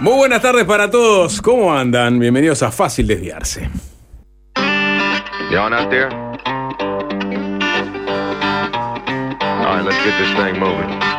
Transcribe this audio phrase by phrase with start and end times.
[0.00, 1.42] Muy buenas tardes para todos.
[1.42, 2.20] ¿Cómo andan?
[2.20, 3.68] Bienvenidos a Fácil Desviarse.
[4.56, 6.08] On out there?
[9.56, 11.17] All right, let's get this thing moving.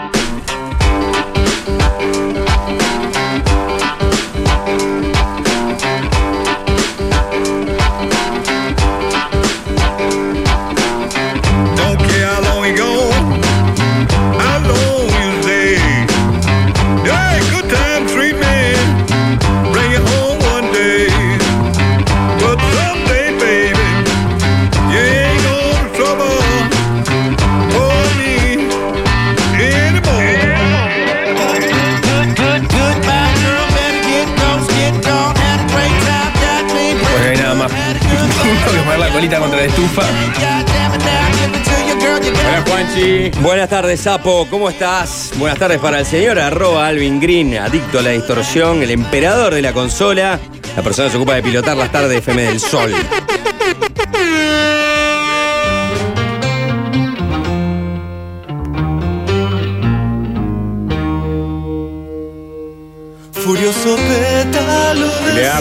[42.47, 43.31] Hola Juanchi.
[43.41, 44.47] Buenas tardes, Sapo.
[44.49, 45.31] ¿Cómo estás?
[45.37, 49.61] Buenas tardes para el señor arroba Alvin Green, adicto a la distorsión, el emperador de
[49.61, 50.39] la consola,
[50.75, 52.93] la persona que se ocupa de pilotar las tardes de FM del Sol.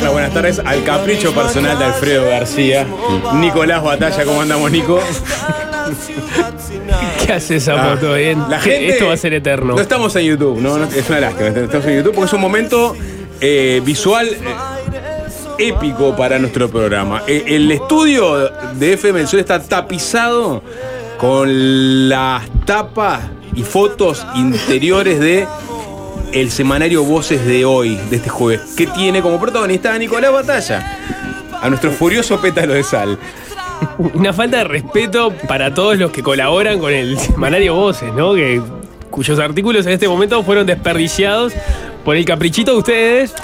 [0.07, 2.87] Buenas tardes al capricho personal de Alfredo García.
[3.35, 5.01] Nicolás Batalla, ¿cómo andamos, Nico?
[7.27, 7.81] ¿Qué haces, Sapo?
[7.81, 8.49] Ah.
[8.49, 9.75] La gente, Esto va a ser eterno.
[9.75, 11.49] No estamos en YouTube, no, es una lástima.
[11.49, 12.97] Estamos en YouTube porque es un momento
[13.41, 14.39] eh, visual eh,
[15.59, 17.25] épico para nuestro programa.
[17.27, 20.63] Eh, el estudio de FM del está tapizado
[21.19, 23.23] con las tapas
[23.55, 25.47] y fotos interiores de
[26.33, 30.99] el semanario Voces de hoy, de este jueves, que tiene como protagonista a Nicolás Batalla,
[31.61, 33.19] a nuestro furioso pétalo de sal.
[34.15, 38.35] Una falta de respeto para todos los que colaboran con el semanario Voces, ¿no?
[38.35, 38.61] Que,
[39.11, 41.53] cuyos artículos en este momento fueron desperdiciados
[42.05, 43.35] por el caprichito de ustedes.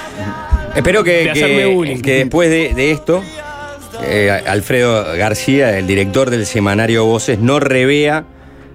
[0.75, 3.23] Espero que, De que- después de, de esto,
[4.03, 8.25] eh, Alfredo García, el director del semanario Voces, no revea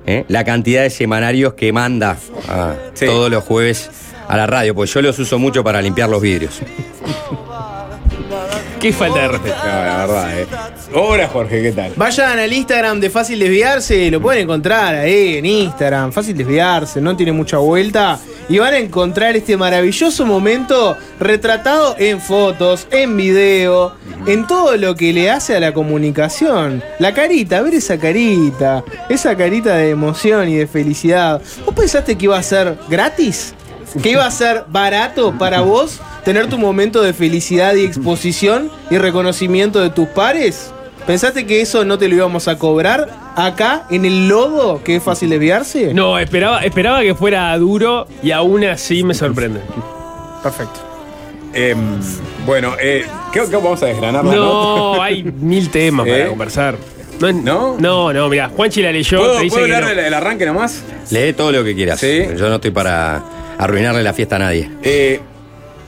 [0.09, 3.05] eh, la cantidad de semanarios que manda ah, Sí.
[3.05, 3.89] todos los jueves
[4.27, 6.59] a la radio, pues yo los uso mucho para limpiar los vidrios.
[8.79, 9.57] Qué falta de respeto.
[9.57, 10.47] No, la verdad, eh.
[10.93, 11.91] Hola Jorge, ¿qué tal?
[11.97, 17.15] Vayan al Instagram de Fácil Desviarse, lo pueden encontrar ahí en Instagram, Fácil Desviarse, no
[17.17, 18.17] tiene mucha vuelta.
[18.47, 23.93] Y van a encontrar este maravilloso momento retratado en fotos, en video,
[24.25, 26.81] en todo lo que le hace a la comunicación.
[26.99, 31.41] La carita, ver esa carita, esa carita de emoción y de felicidad.
[31.65, 33.53] ¿Vos pensaste que iba a ser gratis?
[34.01, 38.97] ¿Que iba a ser barato para vos tener tu momento de felicidad y exposición y
[38.97, 40.71] reconocimiento de tus pares?
[41.07, 45.03] ¿Pensaste que eso no te lo íbamos a cobrar acá en el logo que es
[45.03, 45.93] fácil desviarse?
[45.93, 49.61] No, esperaba, esperaba que fuera duro y aún así me sorprende.
[50.43, 50.79] Perfecto.
[51.51, 51.79] Em,
[52.45, 54.37] bueno, eh, ¿qué, qué vamos a desgranar la nota?
[54.37, 56.11] No, hay mil temas ¿Eh?
[56.11, 56.75] para conversar.
[57.19, 57.75] No, ¿No?
[57.79, 59.95] No, no, mira, Juanchi la leyó, ¿Puedo, te dice puedo que hablar no.
[59.95, 60.83] del el arranque nomás?
[61.09, 61.99] Lee todo lo que quieras.
[61.99, 62.23] Sí.
[62.37, 63.23] Yo no estoy para
[63.59, 64.69] arruinarle la fiesta a nadie.
[64.81, 65.19] Eh,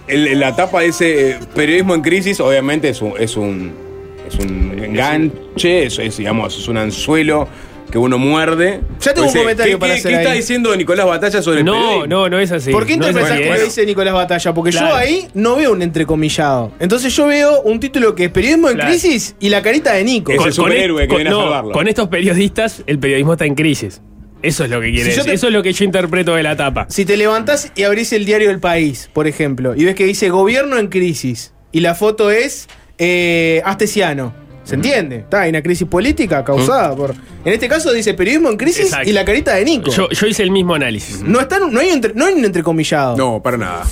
[0.07, 3.71] el- la tapa dice eh, periodismo en crisis, obviamente es un, es un,
[4.27, 7.47] es un enganche, es, es, digamos, es un anzuelo
[7.89, 8.79] que uno muerde.
[9.01, 10.37] Ya tengo un Dice, comentario ¿qué, para qué- hacer qué está ahí.
[10.37, 12.07] diciendo Nicolás Batalla sobre el No, periodismo?
[12.07, 12.71] no, no es así.
[12.71, 14.53] ¿Por qué no así, que lo dice Nicolás Batalla?
[14.53, 16.71] Porque yo ahí no veo un entrecomillado.
[16.79, 18.89] Entonces yo veo un título que es Periodismo en Claro.
[18.91, 20.31] crisis y la carita de Nico.
[20.31, 21.71] Es el superhéroe que viene a salvarlo.
[21.73, 24.01] Con estos periodistas, el periodismo está en crisis.
[24.43, 26.55] Eso es lo que quiere Si te- Eso es lo que yo interpreto de la
[26.55, 26.87] tapa.
[26.89, 30.29] Si te levantás y abrís el diario El País, por ejemplo, y ves que dice
[30.29, 34.33] gobierno en crisis, y la foto es eh, Astesiano.
[34.63, 35.17] ¿Se entiende?
[35.17, 37.13] Está, hay una crisis política causada por.
[37.43, 39.09] En este caso dice periodismo en crisis Exacto.
[39.09, 39.89] y la carita de Nico.
[39.89, 41.21] Yo, yo hice el mismo análisis.
[41.23, 43.17] no, está, no, hay un entre- no hay un entrecomillado.
[43.17, 43.83] No, para nada.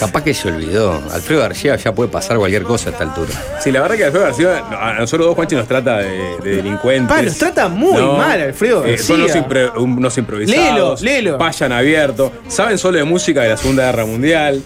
[0.00, 0.94] Capaz que se olvidó.
[1.12, 3.30] Alfredo García ya puede pasar cualquier cosa a esta altura.
[3.60, 6.08] Sí, la verdad que Alfredo García, a nosotros dos, Juanchi, nos trata de,
[6.42, 7.14] de delincuentes.
[7.14, 9.46] Pa, nos trata muy mal, Alfredo Eh, son unos, García.
[9.48, 11.02] impre- un- unos improvisados.
[11.02, 11.38] Léelo, léelo.
[11.38, 12.32] Vayan abierto.
[12.48, 14.62] Saben solo de música de la Segunda Guerra Mundial.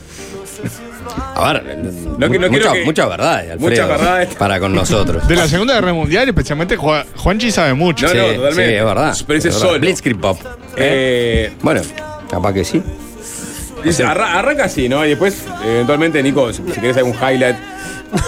[1.34, 1.65] A ver,
[2.19, 4.35] No, que- no quiero mucha, que- mucha verdad, Alfredo, Muchas verdades.
[4.35, 5.26] para con nosotros.
[5.26, 8.06] De la Segunda Guerra Mundial, especialmente Ju- Juanchi sabe mucho.
[8.06, 8.67] No, Sí, no, totalmente.
[8.69, 9.17] sí, es verdad.
[9.26, 9.79] Pero dice solo.
[9.81, 10.38] Blitzkrieg Pop.
[10.76, 11.81] Eh, Bueno,
[12.31, 12.82] capaz que sí.
[13.85, 15.05] dice, arra- arranca así, ¿no?
[15.06, 17.56] Y después, eventualmente, Nico, si si querés algún highlight.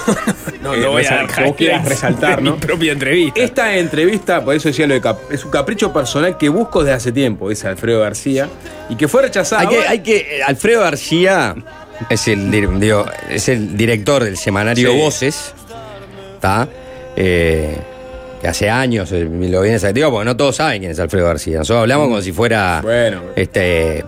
[0.62, 2.52] No, eh, no voy a vos quieras resaltar, ¿no?
[2.52, 3.40] mi propia entrevista.
[3.40, 7.10] Esta entrevista, por eso decía lo de es un capricho personal que busco desde hace
[7.10, 8.48] tiempo, dice Alfredo García,
[8.88, 9.68] y que fue rechazado.
[9.68, 10.40] Hay que, hay que.
[10.46, 11.56] Alfredo García
[12.08, 12.50] es el,
[12.80, 14.98] digo, es el director del semanario Sí.
[14.98, 15.54] Voces.
[16.34, 16.68] ¿Está?
[17.16, 17.76] Eh,
[18.40, 21.58] que hace años eh, lo viene digo, porque no todos saben quién es Alfredo García.
[21.58, 23.22] Nosotros hablamos como si fuera Bueno.
[23.36, 24.04] este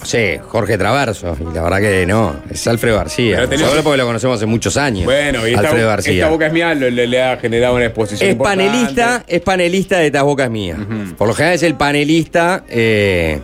[0.00, 1.36] no sé, Jorge Traverso.
[1.40, 3.46] Y la verdad que no, es Alfredo García.
[3.48, 5.06] Tenés- Solo porque lo conocemos hace muchos años.
[5.06, 6.28] Bueno, y esta, Alfredo esta García.
[6.28, 8.28] boca es mía, le, le- ha generado una exposición.
[8.28, 8.64] Es importante.
[8.66, 10.78] panelista, es panelista de Estas Bocas Mías.
[11.16, 13.40] Por lo general es el panelista eh,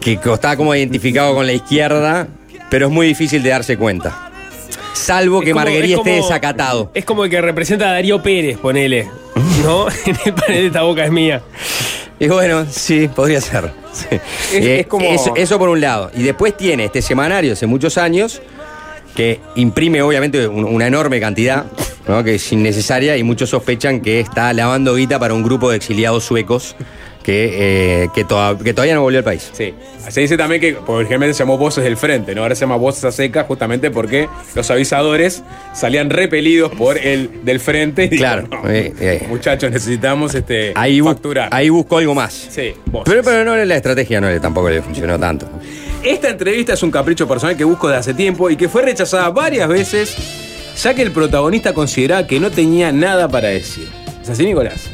[0.00, 2.26] que está como identificado con la izquierda,
[2.70, 4.30] pero es muy difícil de darse cuenta.
[4.94, 6.90] Salvo que Es como- Marguerite es esté desacatado.
[6.94, 9.08] Es como el que representa a Darío Pérez, ponele.
[9.62, 9.86] ¿No?
[10.06, 11.42] en el panel de esta boca es mía.
[12.18, 13.70] Y bueno, sí, podría ser.
[13.92, 14.06] Sí.
[14.54, 16.10] Eh, es como- Eso, eso por un lado.
[16.16, 18.40] Y después tiene este semanario hace muchos años
[19.16, 21.64] que imprime obviamente un- una enorme cantidad,
[22.06, 22.22] ¿no?
[22.22, 26.22] que es innecesaria y muchos sospechan que está lavando guita para un grupo de exiliados
[26.22, 26.76] suecos
[27.24, 29.50] que, eh, que, toda- que todavía no volvió al país.
[29.52, 29.74] Sí.
[30.08, 32.42] Se dice también que por ejemplo se llamó Voces del Frente, ¿no?
[32.42, 35.42] Ahora se llama Voces a Seca justamente porque los avisadores
[35.74, 38.04] salían repelidos por el del frente.
[38.04, 39.26] y Claro, dijeron, "No, eh, eh.
[39.28, 41.48] Muchachos, necesitamos este Ahí, facturar.
[41.50, 42.32] ahí buscó algo más.
[42.50, 43.12] Sí, voces.
[43.12, 45.48] Pero, pero no, la estrategia no le, tampoco le funcionó tanto.
[46.06, 49.28] Esta entrevista es un capricho personal que busco desde hace tiempo y que fue rechazada
[49.30, 50.14] varias veces,
[50.80, 53.88] ya que el protagonista consideraba que no tenía nada para decir.
[54.22, 54.84] ¿Es así, Nicolás?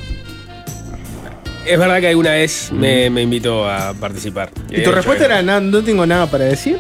[1.67, 4.51] Es verdad que alguna vez me, me invitó a participar.
[4.71, 6.79] ¿Y tu respuesta era "Na- no tengo nada para decir?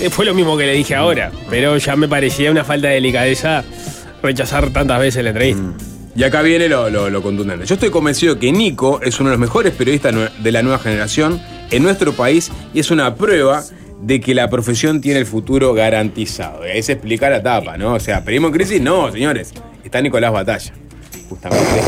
[0.00, 2.94] Eh, Fue lo mismo que le dije ahora, pero ya me parecía una falta de
[2.94, 3.64] delicadeza
[4.22, 5.62] rechazar tantas veces la entrevista.
[6.14, 7.64] Y acá viene lo, lo- lo contundente.
[7.64, 11.40] Yo estoy convencido que Nico es uno de los mejores periodistas de la nueva generación
[11.70, 13.62] en nuestro país y es una prueba
[14.00, 16.66] de que la profesión tiene el futuro garantizado.
[16.66, 17.94] Y ahí se explica la tapa, ¿no?
[17.94, 19.52] O sea, pedimos crisis, no, señores.
[19.84, 20.72] Está Nicolás Batalla.
[21.28, 21.64] Justamente.
[21.82, 21.86] Sí,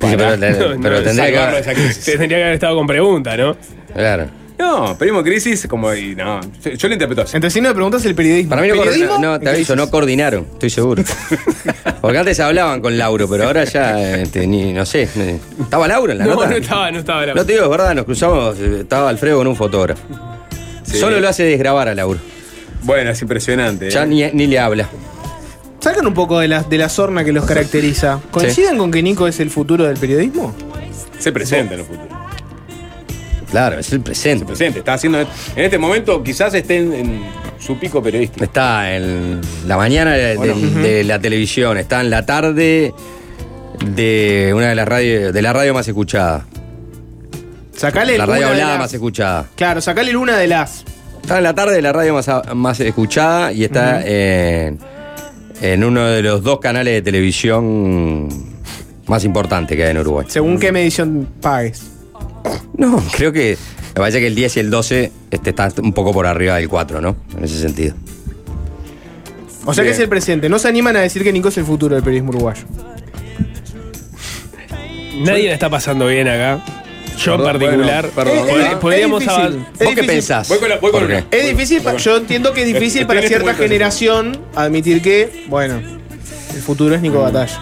[0.00, 1.02] pero, No, no, que
[2.04, 3.56] tendría que haber estado con pregunta, ¿no?
[3.92, 4.39] Claro.
[4.60, 5.92] No, pedimos crisis como.
[5.94, 7.36] Y no, yo, yo lo interpreto así.
[7.36, 8.50] Entre signo de preguntas el periodismo.
[8.50, 9.18] Para mí no, ¿Periodismo?
[9.18, 9.76] no, te ¿En aviso, crisis?
[9.76, 11.02] no coordinaron, estoy seguro.
[12.00, 15.08] Porque antes hablaban con Lauro, pero ahora ya, este, ni, no sé.
[15.14, 16.46] ni- ¿Estaba Lauro en la No, nota?
[16.50, 19.38] no estaba, no estaba la No te digo, es verdad, nos cruzamos, eh, estaba Alfredo
[19.38, 20.02] con un fotógrafo.
[20.84, 20.98] Sí.
[20.98, 22.18] Solo lo hace desgrabar a Lauro.
[22.82, 23.88] Bueno, es impresionante.
[23.88, 23.90] ¿eh?
[23.90, 24.88] Ya ni, ni le habla.
[25.80, 28.20] Sacan un poco de la, de la sorna que los caracteriza.
[28.30, 30.54] ¿Coinciden con que Nico es el futuro del periodismo?
[31.18, 32.09] Se presenta en el futuro.
[33.50, 34.44] Claro, es el presente.
[34.44, 34.78] Presente.
[34.80, 35.20] Está haciendo.
[35.20, 35.26] En
[35.56, 37.22] este momento quizás esté en, en
[37.58, 38.44] su pico periodístico.
[38.44, 40.54] Está en la mañana de, Bueno.
[40.56, 42.94] de- de la televisión, está en la tarde
[43.84, 46.46] de una de las radios, de la radio más escuchada.
[47.76, 49.46] Sacale La radio hablada las- más escuchada.
[49.56, 50.84] Claro, sacale una de las.
[51.22, 54.78] Está en la tarde de la radio más, más escuchada y está en,
[55.62, 58.28] en uno de los dos canales de televisión
[59.06, 60.26] más importantes que hay en Uruguay.
[60.28, 61.82] Según qué medición pagues.
[62.76, 63.56] No, creo que
[63.94, 66.68] me parece que el 10 y el 12 este, está un poco por arriba del
[66.68, 67.16] 4, ¿no?
[67.36, 67.94] En ese sentido.
[69.66, 70.48] O sea que es el presente.
[70.48, 72.62] No se animan a decir que Nico es el futuro del periodismo uruguayo.
[75.18, 76.64] Nadie la está pasando bien acá.
[77.18, 78.10] Yo en particular.
[78.14, 78.48] bueno, perdón.
[78.48, 79.44] Pod- Eh, eh, podríamos es difícil.
[79.52, 79.72] avanzar.
[79.78, 80.48] Es ¿Vos qué pensás?
[80.48, 81.28] Voy con la- voy con ¿Por una.
[81.28, 81.38] qué?
[81.40, 83.62] Es difícil, pa- yo entiendo que es difícil Estoy para en este cierta momento.
[83.62, 85.82] generación admitir que, bueno,
[86.54, 87.60] el futuro es Nico Batalla.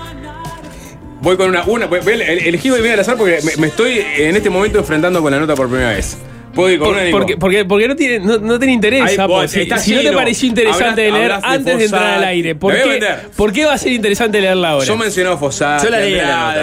[1.21, 1.65] Voy con una.
[1.65, 4.51] una voy- voy a ele- elegí voy al azar porque me, me estoy en este
[4.51, 6.17] momento enfrentando con la nota por primera vez.
[6.55, 8.59] Puedo ir con Por- una porque, porque, porque no, tiene, no, no.
[9.05, 9.29] Ay, po.
[9.29, 12.55] vos, si, si no te pareció interesante de leer de antes de entrar al aire,
[12.55, 13.01] ¿por qué.
[13.37, 14.85] ¿por qué va a ser interesante leerla ahora?
[14.87, 16.55] Yo mencioné a Fossat, Yo la leí la nota.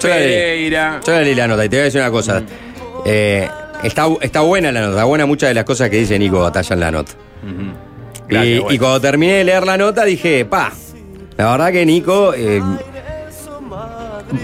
[0.00, 0.30] Yo la leí.
[0.30, 1.00] Pereira.
[1.06, 2.42] Yo la leí la nota y te voy a decir una cosa.
[3.04, 3.48] Eh,
[3.82, 6.74] está, está buena la nota, está buena muchas de las cosas que dice Nico Batalla
[6.74, 7.12] en la nota.
[8.28, 8.74] Gracias, y, bueno.
[8.74, 10.72] y cuando terminé de leer la nota dije, pa,
[11.36, 12.60] la verdad que Nico eh,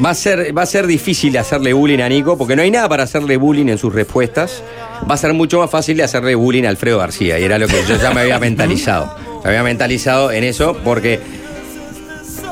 [0.04, 2.88] va, a ser, va a ser difícil hacerle bullying a Nico porque no hay nada
[2.88, 4.62] para hacerle bullying en sus respuestas.
[5.08, 7.66] Va a ser mucho más fácil de hacerle bullying a Alfredo García y era lo
[7.66, 9.14] que yo ya me había mentalizado.
[9.42, 11.20] Me había mentalizado en eso porque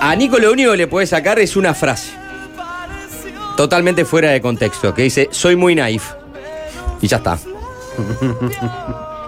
[0.01, 2.11] a Nico lo único que le puede sacar es una frase.
[3.57, 6.11] Totalmente fuera de contexto, que dice, soy muy naif.
[7.01, 7.39] Y ya está.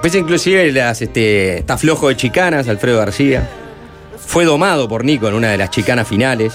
[0.04, 3.49] Pues inclusive las, este, está flojo de chicanas, Alfredo García.
[4.18, 6.52] Fue domado por Nico en una de las chicanas finales.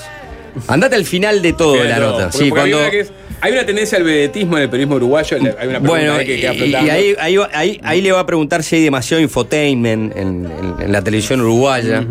[0.67, 2.23] Andate al final de todo de la nota.
[2.29, 3.11] porque- Sí, porque hay cuando, una que es-
[3.41, 5.37] hay una tendencia al vedetismo en el periodismo uruguayo.
[5.37, 6.91] Hay una pregunta bueno, ahí que y, queda y flotando.
[6.91, 10.91] ahí, ahí, ahí- ahí le va a preguntar si hay demasiado infotainment en, en- en
[10.91, 12.03] la televisión uruguaya.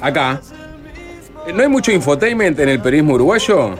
[0.00, 0.40] Acá.
[1.54, 3.76] ¿No hay mucho infotainment en el periodismo uruguayo?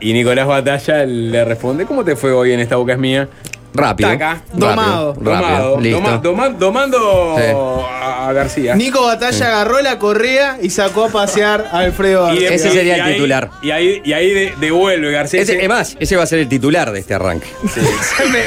[0.00, 3.28] Y Nicolás Batalla le responde, ¿cómo te fue hoy en esta boca es mía?
[3.74, 4.08] Rápido.
[4.10, 4.30] Taca.
[4.34, 5.14] rápido, Domado.
[5.20, 6.00] rápido, Domado, listo.
[6.00, 7.42] doma- doma- domando Sí.
[8.02, 8.74] a, García.
[8.74, 12.50] Nico Batalla agarró la correa y sacó a pasear a Alfredo García.
[12.50, 13.50] Ese sería y el ahí- titular.
[13.62, 15.42] Y ahí, y ahí de- devuelve García.
[15.42, 17.48] Ese, es más, ese va a ser el titular de este arranque.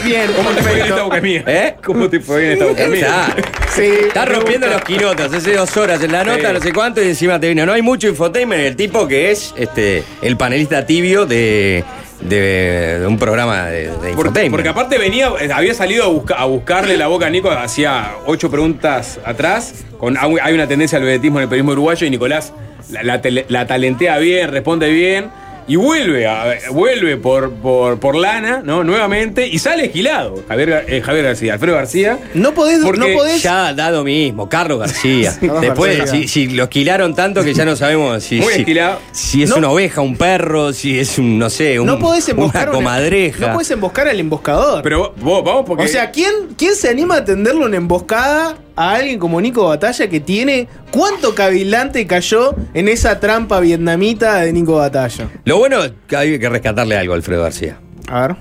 [0.03, 1.43] Bien, ¿Cómo te fue bien esta boca es mía?
[1.45, 1.75] ¿Eh?
[1.85, 3.25] ¿Cómo te fue bien esta boca es mía?
[3.35, 3.35] Está,
[3.75, 5.31] Sí, está rompiendo los quinotos.
[5.33, 6.53] Hace dos horas en la nota, Sí.
[6.53, 7.65] no sé cuánto, y encima te vino.
[7.65, 8.61] No hay mucho infotainment.
[8.63, 11.83] El tipo que es este, el panelista tibio de,
[12.21, 14.11] de, de un programa de, de
[14.51, 18.11] Porque, aparte venía, eh, había salido a, busca- a buscarle la boca a Nico hacía
[18.25, 19.85] ocho preguntas atrás.
[19.97, 22.53] Con, hay una tendencia al vedetismo en el periodismo uruguayo y Nicolás
[22.91, 25.29] la, la talentea bien, responde bien.
[25.69, 28.85] Y vuelve, a- vuelve por, por, por lana, ¿no?
[28.85, 30.41] Nuevamente, y sale esquilado.
[30.47, 32.19] Javier, eh, Javier García, Alfredo García.
[32.33, 33.43] No podés, Porque no podés.
[33.43, 35.37] Ya ha dado mismo, Carlos García.
[35.61, 36.21] Después, García.
[36.21, 38.99] si, si lo esquilaron tanto que ya no sabemos si, Muy si- esquilado.
[39.11, 42.27] si es No- una oveja, un perro, si es un, no sé, un, no podés
[42.29, 43.47] emboscar una comadreja.
[43.47, 44.81] No podés emboscar al emboscador.
[44.83, 45.83] Pero vos, vamos porque.
[45.83, 50.07] o sea, ¿quién, ¿quién se anima a tenderle una emboscada a alguien como Nico Batalla
[50.07, 55.27] que tiene cuánto cavilante cayó en esa trampa vietnamita de Nico Batalla?
[55.43, 57.79] Lo bueno es que hay que rescatarle algo a Alfredo García.
[58.07, 58.35] A ver.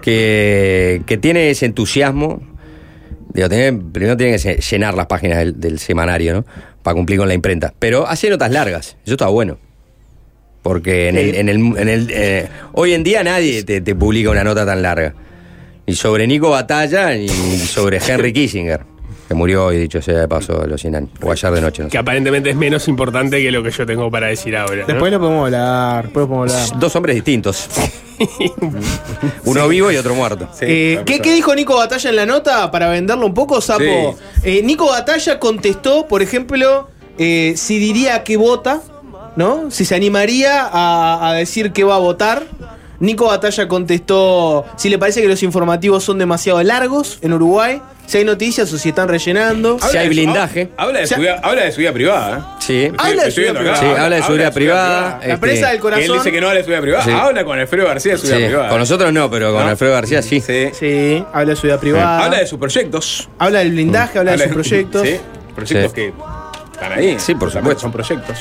[0.00, 2.42] Que, que tiene ese entusiasmo.
[3.34, 6.44] Digo, tiene- primero tiene que llenar las páginas del, del semanario, ¿no?
[6.82, 7.72] Para cumplir con la imprenta.
[7.78, 8.96] Pero hace notas largas.
[9.04, 9.58] Eso está bueno.
[10.62, 14.30] Porque en el, en el, en el, eh, hoy en día nadie te, te publica
[14.30, 15.14] una nota tan larga.
[15.86, 18.82] Ni sobre Nico Batalla, ni sobre Henry Kissinger.
[19.32, 21.08] Que murió hoy, dicho sea de paso, a los 100 años.
[21.22, 21.92] O ayer de noche, no sé.
[21.92, 24.82] Que aparentemente es menos importante que lo que yo tengo para decir ahora.
[24.82, 24.86] ¿no?
[24.86, 26.04] Después lo podemos hablar.
[26.04, 26.78] Después lo podemos hablar.
[26.78, 27.66] Dos hombres distintos.
[29.46, 30.48] Uno vivo y otro muerto.
[30.52, 31.22] Sí, Eh, la ¿qué, cosa.
[31.22, 32.70] qué dijo Nico Batalla en la nota?
[32.70, 34.18] Para venderlo un poco, Sapo.
[34.42, 38.82] Eh, Nico Batalla contestó, por ejemplo, eh, si diría que vota,
[39.36, 39.70] ¿no?
[39.70, 42.42] Si se animaría a, a decir que va a votar.
[43.02, 48.18] Nico Batalla contestó si le parece que los informativos son demasiado largos en Uruguay, si
[48.18, 49.76] hay noticias o si están rellenando.
[49.80, 50.68] Si hay de su- blindaje.
[50.76, 52.38] Habla de, vida, habla de privada.
[52.38, 52.56] ¿eh?
[52.60, 52.82] Sí.
[52.84, 53.76] Estoy- Habla de acá.
[53.76, 55.18] Sí, habla de su vida privada.
[55.20, 56.04] La este, presa del corazón.
[56.04, 57.04] Él dice que no habla de su vida privada.
[57.04, 57.10] Sí.
[57.10, 58.68] Habla con Alfredo García de vida privada.
[58.68, 59.68] Con nosotros no, pero con ¿No?
[59.70, 60.40] Alfredo García sí.
[60.40, 60.68] Sí.
[60.72, 62.24] Sí, habla de su vida privada.
[62.24, 63.28] Habla de sus proyectos.
[63.38, 65.02] Habla del blindaje, habla de sus proyectos.
[65.08, 65.16] Sí,
[65.56, 65.94] proyectos Sí.
[65.96, 66.12] que
[66.72, 67.16] están ahí.
[67.18, 67.80] Sí, por También supuesto.
[67.80, 68.38] Son proyectos.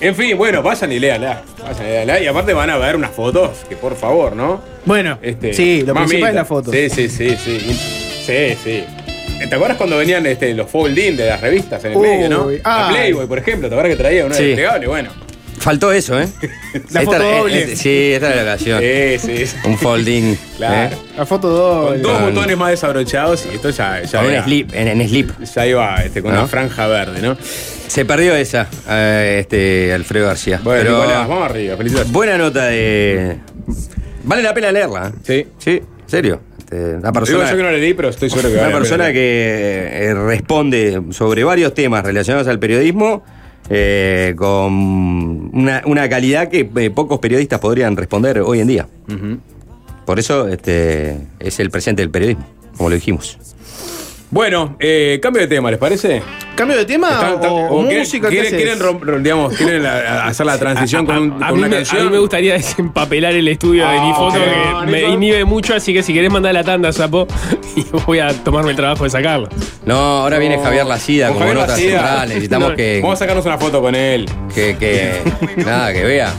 [0.00, 1.42] En fin, bueno, vayan y léanla.
[1.62, 2.20] Vayan y léanla.
[2.20, 4.62] Y aparte van a ver unas fotos que, por favor, ¿no?
[4.86, 6.08] Bueno, Este, sí, lo mamita.
[6.08, 6.70] principal es la foto.
[6.72, 7.58] Sí, sí, sí, sí.
[8.26, 8.84] Sí, sí.
[9.48, 12.48] ¿Te acuerdas cuando venían este, los fold-in de las revistas en el Uy, medio, no?
[12.48, 12.60] ay.
[12.64, 14.44] La Playboy, por ejemplo, ¿te acuerdas que traía una Sí.
[14.44, 14.86] desplegable?
[14.86, 15.10] Bueno.
[15.60, 16.26] Faltó eso, ¿eh?
[16.90, 17.76] La foto doble.
[17.76, 18.80] sí, esta es la ocasión.
[18.80, 19.46] Sí, sí.
[19.46, 19.56] sí.
[19.66, 20.34] Un folding.
[20.56, 20.94] Claro.
[20.94, 20.98] ¿eh?
[21.18, 22.00] La foto doble.
[22.00, 25.30] Con dos Con- botones más desabrochados y esto ya, ya, era- slip, en, en slip.
[25.42, 26.38] ya iba este, con ¿No?
[26.40, 27.36] una franja verde, ¿no?
[27.88, 30.60] Se perdió esa, eh, este Alfredo García.
[30.62, 32.10] Bueno, pero Nicolás, vamos arriba, felicidades.
[32.12, 33.36] buena nota de.
[34.24, 35.08] Vale la pena leerla.
[35.08, 35.12] ¿eh?
[35.22, 35.46] Sí.
[35.58, 36.40] Sí, en serio.
[36.58, 38.76] Este, una Digo persona, yo que no le di, pero estoy seguro que una vale
[38.76, 43.24] persona que eh, responde sobre varios temas relacionados al periodismo
[43.72, 48.88] eh, con una, una calidad que eh, pocos periodistas podrían responder hoy en día.
[50.04, 52.44] Por eso este, es el presente del periodismo,
[52.76, 53.38] como lo dijimos.
[54.32, 56.22] Bueno, eh, cambio de tema, ¿les parece?
[56.54, 58.28] ¿Cambio de tema Están- están- o, o o quieren- música?
[58.28, 58.62] ¿Qué quieren, haces?
[58.64, 61.68] quieren rom- rom- digamos, quieren la- hacer la transición con, un- a, con mí una
[61.68, 62.00] me, canción.
[62.02, 65.12] a mí me gustaría desempapelar el estudio de Ah, mi foto no, que me Nico.
[65.14, 67.26] inhibe mucho, así que si querés mandar la tanda, sapo,
[67.76, 69.48] y voy a tomarme el trabajo de sacarlo.
[69.84, 70.62] No, ahora viene No.
[70.62, 71.98] Javier Lacida Con como Javier nota Lacida.
[71.98, 72.28] central.
[72.28, 74.26] Necesitamos No, que, Vamos a sacarnos una foto con él.
[74.54, 75.12] que, que-
[75.64, 76.32] nada, que vea.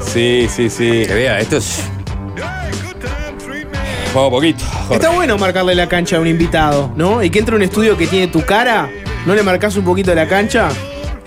[0.00, 1.02] Sí, sí, sí.
[1.08, 1.82] Que vea, esto es.
[4.90, 7.22] Está bueno marcarle la cancha a un invitado, ¿no?
[7.22, 8.90] Y que entre un estudio que tiene tu cara,
[9.26, 10.68] ¿no le marcas un poquito la cancha?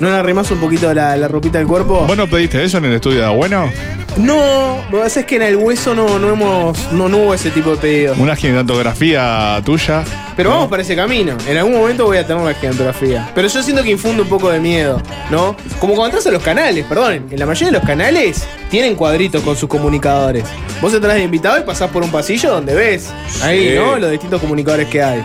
[0.02, 2.06] ¿No le arrimás un poquito la, la ropita del cuerpo?
[2.08, 3.70] ¿Vos no pediste eso en el estudio de Bueno?
[4.18, 6.92] No, lo que pasa es que en el hueso no, no hemos.
[6.92, 8.18] No, no hubo ese tipo de pedidos.
[8.18, 10.04] Una gigantografía tuya.
[10.36, 11.38] Pero vamos para ese camino.
[11.48, 13.30] En algún momento voy a tener la gigantografía.
[13.36, 15.56] Pero yo siento que infunde un poco de miedo, ¿no?
[15.80, 17.28] Como cuando entras a los canales, perdón.
[17.30, 20.46] En la mayoría de los canales tienen cuadritos con sus comunicadores.
[20.82, 23.12] Vos entras de invitado y pasás por un pasillo donde ves
[23.44, 23.76] ahí, Sí.
[23.76, 23.98] ¿no?
[24.00, 25.24] Los distintos comunicadores que hay.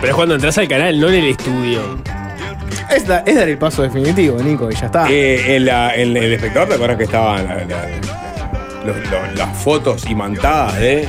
[0.00, 1.80] Pero es cuando entras al canal, no en el estudio.
[2.94, 5.10] Es, da- es dar el paso definitivo, Nico, y ya está.
[5.10, 7.88] Eh, en la- en el espectador, ¿te acuerdas que estaban la- la-
[8.84, 11.08] los- los- las fotos imantadas de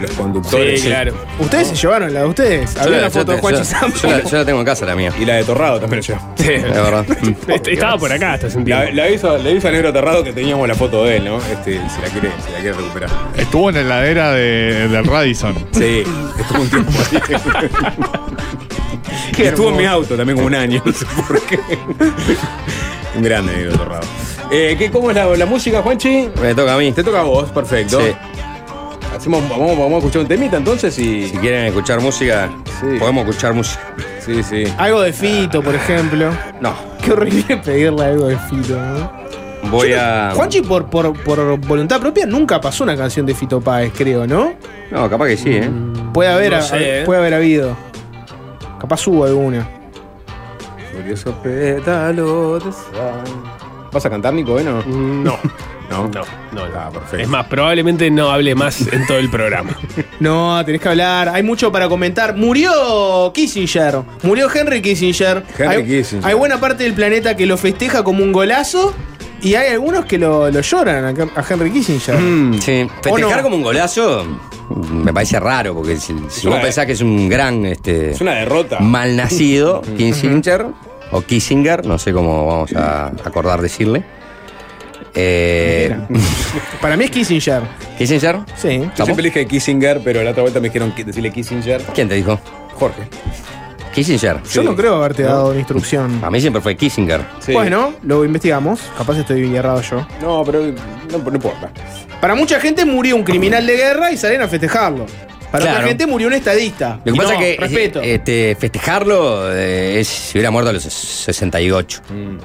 [0.00, 0.80] los conductores?
[0.80, 1.14] Sí, claro.
[1.40, 2.76] Ustedes se llevaron la de ustedes.
[2.76, 3.62] Había una foto de Juanchi
[4.02, 5.12] yo, la, yo la tengo en casa, la mía.
[5.20, 6.14] Y la de Torrado también yo.
[6.36, 6.44] Sí.
[6.48, 7.04] De verdad.
[7.48, 8.96] Est- Estaba por acá hasta hace un La, tiempo.
[9.02, 11.38] la hizo, le hizo a Negro Torrado que teníamos la foto de él, ¿no?
[11.38, 13.10] Este, si la quiere, si la quiere recuperar.
[13.36, 15.54] Estuvo en la heladera de, del Radisson.
[15.72, 16.04] Sí,
[16.38, 17.18] estuvo un tiempo ahí.
[19.36, 21.58] Qué estuvo en mi auto también como un año, no sé por qué.
[23.16, 24.02] un grande Negro Torrado.
[24.50, 26.28] Eh, ¿qué, ¿Cómo es la, la música, Juanchi?
[26.40, 26.92] Me toca a mí.
[26.92, 28.00] Te toca a vos, perfecto.
[28.00, 28.12] Sí.
[29.16, 31.28] Hacemos, vamos, vamos a escuchar un temita entonces y.
[31.28, 32.50] Si quieren escuchar música,
[32.80, 32.98] Sí.
[32.98, 33.80] podemos escuchar música.
[34.20, 34.64] Sí, sí.
[34.78, 36.30] Algo de Fito, por ejemplo.
[36.60, 36.74] No.
[37.02, 39.12] Qué horrible pedirle algo de Fito, ¿no?
[39.70, 40.32] Voy Yo a.
[40.34, 44.52] Juanchi, por, por, por voluntad propia, nunca pasó una canción de Fito Páez, creo, ¿no?
[44.90, 45.70] No, capaz que sí, ¿eh?
[46.12, 47.04] Puede haber, No a- sé, ¿eh?
[47.04, 47.76] puede haber habido.
[48.84, 49.66] Capaz hubo alguna.
[50.92, 53.24] Furioso pétalo de sal.
[53.90, 54.52] ¿Vas a cantar, Nico?
[54.52, 54.82] Bueno.
[54.86, 55.38] No.
[55.90, 56.08] ¿no?
[56.08, 56.22] No,
[56.52, 56.78] no, no.
[56.78, 57.16] Ah, perfecto.
[57.18, 59.70] Es más, probablemente no hable más en todo el programa.
[60.20, 61.30] No, tenés que hablar.
[61.30, 62.36] Hay mucho para comentar.
[62.36, 64.02] Murió Kissinger.
[64.22, 65.42] Murió Henry Kissinger.
[65.58, 66.26] Henry hay, Kissinger.
[66.28, 68.92] hay buena parte del planeta que lo festeja como un golazo.
[69.42, 72.16] Y hay algunos que lo, lo lloran a, a Henry Kissinger.
[72.18, 72.58] Mm.
[72.60, 73.42] Sí, festejar no?
[73.42, 74.24] como un golazo
[74.90, 78.32] me parece raro, porque si, si vos pensás que es un gran este, Es una
[78.32, 78.80] derrota.
[78.80, 80.66] malnacido, Kissinger,
[81.12, 84.02] o Kissinger, no sé cómo vamos a acordar decirle.
[85.14, 85.94] Eh,
[86.80, 87.62] Para mí es Kissinger.
[87.98, 88.38] ¿Kissinger?
[88.56, 88.82] Sí.
[88.96, 91.82] Yo siempre dije Kissinger, pero la otra vuelta me dijeron que- decirle Kissinger.
[91.94, 92.40] ¿Quién te dijo?
[92.74, 93.02] Jorge.
[93.94, 94.42] Kissinger.
[94.52, 96.20] Yo no creo haberte dado una instrucción.
[96.22, 97.22] A mí siempre fue Kissinger.
[97.40, 97.52] Sí.
[97.52, 98.80] Bueno, lo investigamos.
[98.98, 100.06] Capaz estoy errado yo.
[100.20, 101.70] No, pero no, no importa.
[102.20, 105.06] Para mucha gente murió un criminal de guerra y salen a festejarlo.
[105.52, 105.78] Para Claro.
[105.78, 107.00] otra gente murió un estadista.
[107.04, 108.02] Lo que Y pasa no, es que Respeto.
[108.02, 112.38] eh, este, festejarlo eh, es si hubiera muerto a los 68, Mm.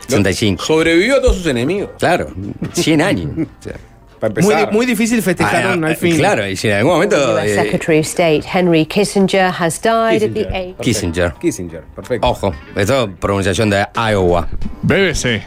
[0.00, 0.64] 65.
[0.64, 1.90] Sobrevivió a todos sus enemigos.
[1.98, 2.28] Claro,
[2.72, 3.30] 100 años.
[3.36, 3.74] O sea,
[4.18, 4.72] Para muy, empezar.
[4.72, 6.16] muy difícil festejar ah, un ah, al fin.
[6.16, 7.16] Claro, y si en algún momento.
[7.16, 10.54] US eh, Secretary of State Henry Kissinger has died at the Kissinger.
[10.54, 10.74] age.
[10.76, 10.82] Perfecto.
[10.82, 11.34] Kissinger.
[11.40, 12.26] Kissinger, perfecto.
[12.26, 14.48] Ojo, esto es pronunciación de Iowa.
[14.82, 15.42] BBC.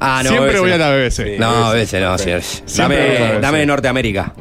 [0.00, 0.30] Ah, no.
[0.30, 1.10] Siempre BBC voy a la BBC.
[1.10, 1.36] Sí.
[1.38, 2.42] No, BBC no, la
[2.76, 4.32] Dame, dame Norteamérica.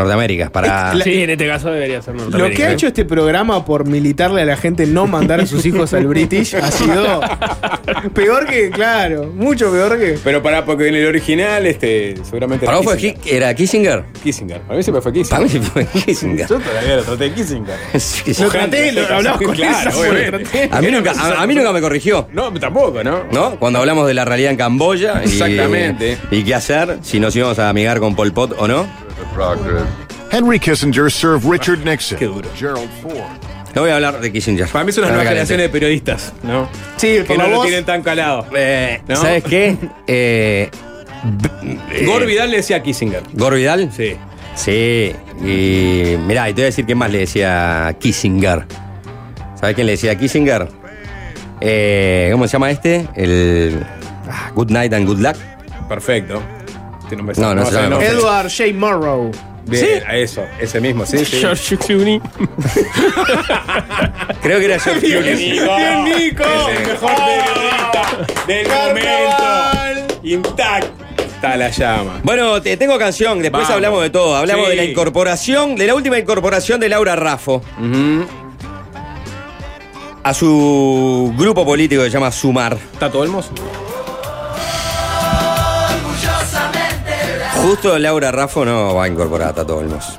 [0.00, 0.92] Norteamérica, para.
[1.02, 2.56] Sí, en este caso debería ser Lo Norteamérica.
[2.56, 5.92] que ha hecho este programa por militarle a la gente no mandar a sus hijos
[5.94, 7.20] al British ha sido
[8.14, 10.18] peor que, claro, mucho peor que.
[10.22, 12.66] Pero para, porque en el original, este, seguramente.
[12.66, 13.20] ¿Para era vos fue Kissinger.
[13.22, 14.04] Ki- era Kissinger?
[14.22, 14.60] Kissinger.
[14.62, 15.30] Para mí siempre fue Kissinger.
[15.40, 16.46] Para mí fue Kissinger.
[16.48, 17.76] Yo todavía lo traté de Kissinger.
[18.00, 18.42] Sí.
[18.42, 20.30] Lo traté, lo hablamos con Claro, esa, obviamente.
[20.30, 20.68] lo traté.
[20.72, 22.28] A mí, nunca, a, a mí nunca me corrigió.
[22.32, 23.24] No, tampoco, ¿no?
[23.32, 23.56] ¿No?
[23.56, 25.20] Cuando hablamos de la realidad en Camboya.
[25.24, 26.18] y- Exactamente.
[26.30, 28.86] Y, qué hacer, si nos íbamos a amigar con Pol Pot o no.
[30.30, 32.18] Henry Kissinger served Richard Nixon.
[32.18, 32.48] Qué duro.
[32.56, 33.14] Gerald Ford.
[33.74, 34.68] No voy a hablar de Kissinger.
[34.68, 35.30] Para mí son nuevas caliente.
[35.30, 36.68] generaciones de periodistas, ¿no?
[36.96, 38.46] Sí, Que no lo tienen tan calado.
[38.54, 39.16] Eh, ¿No?
[39.16, 39.76] ¿Sabes qué?
[40.06, 40.70] Eh,
[41.92, 43.22] eh, Gore Vidal le decía a Kissinger.
[43.34, 43.90] ¿Gore Vidal?
[43.94, 44.16] Sí.
[44.54, 48.66] Sí, y mirá, y te voy a decir quién más le decía a Kissinger.
[49.58, 50.68] ¿Sabes quién le decía a Kissinger?
[51.60, 53.06] Eh, ¿Cómo se llama este?
[53.14, 53.84] El
[54.30, 55.36] ah, Good Night and Good Luck.
[55.88, 56.42] Perfecto.
[57.10, 57.42] Tiene un beso.
[57.42, 58.64] No, no se llama Edward J.
[58.74, 59.30] Morrow.
[59.66, 61.38] Bien, a eso, ese mismo, sí, sí.
[61.40, 62.20] George Clooney.
[64.42, 65.34] Creo que era George Clooney.
[65.36, 66.44] Bien, Nico.
[66.68, 67.10] El mejor
[68.46, 70.16] periodista del momento.
[70.22, 72.20] Intacta la llama.
[72.22, 73.74] Bueno, te tengo canción, después Vamos.
[73.74, 74.36] hablamos de todo.
[74.36, 74.70] Hablamos Sí.
[74.70, 78.26] de la incorporación, de la última incorporación de Laura Raffo Ujú.
[80.22, 82.76] a su grupo político que se llama Sumar.
[82.92, 83.24] ¿Está todo
[87.62, 90.18] Justo Laura Raffo no va a incorporar a Tato Olmos.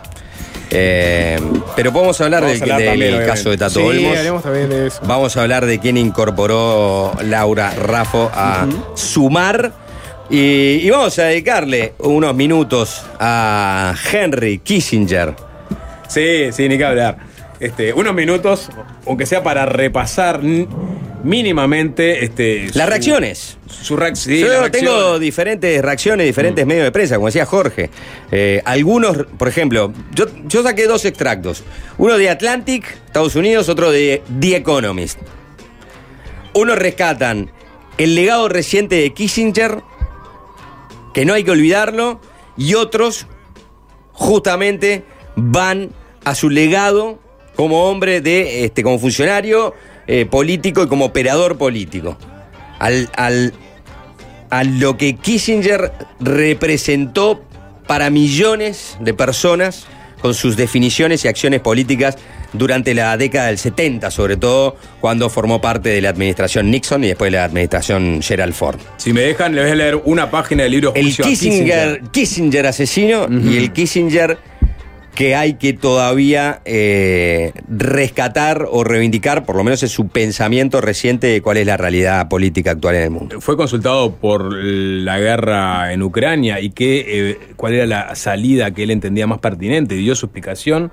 [0.73, 1.37] Eh,
[1.75, 3.33] pero podemos hablar Vamos del, a hablar del también, obviamente.
[3.37, 4.43] caso de Tato Sí, Olmos.
[4.43, 5.01] también de eso.
[5.05, 9.71] Vamos a hablar de quién incorporó Laura Raffo a Sumar.
[10.29, 15.35] Y, y vamos a dedicarle unos minutos a Henry Kissinger.
[16.07, 17.17] Sí, sí, ni que hablar.
[17.59, 18.69] Este, unos minutos,
[19.05, 20.39] aunque sea para repasar
[21.23, 23.57] mínimamente este, Las su- reacciones.
[23.67, 23.97] Su.
[24.29, 27.89] Yo tengo diferentes reacciones, diferentes medios de prensa, como decía Jorge.
[28.31, 31.63] Eh, algunos, por ejemplo, yo, yo saqué dos extractos.
[31.97, 35.19] Uno de Atlantic, Estados Unidos, otro de The Economist.
[36.53, 37.51] Unos rescatan
[37.97, 39.79] el legado reciente de Kissinger,
[41.13, 42.19] que no hay que olvidarlo,
[42.57, 43.27] y otros
[44.11, 45.03] justamente
[45.35, 45.89] van
[46.23, 47.19] a su legado
[47.55, 49.73] como hombre de, este, como funcionario
[50.11, 52.17] eh, político y como operador político.
[52.79, 53.53] Al, al-
[54.49, 57.41] a lo que Kissinger representó
[57.87, 59.85] para millones de personas
[60.21, 62.17] con sus definiciones y acciones políticas
[62.53, 67.07] durante la década del 70, sobre todo cuando formó parte de la administración Nixon y
[67.07, 68.77] después de la administración Gerald Ford.
[68.97, 72.67] Si me dejan, les voy a leer una página del libro El a Kissinger, Kissinger
[72.67, 74.37] asesino y el Kissinger
[75.15, 81.27] que hay que todavía eh, rescatar o reivindicar, por lo menos es su pensamiento reciente
[81.27, 83.41] de cuál es la realidad política actual en el mundo.
[83.41, 88.83] Fue consultado por la guerra en Ucrania y que, eh, cuál era la salida que
[88.83, 89.95] él entendía más pertinente.
[89.95, 90.91] Dio su explicación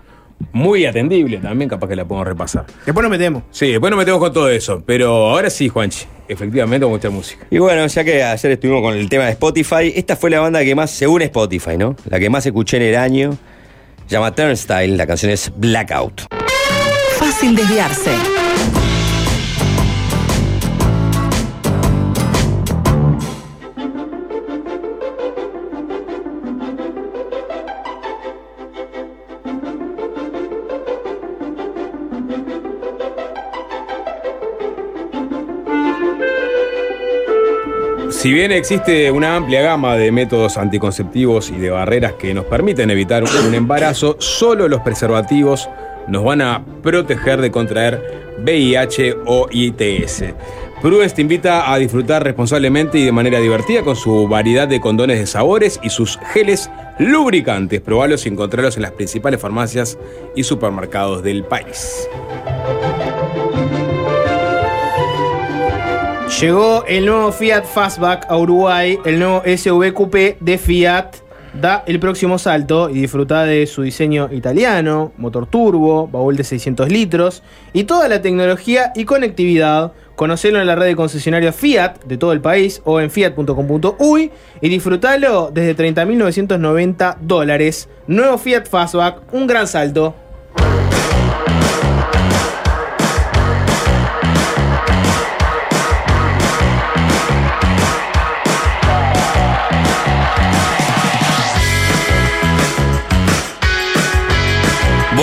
[0.53, 2.67] muy atendible también, capaz que la podemos repasar.
[2.87, 3.43] Después nos metemos.
[3.51, 4.83] Sí, después nos metemos con todo eso.
[4.85, 7.47] Pero ahora sí, Juanchi, efectivamente, con mucha música.
[7.51, 10.63] Y bueno, ya que ayer estuvimos con el tema de Spotify, esta fue la banda
[10.65, 11.97] que más, según Spotify, ¿no?
[12.09, 13.37] La que más escuché en el año.
[14.09, 16.23] Llama Turnstile, la canción es Blackout.
[17.19, 18.48] Fácil desviarse.
[38.19, 42.91] Si bien existe una amplia gama de métodos anticonceptivos y de barreras que nos permiten
[42.91, 45.71] evitar un embarazo, solo los preservativos
[46.09, 50.25] nos van a proteger de contraer VIH o ITS.
[50.83, 55.21] Prudence te invita a disfrutar responsablemente y de manera divertida con su variedad de condones
[55.21, 57.81] de sabores y sus geles lubricantes.
[57.81, 59.97] Probalos y encontrarlos en las principales farmacias
[60.35, 62.09] y supermercados del país.
[66.41, 71.17] Llegó el nuevo Fiat Fastback a Uruguay, el nuevo SUV Coupé de Fiat.
[71.53, 76.91] Da el próximo salto y disfruta de su diseño italiano, motor turbo, baúl de 600
[76.91, 79.95] litros y toda la tecnología y conectividad.
[80.15, 84.69] Conocelo en la red de concesionarios Fiat de todo el país o en fiat.com.uy y
[84.69, 87.89] disfrutalo desde 30.990 dólares.
[88.07, 90.15] Nuevo Fiat Fastback, un gran salto.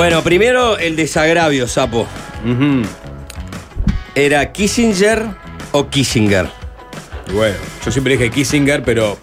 [0.05, 2.05] Bueno, primero el desagravio, sapo.
[4.13, 5.25] ¿Era Kissinger
[5.71, 6.47] o Kissinger?
[7.33, 9.17] Bueno, yo siempre dije Kissinger, pero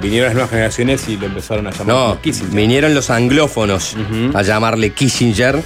[0.00, 2.52] vinieron las nuevas generaciones y lo empezaron a llamar No, Kissinger.
[2.52, 3.94] vinieron los anglófonos
[4.34, 5.62] a llamarle Kissinger,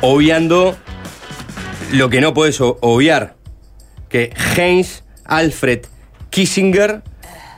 [0.00, 0.76] obviando
[1.92, 3.36] lo que no puedes obviar,
[4.08, 5.82] que Heinz Alfred
[6.30, 7.04] Kissinger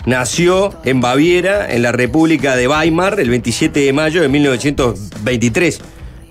[0.05, 5.81] nació en Baviera, en la República de Weimar, el 27 de mayo de 1923.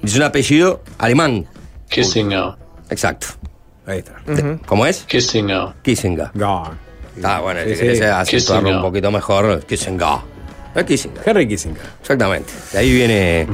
[0.07, 1.45] Es un apellido alemán.
[1.89, 2.53] Kissinger.
[2.89, 3.27] Exacto.
[3.85, 4.13] Ahí está.
[4.65, 5.03] ¿Cómo es?
[5.03, 5.73] Kissinger.
[5.81, 6.29] Kissinger.
[7.23, 7.81] Ah, bueno, Sí, si sí.
[7.81, 10.19] querés acentuarlo un poquito mejor, Kissinger.
[10.87, 11.23] Kissinger.
[11.25, 11.81] Henry Kissinger.
[11.99, 12.53] Exactamente.
[12.71, 13.47] De ahí viene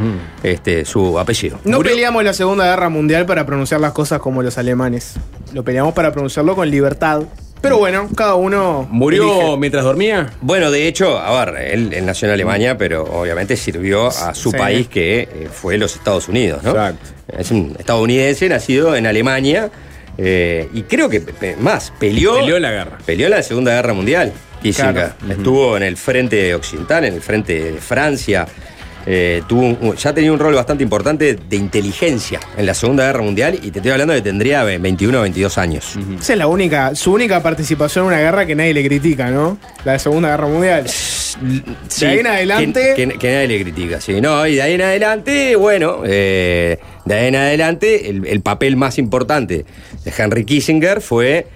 [0.43, 1.57] este, su apellido.
[1.63, 5.13] No peleamos la Segunda Guerra Mundial para pronunciar las cosas como los alemanes.
[5.53, 7.23] Lo peleamos para pronunciarlo con libertad.
[7.63, 8.85] Pero bueno, cada uno.
[8.91, 9.57] ¿Murió elige.
[9.57, 10.31] mientras dormía?
[10.41, 14.51] Bueno, de hecho, a ver, él, él nació en Alemania, pero obviamente sirvió a su
[14.51, 14.57] Sí.
[14.57, 16.71] país que eh, fue los Estados Unidos, ¿no?
[16.71, 17.09] Exacto.
[17.37, 19.69] Es un estadounidense nacido en Alemania
[20.17, 22.97] eh, y creo que pe- más, peleó, Peleó en la guerra.
[23.05, 24.33] peleó la Segunda Guerra Mundial.
[24.61, 24.93] Kissinger.
[24.93, 25.13] Claro.
[25.29, 28.45] Estuvo en el frente occidental, en el frente de Francia.
[29.05, 33.21] Eh, tuvo un- ya tenía un rol bastante importante de inteligencia en la Segunda Guerra
[33.21, 35.95] Mundial y te estoy hablando de que tendría 21 o 22 años.
[36.19, 39.57] Esa es la única, su única participación en una guerra que nadie le critica, ¿no?
[39.85, 40.87] La Segunda Guerra Mundial.
[40.87, 42.93] Sí, de ahí en adelante.
[42.95, 44.21] Que, que- que nadie le critica, sí.
[44.21, 48.75] No, y de ahí en adelante, bueno, eh, de ahí en adelante, el, el papel
[48.77, 49.65] más importante
[50.05, 51.47] de Henry Kissinger fue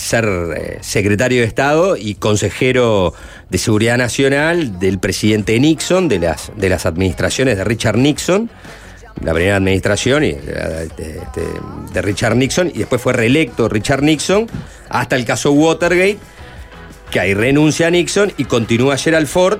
[0.00, 0.24] ser
[0.56, 3.14] eh, secretario de Estado y consejero
[3.48, 8.50] de Seguridad Nacional del presidente Nixon, de las, de las administraciones de Richard Nixon,
[9.22, 10.38] la primera administración y, eh,
[10.96, 14.46] de, de- de Richard Nixon, y después fue reelecto Richard Nixon
[14.88, 16.18] hasta el caso Watergate,
[17.10, 19.58] que ahí renuncia a Nixon y continúa Gerald Ford.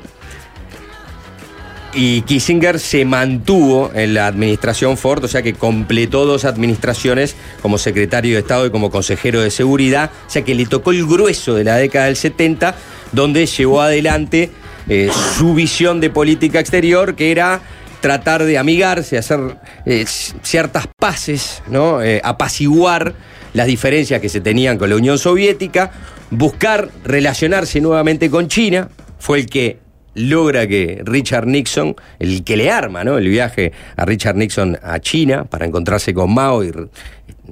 [1.93, 7.79] Y Kissinger se mantuvo en la administración Ford, o sea que completó dos administraciones como
[7.79, 11.57] secretario de Estado y como consejero de seguridad, o sea que le tocó el grueso
[11.57, 12.77] de la década del 70,
[13.11, 14.51] donde llevó adelante
[14.89, 17.61] eh, su visión de política exterior, que era
[18.01, 22.03] tratar de amigarse, hacer eh, ciertas paces, ¿no?
[22.03, 23.15] Eh, apaciguar
[23.53, 25.91] las diferencias que se tenían con la Unión Soviética,
[26.31, 29.79] buscar relacionarse nuevamente con China, fue el que
[30.15, 33.19] logra que Richard Nixon, el que le arma ¿no?
[33.19, 36.73] el viaje a Richard Nixon a China para encontrarse con Mao y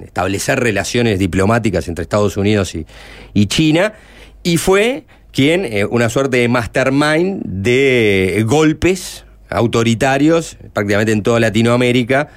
[0.03, 2.85] establecer relaciones diplomáticas entre Estados Unidos y,
[3.33, 3.93] y China,
[4.43, 12.29] y fue quien, eh, una suerte de mastermind de golpes autoritarios prácticamente en toda Latinoamérica,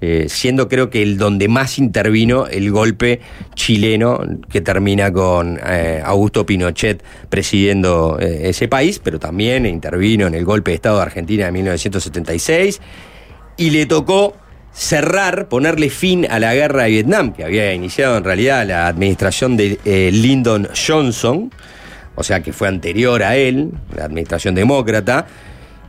[0.00, 3.20] eh, siendo creo que el donde más intervino el golpe
[3.54, 10.34] chileno que termina con eh, Augusto Pinochet presidiendo eh, ese país, pero también intervino en
[10.34, 12.82] el golpe de Estado de Argentina de 1976
[13.56, 14.36] y le tocó
[14.74, 19.56] cerrar, ponerle fin a la guerra de Vietnam, que había iniciado en realidad la administración
[19.56, 21.50] de Lyndon Johnson,
[22.16, 25.28] o sea que fue anterior a él, la administración demócrata,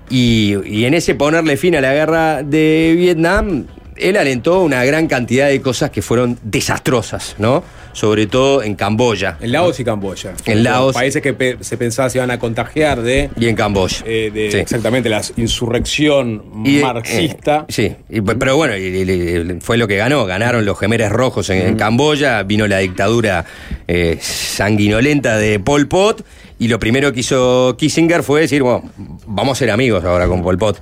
[0.08, 3.66] y en ese ponerle fin a la guerra de Vietnam,
[3.98, 7.64] él alentó una gran cantidad de cosas que fueron desastrosas, ¿no?
[7.94, 9.38] Sobre todo en Camboya.
[9.40, 10.34] En Laos y Camboya.
[10.46, 10.94] En Laos.
[10.94, 13.30] Países que pe- se pensaba se iban a contagiar de.
[13.40, 14.00] Y en Camboya.
[14.06, 14.58] eh, de Sí.
[14.58, 17.66] Exactamente, la insurrección Y, eh, marxista.
[17.68, 20.26] eh, sí, y- pero bueno, y- fue lo que ganó.
[20.26, 23.46] Ganaron los gemeres rojos en, en Camboya, vino la dictadura
[23.88, 26.26] eh, sanguinolenta de Pol Pot,
[26.60, 28.90] y lo primero que hizo Kissinger fue decir, bueno,
[29.26, 30.82] vamos a ser amigos ahora con Pol Pot.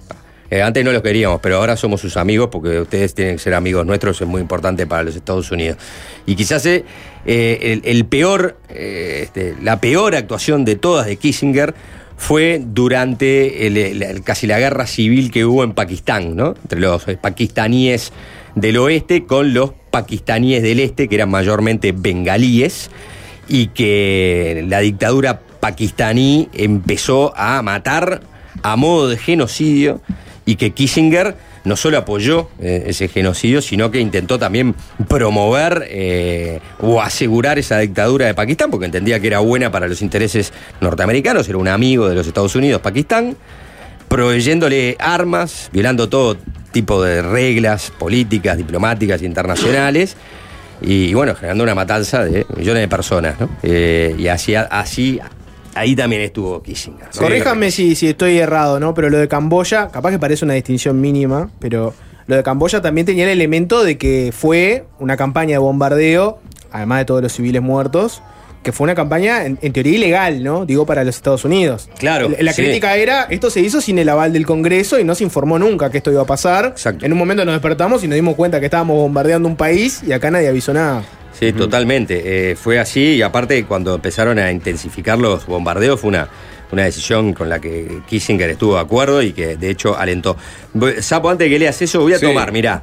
[0.54, 3.56] Eh, antes no los queríamos, pero ahora somos sus amigos porque ustedes tienen que ser
[3.56, 5.80] amigos nuestros, es muy importante para los Estados Unidos.
[6.28, 6.84] Y quizás eh,
[7.26, 11.74] el, el peor, eh, este, la peor actuación de todas de Kissinger
[12.18, 16.50] fue durante casi la guerra civil que hubo en Pakistán, ¿no?
[16.62, 18.14] Entre los eh, pakistaníes
[18.54, 22.92] del oeste con los pakistaníes del este, que eran mayormente bengalíes,
[23.48, 28.22] y que la dictadura pakistaní empezó a matar
[28.62, 30.00] a modo de genocidio
[30.46, 34.76] y que Kissinger no solo apoyó eh, ese genocidio, sino que intentó también
[35.08, 40.02] promover eh, o asegurar esa dictadura de Pakistán, porque entendía que era buena para los
[40.02, 40.52] intereses
[40.82, 43.38] norteamericanos, era un amigo de los Estados Unidos, Pakistán,
[44.10, 46.38] proveyéndole armas, violando todo
[46.72, 50.18] tipo de reglas políticas, diplomáticas internacionales,
[50.82, 53.50] y, bueno, generando una matanza de millones de personas, ¿no?
[53.64, 55.20] Eh, y así, así,
[55.76, 57.06] ahí también estuvo Kissinger.
[57.14, 57.22] ¿no?
[57.22, 58.94] Corríjame si, si estoy errado, ¿no?
[58.94, 61.94] Pero lo de Camboya, capaz que parece una distinción mínima, pero
[62.28, 66.40] lo de Camboya también tenía el elemento de que fue una campaña de bombardeo,
[66.72, 68.22] además de todos los civiles muertos,
[68.64, 70.66] que fue una campaña en, en teoría ilegal, ¿no?
[70.66, 71.90] Digo, para los Estados Unidos.
[71.98, 72.62] Claro, La, la sí.
[72.62, 75.92] crítica era, esto se hizo sin el aval del Congreso y no se informó nunca
[75.92, 76.74] que esto iba a pasar.
[77.02, 80.14] En un momento nos despertamos y nos dimos cuenta que estábamos bombardeando un país y
[80.14, 81.04] acá nadie avisó nada.
[81.38, 82.52] Sí, totalmente.
[82.52, 86.28] Eh, fue así y aparte cuando empezaron a intensificar los bombardeos fue una,
[86.72, 90.38] una decisión con la que Kissinger estuvo de acuerdo y que de hecho alentó.
[91.02, 92.26] Sapo, antes de que leas eso, voy a Sí.
[92.28, 92.82] tomar, mirá,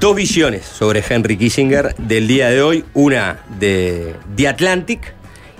[0.00, 2.84] dos visiones sobre Henry Kissinger del día de hoy.
[2.94, 5.00] Una de The Atlantic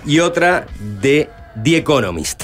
[0.05, 0.65] y otra
[1.01, 1.29] de
[1.63, 2.43] The Economist.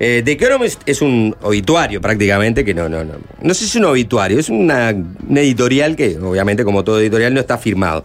[0.00, 3.14] Eh, The Economist es un obituario prácticamente, que no, no, no.
[3.42, 4.94] No sé si es un obituario, es una,
[5.28, 8.04] una editorial que, obviamente, como todo editorial, no está firmado.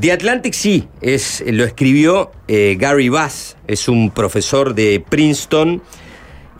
[0.00, 5.82] The Atlantic sí, es, lo escribió eh, Gary Bass, es un profesor de Princeton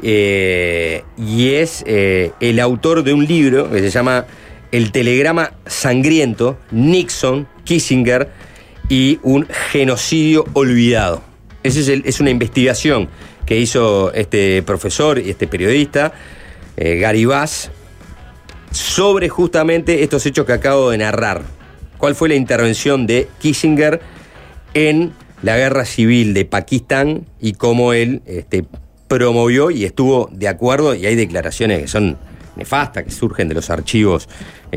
[0.02, 4.26] eh, y es eh, el autor de un libro que se llama
[4.70, 8.28] El telegrama sangriento, Nixon, Kissinger
[8.90, 11.22] y un genocidio olvidado.
[11.62, 13.08] Esa es, es una investigación
[13.46, 16.12] que hizo este profesor y este periodista,
[16.76, 17.70] Gary Bass,
[18.72, 21.61] sobre justamente estos hechos que acabo de narrar.
[22.02, 24.00] ¿Cuál fue la intervención de Kissinger
[24.74, 28.64] en la guerra civil de Pakistán y cómo él este,
[29.06, 30.96] promovió y estuvo de acuerdo?
[30.96, 32.18] Y hay declaraciones que son
[32.56, 34.28] nefastas, que surgen de los archivos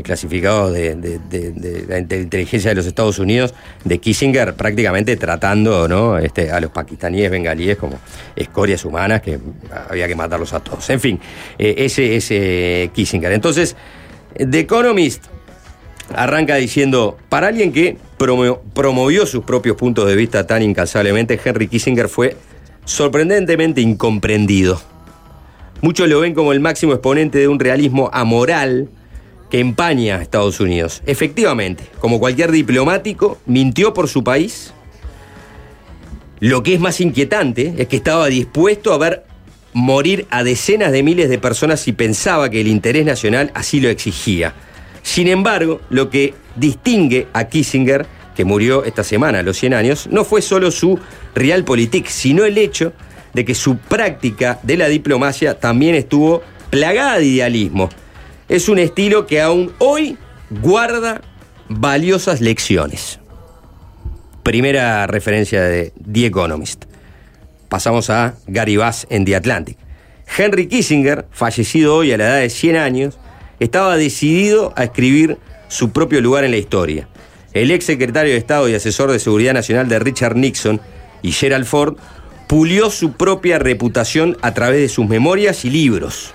[0.04, 0.94] clasificados de,
[1.88, 6.18] la inte- inteligencia de los Estados Unidos, de Kissinger prácticamente tratando ¿no?
[6.18, 7.98] este, a los pakistaníes bengalíes como
[8.36, 9.40] escorias humanas que
[9.90, 10.88] había que matarlos a todos.
[10.90, 11.18] En fin,
[11.58, 13.32] eh, ese es Kissinger.
[13.32, 13.74] Entonces,
[14.32, 15.24] The Economist
[16.14, 21.68] arranca diciendo, para alguien que promo- promovió sus propios puntos de vista tan incansablemente, Henry
[21.68, 22.36] Kissinger fue
[22.84, 24.80] sorprendentemente incomprendido.
[25.80, 28.88] Muchos lo ven como el máximo exponente de un realismo amoral
[29.50, 31.02] que empaña a Estados Unidos.
[31.06, 34.72] Efectivamente, como cualquier diplomático, mintió por su país.
[36.40, 39.24] Lo que es más inquietante es que estaba dispuesto a ver
[39.72, 43.88] morir a decenas de miles de personas si pensaba que el interés nacional así lo
[43.88, 44.54] exigía.
[45.06, 50.08] Sin embargo, lo que distingue a Kissinger, que murió esta semana a los 100 años,
[50.10, 50.98] no fue solo su
[51.32, 52.92] realpolitik, sino el hecho
[53.32, 57.88] de que su práctica de la diplomacia también estuvo plagada de idealismo.
[58.48, 60.18] Es un estilo que aún hoy
[60.50, 61.20] guarda
[61.68, 63.20] valiosas lecciones.
[64.42, 66.84] Primera referencia de The Economist.
[67.68, 69.78] Pasamos a Gary Bass en The Atlantic.
[70.36, 73.18] Henry Kissinger, fallecido hoy a la edad de 100 años,
[73.60, 75.38] estaba decidido a escribir
[75.68, 77.08] su propio lugar en la historia.
[77.52, 80.80] El ex secretario de Estado y asesor de Seguridad Nacional de Richard Nixon
[81.22, 81.96] y Gerald Ford
[82.46, 86.34] pulió su propia reputación a través de sus memorias y libros,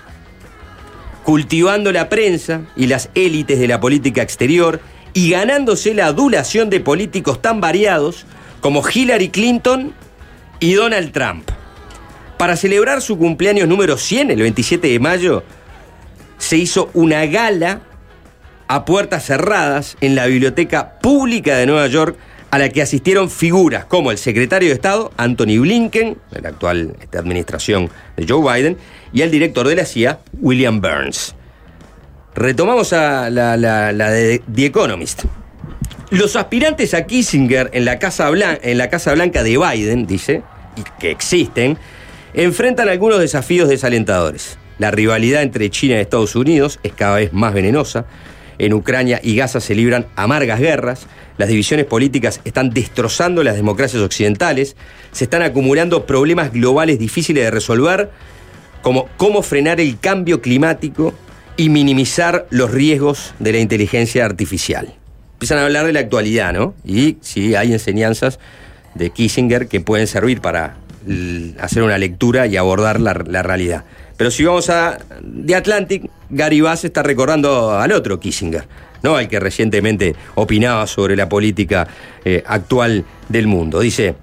[1.24, 4.82] cultivando la prensa y las élites de la política exterior
[5.14, 8.26] y ganándose la adulación de políticos tan variados
[8.60, 9.94] como Hillary Clinton
[10.60, 11.50] y Donald Trump.
[12.38, 15.44] Para celebrar su cumpleaños número 100, el 27 de mayo,
[16.42, 17.82] se hizo una gala
[18.68, 22.18] a puertas cerradas en la Biblioteca Pública de Nueva York
[22.50, 26.96] a la que asistieron figuras como el secretario de Estado, Anthony Blinken, de la actual
[27.18, 28.78] administración de Joe Biden,
[29.14, 31.36] y el director de la CIA, William Burns.
[32.34, 33.56] Retomamos a la,
[34.12, 35.26] de The Economist.
[36.10, 40.42] Los aspirantes a Kissinger en la, Casa Blan- en la Casa Blanca de Biden, dice,
[40.76, 41.78] y que existen,
[42.34, 44.58] enfrentan algunos desafíos desalentadores.
[44.82, 48.08] La rivalidad entre China y Estados Unidos es cada vez más venenosa.
[48.58, 51.06] En Ucrania y Gaza se libran amargas guerras.
[51.38, 54.76] Las divisiones políticas están destrozando las democracias occidentales.
[55.12, 58.10] Se están acumulando problemas globales difíciles de resolver,
[58.82, 61.14] como cómo frenar el cambio climático
[61.58, 64.96] y minimizar los riesgos de la inteligencia artificial.
[65.34, 66.74] Empiezan a hablar de la actualidad, ¿no?
[66.84, 68.40] Y sí, hay enseñanzas
[68.96, 70.78] de Kissinger que pueden servir para
[71.60, 73.86] hacer una lectura y abordar la, la realidad.
[74.22, 75.00] Pero si vamos a
[75.48, 78.68] The Atlantic, Gary Bass está recordando al otro Kissinger,
[79.02, 79.16] ¿no?
[79.16, 81.88] Al que recientemente opinaba sobre la política
[82.24, 83.80] eh, actual del mundo.
[83.80, 84.14] Dice,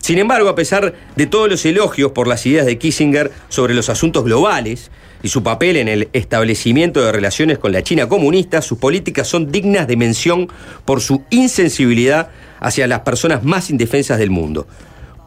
[0.00, 3.88] sin embargo, a pesar de todos los elogios por las ideas de Kissinger sobre los
[3.88, 4.90] asuntos globales
[5.22, 9.50] y su papel en el establecimiento de relaciones con la China comunista, sus políticas son
[9.50, 10.48] dignas de mención
[10.84, 12.28] por su insensibilidad
[12.60, 14.66] hacia las personas más indefensas del mundo.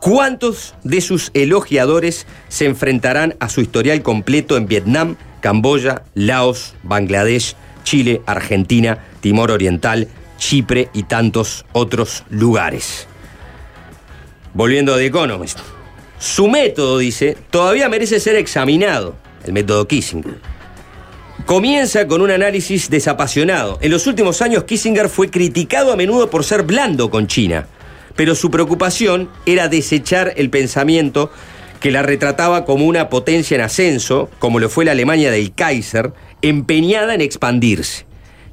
[0.06, 7.56] ¿Cuántos de sus elogiadores se enfrentarán a su historial completo en Vietnam, Camboya, Laos, Bangladesh,
[7.84, 13.08] Chile, Argentina, Timor Oriental, Chipre y tantos otros lugares?
[14.54, 15.58] Volviendo a The Economist.
[16.20, 20.38] Su método, dice, todavía merece ser examinado, el método Kissinger.
[21.48, 23.80] Comienza con un análisis desapasionado.
[23.82, 27.68] En los últimos años Kissinger fue criticado a menudo por ser blando con China,
[28.15, 31.32] pero su preocupación era desechar el pensamiento
[31.80, 36.13] que la retrataba como una potencia en ascenso, como lo fue la Alemania del Kaiser,
[36.41, 38.06] empeñada en expandirse.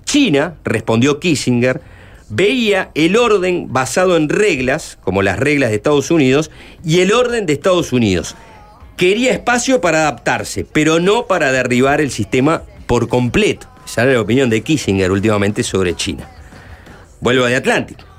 [0.04, 1.80] China, respondió Kissinger,
[2.28, 6.50] veía el orden basado en reglas, como las reglas de Estados Unidos,
[6.84, 8.36] y el orden de Estados Unidos.
[8.96, 13.66] Quería espacio para adaptarse, pero no para derribar el sistema por completo.
[13.86, 16.28] Esa era la opinión de Kissinger últimamente sobre China.
[17.20, 18.11] Vuelvo The Atlantic.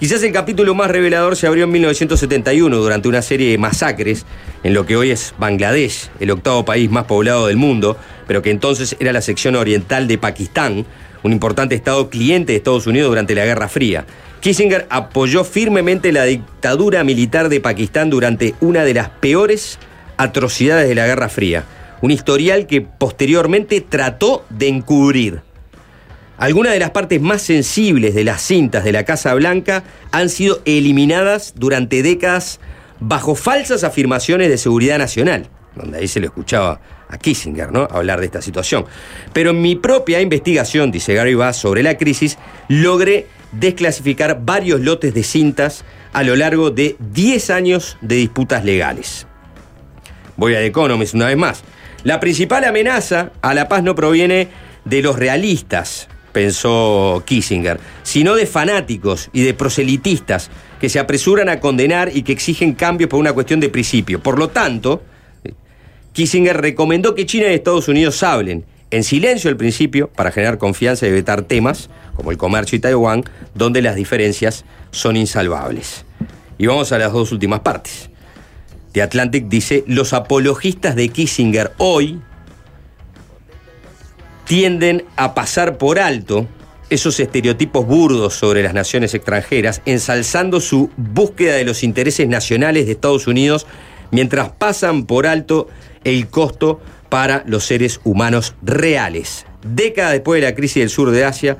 [0.00, 4.24] Quizás el capítulo más revelador se abrió en 1971 durante una serie de masacres
[4.64, 8.50] en lo que hoy es Bangladesh, el octavo país más poblado del mundo, pero que
[8.50, 10.86] entonces era la sección oriental de Pakistán,
[11.22, 14.06] un importante estado cliente de Estados Unidos durante la Guerra Fría.
[14.40, 19.78] Kissinger apoyó firmemente la dictadura militar de Pakistán durante una de las peores
[20.16, 21.64] atrocidades de la Guerra Fría,
[22.00, 25.49] un historial que posteriormente trató de encubrir.
[26.40, 30.62] Algunas de las partes más sensibles de las cintas de la Casa Blanca han sido
[30.64, 32.60] eliminadas durante décadas
[32.98, 37.86] bajo falsas afirmaciones de seguridad nacional, donde ahí se lo escuchaba a Kissinger, ¿no?
[37.90, 38.86] Hablar de esta situación.
[39.34, 45.12] Pero en mi propia investigación, dice Gary Bass, sobre la crisis, logré desclasificar varios lotes
[45.12, 49.26] de cintas a lo largo de 10 años de disputas legales.
[50.38, 51.64] Voy a The Economist una vez más.
[52.02, 54.48] La principal amenaza a la paz no proviene
[54.86, 61.60] de los realistas, pensó Kissinger, sino de fanáticos y de proselitistas que se apresuran a
[61.60, 64.20] condenar y que exigen cambios por una cuestión de principio.
[64.20, 65.02] Por lo tanto,
[66.12, 71.06] Kissinger recomendó que China y Estados Unidos hablen en silencio al principio para generar confianza
[71.06, 76.04] y evitar temas como el comercio y Taiwán, donde las diferencias son insalvables.
[76.58, 78.10] Y vamos a las dos últimas partes.
[78.92, 82.20] The Atlantic dice, los apologistas de Kissinger hoy
[84.50, 86.48] tienden a pasar por alto
[86.88, 92.92] esos estereotipos burdos sobre las naciones extranjeras, ensalzando su búsqueda de los intereses nacionales de
[92.92, 93.68] Estados Unidos,
[94.10, 95.68] mientras pasan por alto
[96.02, 99.46] el costo para los seres humanos reales.
[99.62, 101.56] Décadas después de la crisis del sur de Asia,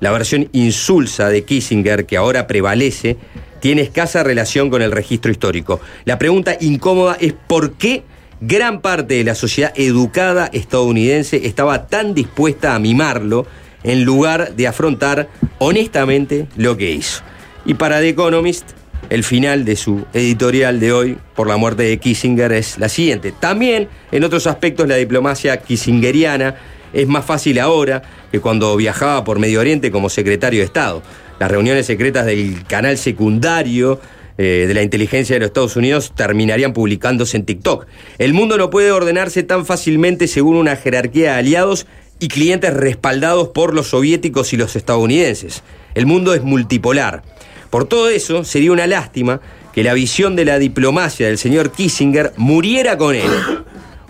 [0.00, 3.18] la versión insulsa de Kissinger, que ahora prevalece,
[3.60, 5.78] tiene escasa relación con el registro histórico.
[6.06, 8.02] La pregunta incómoda es por qué
[8.40, 13.46] gran parte de la sociedad educada estadounidense estaba tan dispuesta a mimarlo
[13.82, 17.22] en lugar de afrontar honestamente lo que hizo.
[17.66, 18.70] Y para The Economist,
[19.10, 23.32] el final de su editorial de hoy por la muerte de Kissinger es la siguiente.
[23.32, 26.56] También, en otros aspectos, la diplomacia kissingeriana
[26.92, 31.02] es más fácil ahora que cuando viajaba por Medio Oriente como secretario de Estado.
[31.38, 34.00] Las reuniones secretas del canal secundario
[34.42, 37.84] eh, de la inteligencia de los Estados Unidos terminarían publicándose en TikTok.
[38.16, 41.86] El mundo no puede ordenarse tan fácilmente según una jerarquía de aliados
[42.20, 45.62] y clientes respaldados por los soviéticos y los estadounidenses.
[45.94, 47.22] El mundo es multipolar.
[47.68, 49.42] Por todo eso, sería una lástima
[49.74, 53.30] que la visión de la diplomacia del señor Kissinger muriera con él.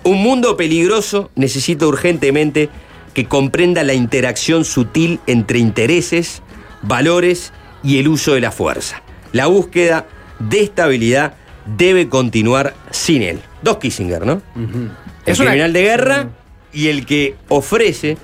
[0.04, 2.68] Un mundo peligroso necesita urgentemente
[3.14, 6.40] que comprenda la interacción sutil entre intereses,
[6.82, 9.02] valores y el uso de la fuerza.
[9.32, 10.06] La búsqueda
[10.40, 11.34] de estabilidad
[11.76, 13.38] debe continuar sin él.
[13.62, 14.42] Dos Kissinger, ¿no?
[14.56, 14.90] El
[15.26, 16.28] Es una- criminal de guerra
[16.72, 18.16] y el que ofrece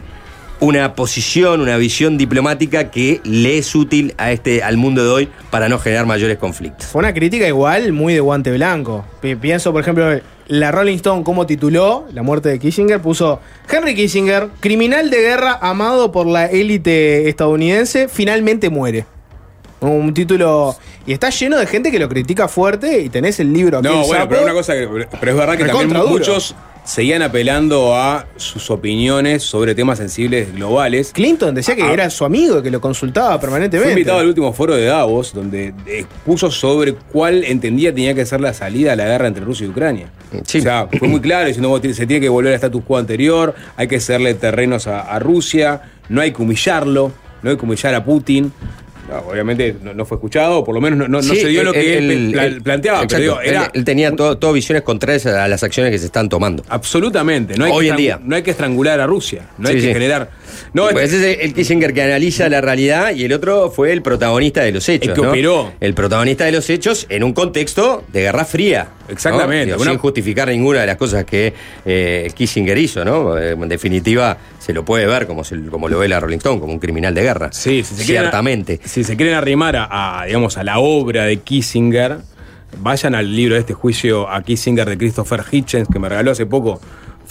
[0.59, 5.29] una posición, una visión diplomática que le es útil a este, al mundo de hoy
[5.51, 6.87] para no generar mayores conflictos.
[6.87, 9.05] Fue una crítica igual muy de guante blanco.
[9.21, 13.41] Pi- Pienso, por ejemplo, la Rolling Stone, cómo tituló la muerte de Kissinger, puso
[13.71, 19.05] Henry Kissinger, criminal de guerra amado por la élite estadounidense, finalmente muere.
[19.81, 20.75] Un título.
[21.07, 23.87] Y está lleno de gente que lo critica fuerte y tenés el libro aquí.
[23.87, 24.29] No, bueno, sapo.
[24.31, 24.87] pero una cosa que.
[25.21, 26.09] Pero es verdad que también duro.
[26.09, 26.55] muchos
[26.85, 31.11] seguían apelando a sus opiniones sobre temas sensibles globales.
[31.13, 31.93] Clinton decía que Ah.
[31.93, 33.93] era su amigo, que lo consultaba Fue permanentemente.
[33.93, 38.55] invitado al último foro de Davos, donde expuso sobre cuál entendía tenía que ser la
[38.55, 40.11] salida a la guerra entre Rusia y Ucrania.
[40.45, 40.59] Sí.
[40.59, 43.55] O sea, fue muy claro diciendo "Vos, se tiene que volver al status quo anterior,
[43.77, 47.11] hay que cederle terrenos a, a Rusia, no hay que humillarlo,
[47.43, 48.53] no hay que humillar a Putin.
[49.09, 51.49] No, obviamente no, no fue escuchado, o por lo menos no, no- no Sí, se
[51.49, 52.99] dio lo que él, él- pla- él- planteaba.
[53.05, 53.17] exacto.
[53.17, 56.29] Pero digo, era él, tenía todo, todo visiones contrarias a las acciones que se están
[56.29, 56.65] tomando.
[56.69, 57.57] absolutamente.
[57.57, 58.21] No hay Hoy que en día.
[58.23, 59.93] No hay que estrangular a Rusia, no hay que sí.
[59.93, 60.31] generar.
[60.73, 64.03] No, Pues ese es el Kissinger que analiza la realidad y el otro fue el
[64.03, 65.09] protagonista de los hechos.
[65.09, 65.29] El que ¿no?
[65.31, 65.73] operó.
[65.81, 68.89] El protagonista de los hechos en un contexto de guerra fría.
[69.07, 69.13] ¿no?
[69.13, 69.67] Exactamente.
[69.67, 71.53] Digo, Una- Sin justificar ninguna de las cosas que
[71.85, 73.37] eh, Kissinger hizo, ¿no?
[73.39, 76.61] Eh, En definitiva, se lo puede ver como, se- como lo ve la Rolling Stone,
[76.61, 77.53] como un criminal de guerra.
[77.53, 78.81] Sí, si se quieren- Ciertamente.
[78.85, 82.19] si se quieren arrimar a, a, digamos, a la obra de Kissinger,
[82.79, 86.45] vayan al libro de este juicio a Kissinger de Christopher Hitchens, que me regaló hace
[86.47, 86.81] poco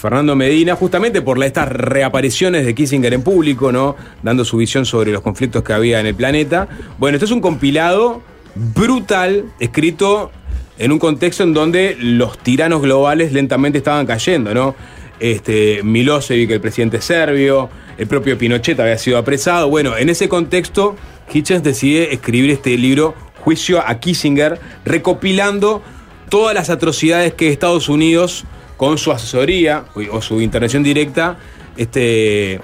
[0.06, 3.96] Fernando Medina, justamente por la- estas reapariciones de Kissinger en público, ¿no?
[4.22, 6.68] Dando su visión sobre los conflictos que había en el planeta.
[6.96, 8.22] Bueno, esto es un compilado
[8.54, 10.30] brutal, escrito
[10.78, 14.76] en un contexto en donde los tiranos globales lentamente estaban cayendo, ¿no?
[15.18, 19.68] Este, Milosevic, el presidente serbio, el propio Pinochet había sido apresado.
[19.68, 20.94] Bueno, en ese contexto,
[21.34, 25.82] Hitchens decide escribir este libro, Juicio a Kissinger, recopilando
[26.28, 28.44] todas las atrocidades que Estados Unidos,
[28.76, 31.36] con su asesoría o su intervención directa,
[31.76, 32.60] este,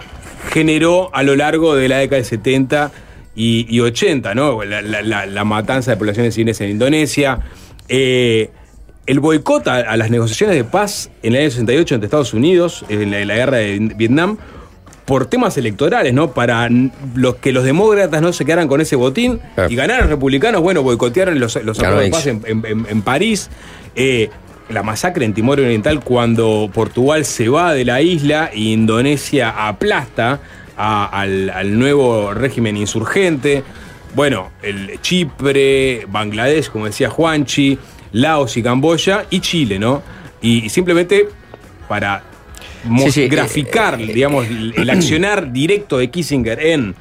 [0.51, 2.91] generó a lo largo de la década del 70
[3.35, 4.63] y, y 80, ¿no?
[4.65, 7.39] La, la- la- la matanza de poblaciones civiles en Indonesia.
[7.89, 8.51] eh,
[9.05, 12.85] el boicot a, a las negociaciones de paz en el año 68 entre Estados Unidos,
[12.89, 14.39] en la, en la guerra de Vietnam,
[15.07, 16.33] por temas electorales, ¿no?
[16.33, 16.69] Para
[17.17, 20.85] los que los demócratas no se quedaran con ese botín y ganaron los republicanos, bueno,
[20.85, 22.27] boicotearon los, los acuerdos de paz
[22.89, 23.51] en París.
[23.97, 24.31] Eh,
[24.73, 30.41] la masacre en Timor Oriental cuando Portugal se va de la isla e Indonesia aplasta
[30.77, 33.63] a- al, al nuevo régimen insurgente.
[34.15, 37.79] Bueno, el Chipre, Bangladesh, como decía Juanchi,
[38.13, 40.03] Laos y Camboya y Chile, ¿no?
[40.43, 41.29] Y, y simplemente
[41.89, 42.23] para
[42.85, 46.95] mo- Sí, sí, graficar, eh, eh, digamos, el, el accionar directo de Kissinger en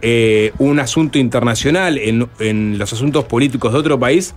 [0.00, 4.34] eh, un asunto internacional, en, en los asuntos políticos de otro país,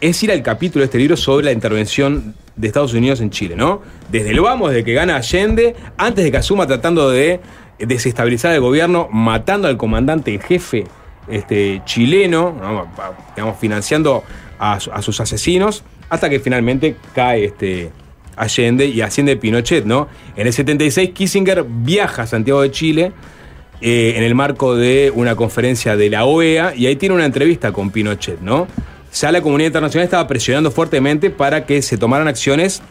[0.00, 3.56] es ir al capítulo de este libro sobre la intervención de Estados Unidos en Chile,
[3.56, 3.82] ¿no?
[4.10, 7.40] Desde lo vamos, desde que gana Allende, antes de que asuma tratando de
[7.78, 10.84] desestabilizar el gobierno, matando al comandante en jefe
[11.28, 12.88] este, chileno,
[13.36, 14.24] digamos, financiando
[14.58, 17.90] a sus asesinos, hasta que finalmente cae este
[18.38, 20.08] Allende y asciende Pinochet, ¿no?
[20.36, 23.12] En el 76 Kissinger viaja a Santiago de Chile
[23.80, 27.72] eh, en el marco de una conferencia de la OEA y ahí tiene una entrevista
[27.72, 28.68] con Pinochet, ¿no?
[29.20, 32.82] Ya la comunidad internacional estaba presionando fuertemente para que se tomaran acciones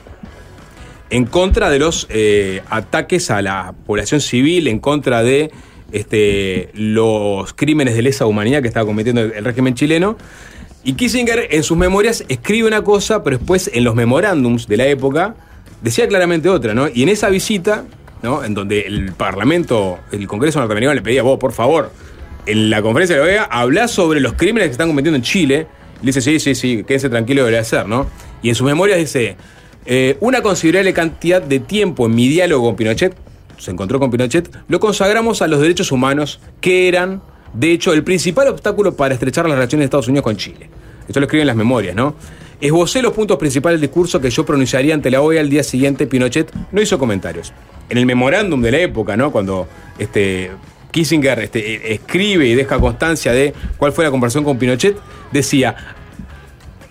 [1.10, 5.52] en contra de los eh, ataques a la población civil, en contra de
[5.94, 10.18] este, los crímenes de lesa humanidad que estaba cometiendo el, régimen chileno.
[10.84, 14.88] Y Kissinger en sus memorias escribe una cosa, pero después en los memorándums de la
[14.88, 15.36] época
[15.82, 16.90] decía claramente otra, ¿no?
[16.94, 17.86] Y en esa visita,
[18.22, 18.44] ¿no?
[18.44, 21.90] En donde el Parlamento, el Congreso norteamericano le pedía, vos, por favor,
[22.46, 25.68] en la conferencia de la OEA, habla sobre los crímenes que están cometiendo en Chile.
[26.02, 28.08] Le dice, sí, sí, sí, quédense tranquilo, debería hacer, ¿no?
[28.42, 29.36] Y en sus memorias dice,
[29.86, 33.16] eh, una considerable cantidad de tiempo en mi diálogo con Pinochet,
[33.58, 37.22] se encontró con Pinochet, lo consagramos a los derechos humanos, que eran,
[37.54, 40.70] de hecho, el principal obstáculo para estrechar las relaciones de Estados Unidos con Chile.
[41.08, 42.16] Esto lo escribe en las memorias, ¿no?
[42.60, 46.08] Esbocé los puntos principales del discurso que yo pronunciaría ante la OEA al día siguiente.
[46.08, 47.54] Pinochet no hizo comentarios.
[47.90, 49.32] En el memorándum de la época, ¿no?
[49.32, 49.68] Cuando
[50.00, 50.52] este,
[50.92, 54.98] Kissinger este, eh, escribe y deja constancia de cuál fue la conversación con Pinochet,
[55.32, 55.76] decía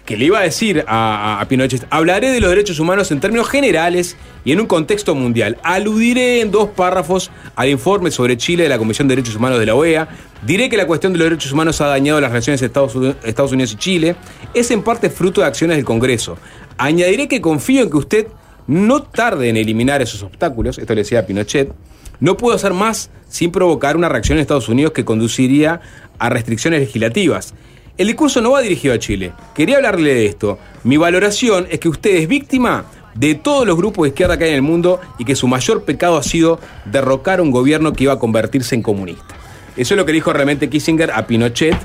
[0.06, 4.16] que le iba a decir a, Pinochet, hablaré de los derechos humanos en términos generales
[4.44, 5.58] y en un contexto mundial.
[5.64, 9.66] Aludiré en dos párrafos al informe sobre Chile de la Comisión de Derechos Humanos de
[9.66, 10.08] la OEA.
[10.42, 12.94] Diré que la cuestión de los derechos humanos ha dañado las relaciones de Estados
[13.24, 14.16] Estados Unidos y Chile.
[14.54, 16.38] Es en parte fruto de acciones del Congreso.
[16.78, 18.28] Añadiré que confío en que usted
[18.68, 21.72] no tarde en eliminar esos obstáculos, esto le decía a Pinochet,
[22.20, 25.80] no puedo hacer más sin provocar una reacción en Estados Unidos que conduciría
[26.18, 27.54] a restricciones legislativas.
[27.98, 29.32] El discurso no va dirigido a Chile.
[29.54, 30.58] Quería hablarle de esto.
[30.84, 34.50] Mi valoración es que usted es víctima de todos los grupos de izquierda que hay
[34.50, 38.12] en el mundo y que su mayor pecado ha sido derrocar un gobierno que iba
[38.12, 39.34] a convertirse en comunista.
[39.76, 41.76] Eso es lo que dijo realmente Kissinger a Pinochet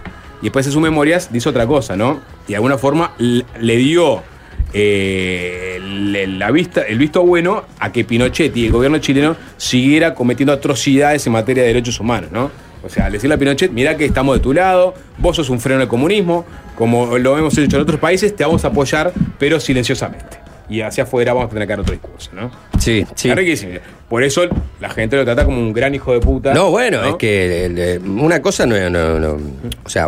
[0.42, 2.20] y después en sus memorias dice otra cosa, ¿no?
[2.48, 4.24] Y de alguna forma le dio
[4.74, 10.53] eh, la vista, el visto bueno a que Pinochet y el gobierno chileno siguiera cometiendo
[10.53, 12.51] atrocidades en materia de derechos humanos, ¿no?
[12.84, 15.59] O sea, al decirle a Pinochet, mirá que estamos de tu lado, vos sos un
[15.59, 16.45] freno al comunismo,
[16.76, 20.39] como lo hemos hecho en otros países, te vamos a apoyar, pero silenciosamente.
[20.69, 22.49] y hacia afuera vamos a tener que dar otro discurso, ¿no?
[22.80, 23.30] Sí, sí.
[23.30, 23.82] Henry Kissinger.
[24.07, 24.43] Por eso
[24.80, 26.53] la gente lo trata como un gran hijo de puta.
[26.53, 27.09] No, bueno, ¿no?
[27.09, 29.38] es que el- el- una cosa no, no- no-
[29.84, 30.07] O sea,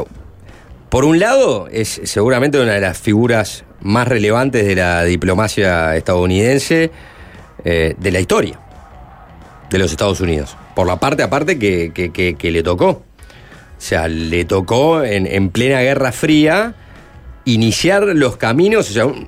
[0.89, 6.90] por un lado, es seguramente una de las figuras más relevantes de la diplomacia estadounidense
[7.64, 8.60] eh, de la historia
[9.70, 10.56] de los Estados Unidos.
[10.76, 12.90] Por la parte aparte que, que- que- le tocó.
[12.90, 13.04] O
[13.86, 16.74] sea, le tocó en, en plena Guerra Fría
[17.46, 18.90] iniciar los caminos.
[18.90, 19.28] O sea, un-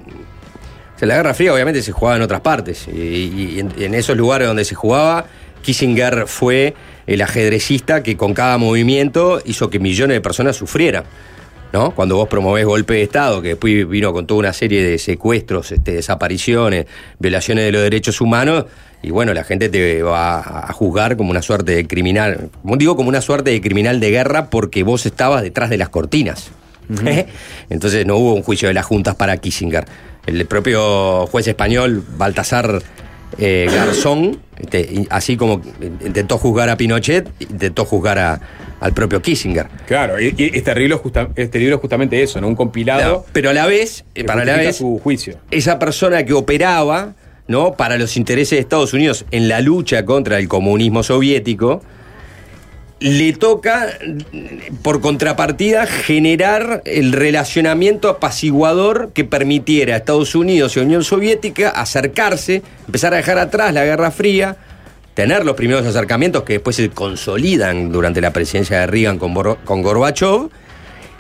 [0.96, 2.88] o sea, la Guerra Fría obviamente se jugaba en otras partes.
[2.88, 5.26] Y, y en, en esos lugares donde se jugaba,
[5.62, 6.74] Kissinger fue
[7.06, 11.04] el ajedrecista que con cada movimiento hizo que millones de personas sufrieran.
[11.76, 11.92] ¿No?
[11.92, 15.74] Cuando vos promovés golpe de Estado, que después vino con toda una serie de secuestros,
[15.74, 16.86] este, desapariciones,
[17.20, 18.64] violaciones de los derechos humanos,
[19.04, 22.96] y bueno, la gente te va a juzgar como una suerte de criminal, como digo,
[22.96, 26.50] como una suerte de criminal de guerra porque vos estabas detrás de las cortinas.
[27.06, 27.26] ¿Eh?
[27.70, 29.84] Entonces no hubo un juicio de las juntas para Kissinger.
[30.26, 32.82] El propio juez español, Baltasar
[33.38, 35.62] eh, Garzón, este, así como
[36.06, 38.40] intentó juzgar a Pinochet, intentó juzgar a-
[38.80, 39.68] al propio Kissinger.
[39.88, 42.48] Claro, y, y este, libro justa- este libro es justamente eso, ¿no?
[42.48, 43.14] Un compilado.
[43.14, 45.38] No, pero a la vez, que para la vez, su juicio.
[45.52, 47.14] esa persona que operaba
[47.48, 47.74] ¿no?
[47.74, 51.82] para los intereses de Estados Unidos en la lucha contra el comunismo soviético,
[53.06, 54.00] le toca,
[54.82, 61.70] por contrapartida, generar el relacionamiento apaciguador que permitiera a Estados Unidos y a Unión Soviética
[61.70, 64.58] acercarse, empezar a dejar atrás la Guerra Fría,
[65.14, 69.84] tener los primeros acercamientos que después se consolidan durante la presidencia de Reagan con, con
[69.84, 70.50] Gorbachev,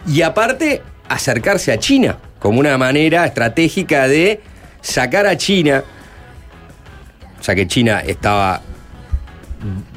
[0.08, 4.42] y aparte acercarse a China como una manera estratégica de
[4.82, 5.84] sacar a China,
[7.44, 8.60] ya que China estaba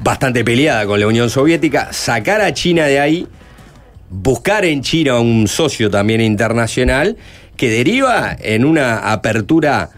[0.03, 3.27] bastante peleada con la Unión Soviética, sacar a China de ahí,
[4.11, 7.17] buscar en China un socio también internacional
[7.57, 9.91] que deriva en una apertura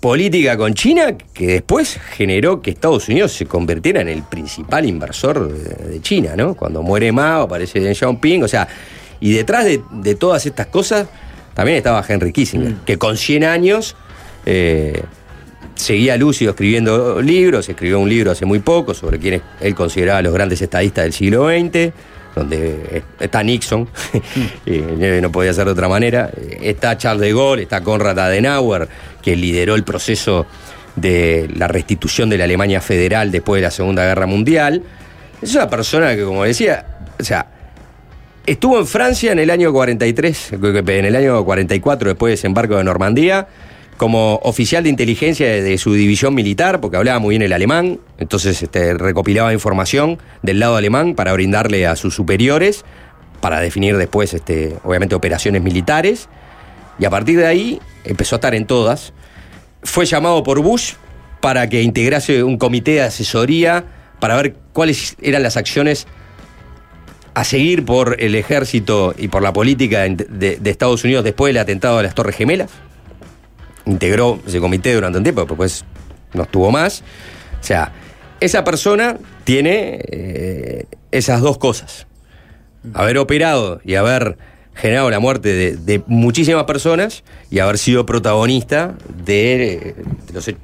[0.00, 5.52] política con China que después generó que Estados Unidos se convirtiera en el principal inversor
[5.52, 6.54] de, China, ¿no?
[6.54, 8.66] Cuando muere Mao, aparece Deng Xiaoping, o sea,
[9.20, 11.06] y detrás de, de todas estas cosas
[11.54, 13.96] también estaba Henry Kissinger, que con 100 años
[14.46, 15.02] eh,
[15.74, 20.32] seguía lúcido escribiendo libros, escribió un libro hace muy poco sobre quienes él consideraba los
[20.32, 21.92] grandes estadistas del siglo XX,
[22.34, 23.88] donde está Nixon,
[24.66, 24.78] y
[25.20, 26.30] no podía ser de otra manera,
[26.60, 28.88] está Charles de Gaulle, está Konrad Adenauer,
[29.22, 30.46] que lideró el proceso
[30.96, 34.82] de la restitución de la Alemania federal después de la Segunda Guerra Mundial.
[35.40, 37.46] Es una persona que, como decía, o sea,
[38.46, 42.84] Estuvo en Francia en el año 43, en el año 44, después del desembarco de
[42.84, 43.46] Normandía,
[44.00, 48.00] como oficial de inteligencia de, de su división militar, porque hablaba muy bien el alemán,
[48.16, 52.86] entonces este, recopilaba información del lado alemán para brindarle a sus superiores,
[53.42, 56.30] para definir después, este, obviamente, operaciones militares,
[56.98, 59.12] y a partir de ahí empezó a estar en todas.
[59.82, 60.94] Fue llamado por Bush
[61.42, 63.84] para que integrase un comité de asesoría
[64.18, 66.06] para ver cuáles eran las acciones
[67.34, 71.52] a seguir por el ejército y por la política de, de- de Estados Unidos después
[71.52, 72.70] del atentado a las Torres Gemelas.
[73.86, 75.84] Integró ese comité durante un tiempo, pero después
[76.34, 77.02] no estuvo más.
[77.60, 77.92] O sea,
[78.40, 82.06] esa persona tiene eh, esas dos cosas.
[82.94, 84.38] Haber operado y haber
[84.74, 89.94] generado la muerte de, muchísimas personas y haber sido protagonista de,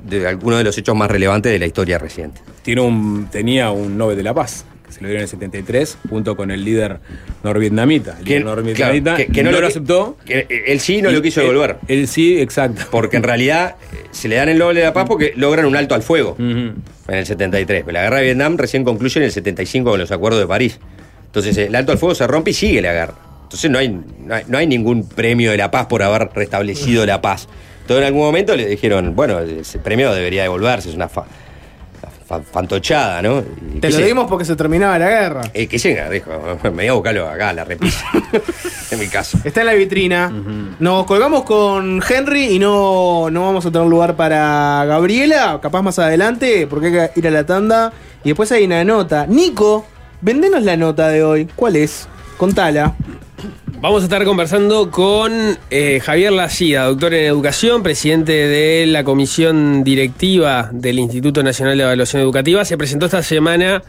[0.04, 2.40] de algunos de los hechos más relevantes de la historia reciente.
[2.62, 5.98] Tiene un, tenía un Nobel de la Paz, que se lo dieron en el 73,
[6.08, 6.98] junto con el líder
[7.42, 8.16] norvietnamita.
[8.18, 10.16] El líder norvietnamita claro, que- que no, no lo lo- aceptó.
[10.24, 11.76] que él sí no lo quiso devolver.
[11.88, 12.82] Él sí, exacto.
[12.90, 15.76] Porque en realidad eh, se le dan el Nobel de la Paz porque logran un
[15.76, 16.74] alto al fuego en
[17.08, 17.82] el 73.
[17.84, 20.78] Pero la guerra de Vietnam recién concluye en el 75 con los acuerdos de París.
[21.26, 23.14] Entonces el alto al fuego se rompe y sigue la guerra.
[23.42, 27.04] Entonces no hay, no hay, no hay ningún premio de la paz por haber restablecido
[27.06, 27.48] la paz.
[27.82, 31.26] Entonces en algún momento le dijeron, bueno, ese premio debería devolverse, es una fa-
[32.26, 33.42] fa- fantochada, ¿no?
[33.74, 35.42] Y Te lo dimos porque se terminaba la guerra.
[35.54, 36.30] Eh, Kissinger dijo,
[36.64, 38.04] me voy a buscarlo acá, la repisa.
[38.90, 39.38] en mi caso.
[39.44, 40.32] Está en la vitrina.
[40.78, 45.98] Nos colgamos con Henry y no, no vamos a tener lugar para Gabriela, capaz más
[45.98, 47.92] adelante, porque hay que ir a la tanda.
[48.24, 49.26] Y después hay una nota.
[49.26, 49.86] Nico,
[50.20, 51.48] vendenos la nota de hoy.
[51.54, 52.08] ¿Cuál es?
[52.36, 52.94] Contala.
[53.80, 59.84] Vamos a estar conversando con eh, Javier Lacida, doctor en educación, presidente de la comisión
[59.84, 62.64] directiva del Instituto Nacional de Evaluación Educativa.
[62.64, 63.82] Se presentó esta semana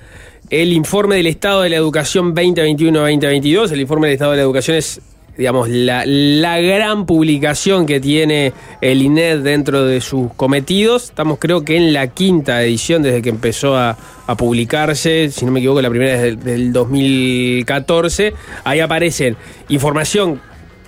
[0.50, 3.72] el informe del estado de la educación 2021-2022.
[3.72, 5.02] El informe del estado de la educación es,
[5.38, 11.06] digamos, la, la gran publicación que tiene el INED dentro de sus cometidos.
[11.06, 15.52] Estamos creo que en la quinta edición desde que empezó a, a publicarse, si no
[15.52, 18.34] me equivoco, la primera es del, del 2014.
[18.64, 19.38] Ahí aparecen
[19.70, 20.42] información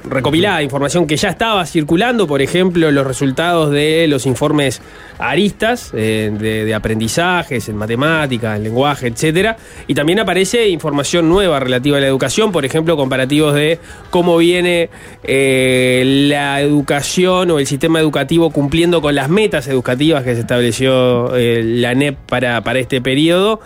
[0.03, 4.81] recopilada, información que ya estaba circulando, por ejemplo, los resultados de los informes
[5.17, 11.59] aristas eh, de, de aprendizajes en matemáticas, en lenguaje, etcétera, y también aparece información nueva
[11.59, 13.79] relativa a la educación, por ejemplo, comparativos de
[14.09, 14.89] cómo viene
[15.23, 21.35] eh, la educación o el sistema educativo cumpliendo con las metas educativas que se estableció
[21.35, 23.59] eh, la NEP para, para este periodo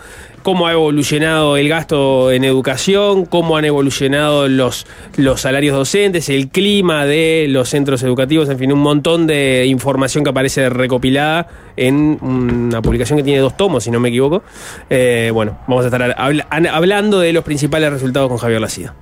[0.44, 4.86] cómo ha evolucionado el gasto en educación, cómo han evolucionado los,
[5.16, 10.22] los salarios docentes, el clima de los centros educativos, en fin, un montón de información
[10.22, 14.42] que aparece recopilada en una publicación que tiene dos tomos, si no me equivoco.
[14.90, 18.94] Eh, bueno, vamos a estar habla- an- hablando de los principales resultados con Javier Lacida.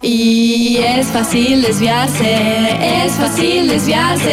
[0.00, 2.34] Y es fácil desviarse,
[3.04, 4.32] es fácil desviarse.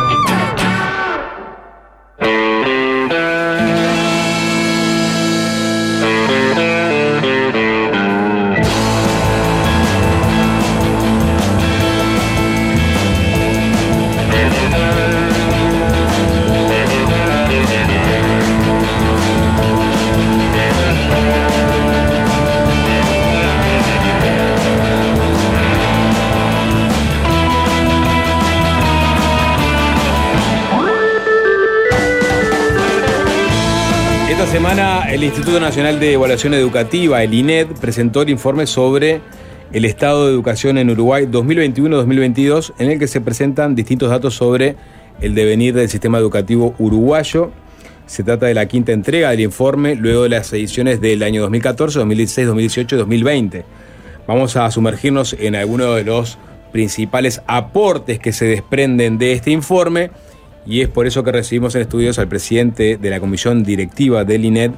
[34.41, 39.21] Esta semana el Instituto Nacional de Evaluación Educativa, el INED, presentó el informe sobre
[39.71, 44.77] el estado de educación en Uruguay 2021-2022, en el que se presentan distintos datos sobre
[45.21, 47.51] el devenir del sistema educativo uruguayo.
[48.07, 51.99] Se trata de la quinta entrega del informe, luego de las ediciones del año 2014,
[51.99, 53.65] 2016, 2018 y 2020.
[54.25, 56.39] Vamos a sumergirnos en algunos de los
[56.71, 60.09] principales aportes que se desprenden de este informe
[60.65, 64.45] y es por eso que recibimos en estudios al presidente de la comisión directiva del
[64.45, 64.71] INED,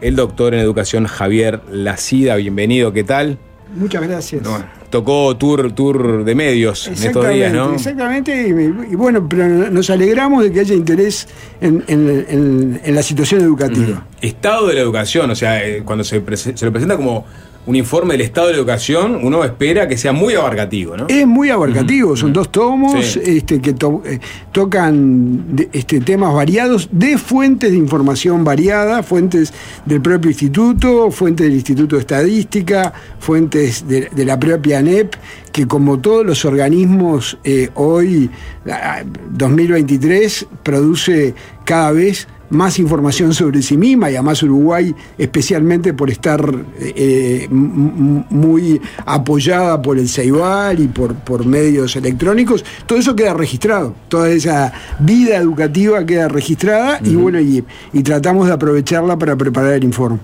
[0.00, 2.36] el doctor en educación Javier Lacida.
[2.36, 3.38] Bienvenido, ¿qué tal?
[3.74, 4.42] Muchas gracias.
[4.90, 7.72] Tocó tour, tour de medios en estos días, ¿no?
[7.72, 11.26] Exactamente, y, y bueno, pero nos alegramos de que haya interés
[11.62, 14.06] en, en- en- en la situación educativa.
[14.20, 17.24] Estado de la educación, o sea, eh, cuando se lo presenta como
[17.64, 21.06] un informe del estado de la educación, uno espera que sea muy abarcativo, ¿no?
[21.08, 23.20] Es muy abarcativo, son dos tomos Sí.
[23.24, 24.18] este, que to- eh,
[24.50, 29.52] tocan de- este, temas variados de fuentes de información variada, fuentes
[29.86, 35.14] del propio instituto, fuentes del Instituto de Estadística, fuentes de, de la propia ANEP,
[35.52, 38.28] que como todos los organismos eh, hoy,
[38.68, 41.34] ah, 2023, produce
[41.64, 46.40] cada vez más información sobre sí misma y además Uruguay especialmente por estar
[46.78, 53.94] eh, muy apoyada por el Ceibal y por, por medios electrónicos, todo eso queda registrado,
[54.08, 59.72] toda esa vida educativa queda registrada y bueno, y, y tratamos de aprovecharla para preparar
[59.72, 60.18] el informe.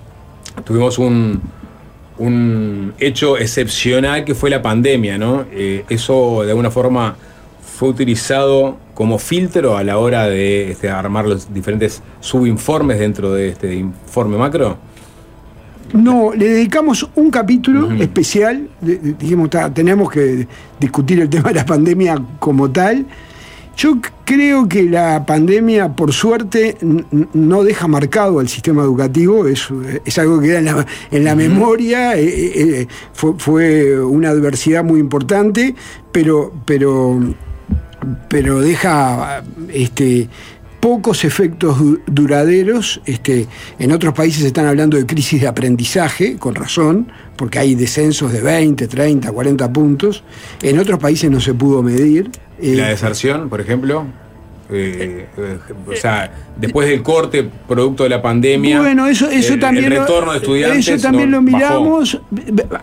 [0.64, 1.40] Tuvimos un,
[2.18, 5.46] un hecho excepcional que fue la pandemia, ¿no?
[5.52, 7.16] Eh, eso de alguna forma
[7.78, 13.50] fue utilizado como filtro a la hora de este, armar los diferentes subinformes dentro de
[13.50, 14.76] este informe macro.
[15.92, 18.68] No, le dedicamos un capítulo especial.
[18.80, 20.48] dijimos, "Ta, tenemos que
[20.80, 23.06] discutir el tema de la pandemia como tal.
[23.76, 26.76] Yo creo que la pandemia, por suerte,
[27.34, 29.68] no deja marcado al sistema educativo, es,
[30.04, 34.30] es algo que queda en la, en la memoria, eh, eh, eh, fue, fue una
[34.30, 35.76] adversidad muy importante,
[36.10, 37.20] pero, pero,
[38.28, 39.42] pero deja
[39.72, 40.28] este,
[40.80, 43.00] pocos efectos du- duraderos.
[43.06, 43.46] Este,
[43.78, 48.40] en otros países están hablando de crisis de aprendizaje, con razón, porque hay descensos de
[48.40, 50.22] 20, 30, 40 puntos.
[50.62, 52.30] En otros países no se pudo medir.
[52.60, 54.06] Eh, La deserción, por ejemplo.
[54.70, 58.80] Eh, eh, o sea, después del corte producto de la pandemia.
[58.80, 59.92] Bueno, eso, eso el, también.
[59.92, 60.88] el retorno de estudiantes.
[60.88, 61.56] Eso también no, lo bajó.
[61.56, 61.58] Mm.
[61.58, 62.20] miramos.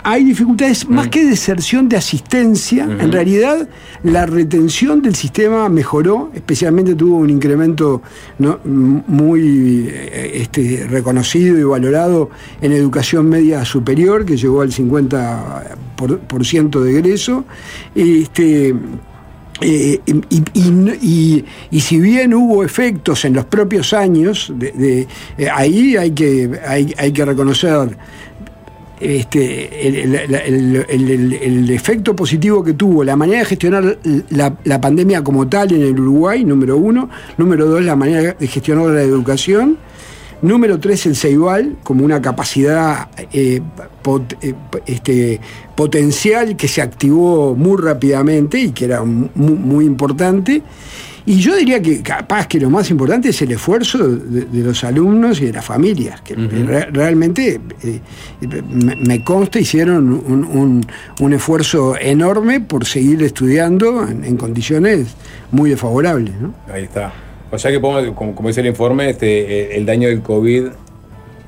[0.03, 2.85] Hay dificultades, más que deserción de asistencia.
[2.85, 3.67] En realidad,
[4.03, 8.01] la retención del sistema mejoró, especialmente tuvo un incremento
[8.37, 12.31] muy eh, este, reconocido y valorado
[12.61, 17.45] en educación media superior, que llegó al 50% por, por ciento de egreso.
[17.93, 18.73] Este,
[19.61, 20.13] eh, y,
[20.53, 25.95] y- y- y si bien hubo efectos en los propios años, de, de- eh, ahí
[25.95, 27.97] hay que, hay, hay que reconocer
[28.99, 33.97] este, el- el- el- el efecto positivo que tuvo la manera de gestionar
[34.29, 37.09] la, la pandemia como tal en el Uruguay, número uno.
[37.37, 39.77] Número dos, la manera de gestionar la educación.
[40.41, 43.61] Número tres, el Ceibal, como una capacidad eh,
[44.03, 44.53] pot- eh,
[44.85, 45.39] este,
[45.75, 50.61] potencial que se activó muy rápidamente y que era mu- muy, importante.
[51.27, 54.83] Y yo diría que capaz que lo más importante es el esfuerzo de, de los
[54.83, 57.99] alumnos y de las familias, que re- realmente eh,
[58.69, 60.85] me, me consta hicieron un, un-
[61.19, 65.07] un esfuerzo enorme por seguir estudiando en, en condiciones
[65.51, 66.33] muy desfavorables.
[66.39, 66.53] ¿no?
[66.71, 67.11] Ahí está.
[67.51, 69.27] O sea que, como, como dice el informe, este,
[69.73, 70.67] eh, el daño del COVID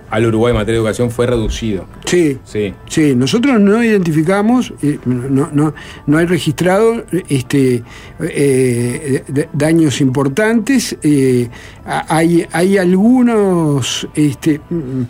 [0.09, 1.85] al Uruguay en materia de educación fue reducido.
[2.05, 2.73] Sí, Sí.
[2.87, 5.73] sí, nosotros no identificamos, eh, no, no,
[6.05, 7.83] no hay registrado este,
[8.21, 10.95] eh, daños importantes.
[11.03, 11.49] eh,
[11.85, 15.01] hay, hay algunos, este, mm,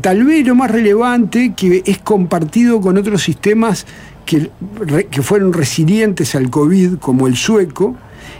[0.00, 3.86] tal vez lo más relevante, que es compartido con otros sistemas
[4.24, 4.48] que,
[5.10, 7.96] que fueron resilientes al COVID, como el sueco,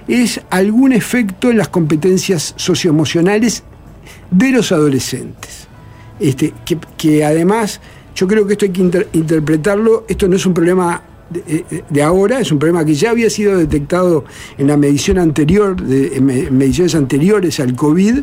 [0.09, 3.63] es algún efecto en las competencias socioemocionales
[4.31, 5.69] de los adolescentes.
[6.19, 7.81] Este, que, que además,
[8.15, 11.85] yo creo que esto hay que inter- interpretarlo, esto no es un problema de, de-
[11.89, 14.25] de ahora, es un problema que ya había sido detectado
[14.59, 18.21] en la medición anterior, de, en me- en mediciones anteriores al COVID,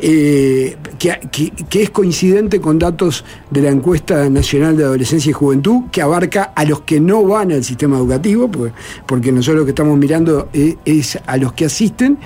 [0.00, 5.32] eh, que, que- que es coincidente con datos de la encuesta nacional de adolescencia y
[5.32, 8.72] juventud, que abarca a los que no van al sistema educativo, porque,
[9.06, 12.18] porque nosotros lo que estamos mirando es, es a los que asisten,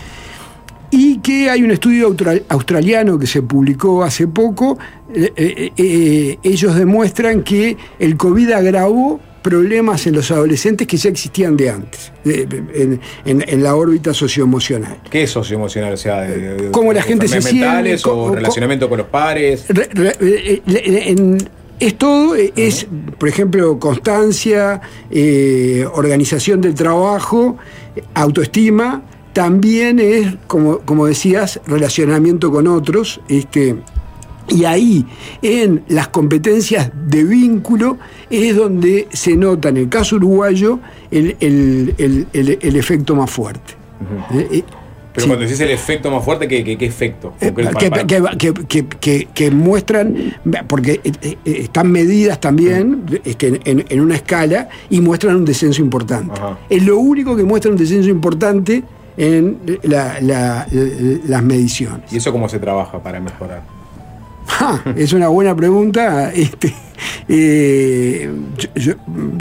[0.91, 4.79] y que hay un estudio austral- australiano que se publicó hace poco,
[5.15, 11.11] eh, eh, eh, ellos demuestran que el COVID agravó problemas en los adolescentes que ya
[11.11, 12.43] existían de antes, de-
[12.75, 14.99] en, en- en la órbita socioemocional.
[15.11, 15.95] ¿Qué es socioemocional?
[15.95, 16.27] O sea,
[16.71, 19.65] Cómo la gente se siente, o co- relacionamiento con los pares.
[19.69, 21.39] Re- re- eh, eh, en-
[21.81, 22.87] es todo, eh, es,
[23.19, 24.81] por ejemplo, constancia,
[25.11, 27.57] eh, organización del trabajo,
[28.15, 33.77] autoestima, también es, como, como decías, relacionamiento con otros, este,
[34.49, 35.07] y ahí,
[35.43, 37.99] en las competencias de vínculo,
[38.31, 40.79] es donde se nota, en el caso uruguayo,
[41.11, 43.75] el, el- el- el- efecto más fuerte.
[44.35, 44.65] Eh, eh,
[45.15, 45.29] Pero sí.
[45.29, 47.35] cuando decís el efecto más fuerte, ¿qué, qué, qué efecto?
[47.41, 47.53] Eh,
[48.39, 50.35] que, que- que- muestran,
[50.67, 56.41] porque eh, están medidas también en, en una escala y muestran un descenso importante.
[56.71, 58.83] Es lo único que muestra un descenso importante
[59.17, 60.67] en la- la-
[61.27, 62.11] las mediciones.
[62.13, 63.63] ¿Y eso cómo se trabaja para mejorar?
[64.97, 66.33] Es una buena pregunta.
[66.43, 66.73] Este,
[67.29, 68.31] eh,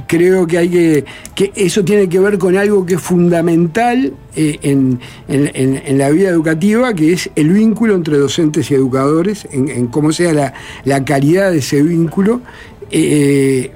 [0.08, 1.06] creo que hay que,
[1.36, 6.30] que eso tiene que ver con algo que es fundamental eh, en, en- la vida
[6.30, 10.54] educativa, que es el vínculo entre docentes y educadores, en, cómo sea la,
[10.86, 12.42] la calidad de ese vínculo,
[12.90, 13.72] eh,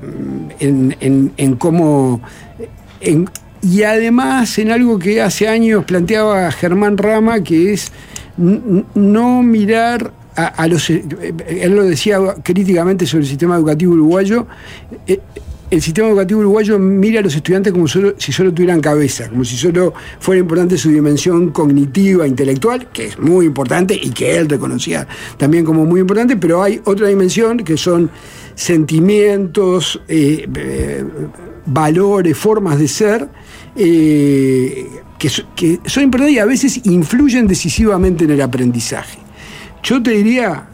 [0.60, 2.22] en, cómo...
[3.62, 7.91] y además en algo que hace años planteaba Germán Rama, que es
[8.38, 14.48] no mirar eh, Él lo decía críticamente sobre el sistema educativo uruguayo.
[15.08, 15.20] eh,
[15.72, 19.58] El sistema educativo uruguayo mira a los estudiantes como si solo tuvieran cabeza, como si
[19.58, 25.08] solo fuera importante su dimensión cognitiva, intelectual, que es muy importante y que él reconocía
[25.38, 28.12] también como muy importante, pero hay otra dimensión que son
[28.54, 30.48] sentimientos, eh,
[31.66, 33.28] valores, formas de ser,
[35.18, 39.25] que son importantes y a veces influyen decisivamente en el aprendizaje.
[39.86, 40.68] Yo te diría,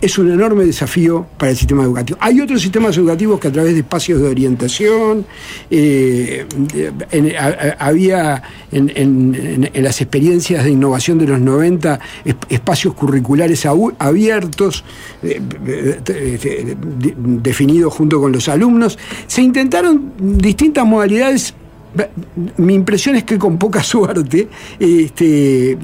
[0.00, 2.18] es un enorme desafío para el sistema educativo.
[2.20, 5.24] Hay otros sistemas educativos que a través de espacios de orientación,
[5.70, 7.46] eh, de- en- a-
[7.78, 8.42] a- había
[8.72, 13.64] en, en- en- en las experiencias de innovación de los 90 es- espacios curriculares
[13.98, 14.82] abiertos,
[15.22, 18.98] eh, eh, de- definidos junto con los alumnos.
[19.28, 21.54] Se intentaron distintas modalidades
[22.56, 25.78] mi impresión es que con poca suerte, este,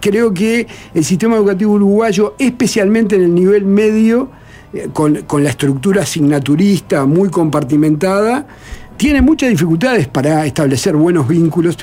[0.00, 4.30] creo que el sistema educativo uruguayo, especialmente en el nivel medio,
[4.72, 8.46] eh, con, con la estructura asignaturista muy compartimentada,
[9.00, 11.74] tiene muchas dificultades para establecer buenos vínculos.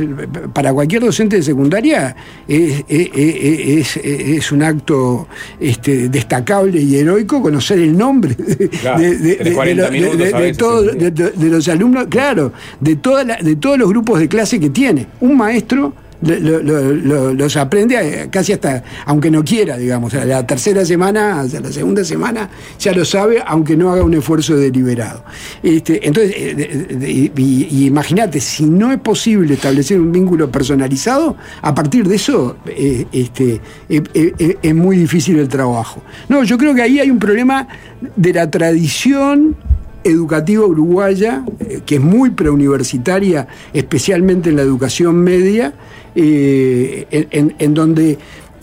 [0.53, 2.15] Para cualquier docente de secundaria
[2.47, 5.27] es, es- es- es un acto
[5.59, 9.97] este, destacable y heroico conocer el nombre de, Claro, de- de- tenés 40 de- de-
[9.99, 10.97] minutos de- a de veces, todo- sí.
[10.99, 14.59] de- de- de los alumnos, claro, de, toda la- de todos los grupos de clase
[14.59, 15.07] que tiene.
[15.19, 20.13] Un maestro lo- lo- lo- lo- los aprende eh, casi hasta, aunque no quiera, digamos,
[20.13, 22.49] a la tercera semana, a la segunda semana,
[22.79, 25.23] ya lo sabe, aunque no haga un esfuerzo deliberado.
[25.61, 32.07] Este, entonces, eh, y, imagínate, si no es posible establecer un vínculo personalizado, a partir
[32.07, 36.01] de eso eh, este, es muy difícil el trabajo.
[36.29, 37.67] No, yo creo que ahí hay un problema
[38.15, 39.55] de la tradición
[40.03, 41.43] educativa uruguaya,
[41.85, 45.73] que es muy preuniversitaria, especialmente en la educación media,
[46.19, 48.17] eh, en, en- donde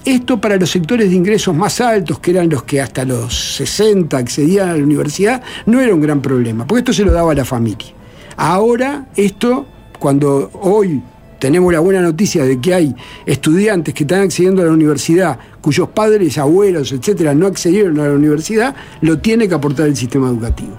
[0.04, 4.18] esto para los sectores de ingresos más altos, que eran los que hasta los 60
[4.18, 7.34] accedían a la universidad, no era un gran problema, porque esto se lo daba a
[7.34, 7.88] la familia.
[8.36, 9.64] Ahora, esto,
[9.98, 11.00] cuando hoy
[11.38, 12.94] tenemos la buena noticia de que hay
[13.24, 18.14] estudiantes que están accediendo a la universidad, cuyos padres, abuelos, etcétera, no accedieron a la
[18.14, 20.78] universidad, lo tiene que aportar el sistema educativo.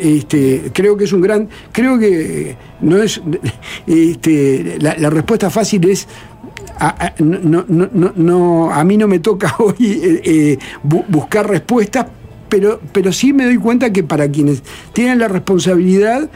[0.00, 1.48] Este, creo que es un gran.
[1.72, 3.20] Creo que no es.
[3.86, 6.08] Este, la, respuesta fácil es.
[6.78, 12.06] A, no, no, no, a mí no me toca hoy eh, eh, bu- buscar respuestas,
[12.48, 14.62] pero, pero sí me doy cuenta que para quienes
[14.94, 16.30] tienen la responsabilidad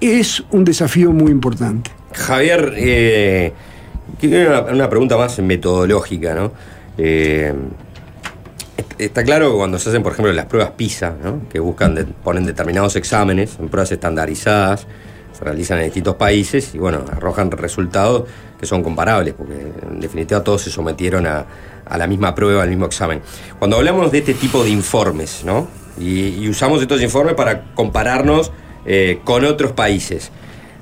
[0.00, 1.90] es un desafío muy importante.
[2.12, 3.52] Javier, eh,
[4.22, 6.52] una, una pregunta más metodológica, ¿no?
[8.98, 11.48] Está claro que cuando se hacen, por ejemplo, las pruebas PISA, ¿no?
[11.48, 14.88] que buscan, ponen determinados exámenes, son pruebas estandarizadas,
[15.32, 18.24] se realizan en distintos países y, bueno, arrojan resultados
[18.58, 19.54] que son comparables, porque
[19.88, 21.46] en definitiva todos se sometieron a,
[21.96, 23.22] la misma prueba, al mismo examen.
[23.60, 25.68] Cuando hablamos de este tipo de informes, ¿no?
[26.00, 28.50] Y, usamos estos informes para compararnos
[28.84, 30.32] eh, con otros países.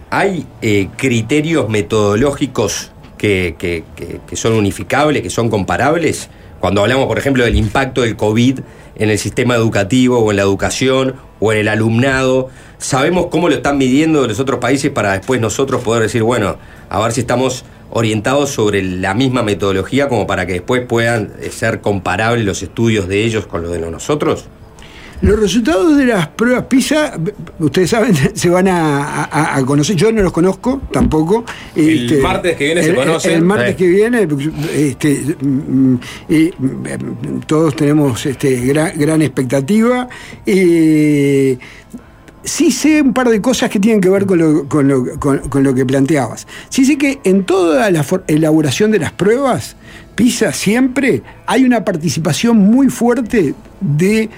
[0.09, 3.85] ¿Hay eh, criterios metodológicos que
[4.33, 6.31] son unificables, que son comparables?
[6.67, 8.59] Cuando hablamos, por ejemplo, del impacto del COVID
[8.97, 12.49] en el sistema educativo o en la educación o en el alumnado,
[12.79, 16.57] ¿sabemos cómo lo están midiendo los otros países para después nosotros poder decir, bueno,
[16.89, 21.51] a ver si estamos orientados sobre la misma metodología como para que después puedan eh,
[21.53, 24.47] ser comparables los estudios de ellos con los de nosotros?
[25.23, 27.19] Los resultados de las pruebas PISA,
[27.59, 29.97] ustedes saben, se van a, a- a conocer.
[29.97, 31.45] Yo no los conozco tampoco.
[31.75, 33.33] El martes que viene se el- conocen.
[33.33, 33.77] El, martes Sí.
[33.77, 34.29] que viene,
[34.75, 35.95] este, mm,
[36.29, 40.09] y, mm, todos tenemos este, gran, gran expectativa.
[40.45, 41.59] Eh,
[42.45, 45.39] sí sé un par de cosas que tienen que ver con lo, con lo- con-
[45.49, 46.47] con lo que planteabas.
[46.69, 49.77] Sí sé que en toda la elaboración de las pruebas,
[50.15, 54.31] PISA siempre hay una participación muy fuerte de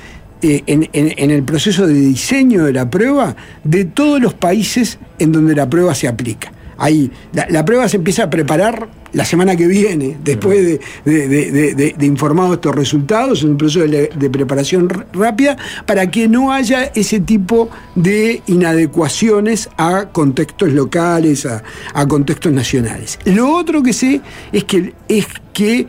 [0.43, 3.35] eh, en, el proceso de diseño de la prueba
[3.65, 6.53] de todos los países en donde la prueba se aplica.
[6.81, 12.07] Ahí, la, prueba se empieza a preparar la semana que viene, después de, de, de-
[12.07, 17.69] informados estos resultados, en un proceso de, preparación rápida, para que no haya ese tipo
[17.97, 21.65] de inadecuaciones a contextos locales, a,
[21.95, 23.19] a contextos nacionales.
[23.25, 24.21] Lo otro que sé
[24.53, 25.89] es que, es que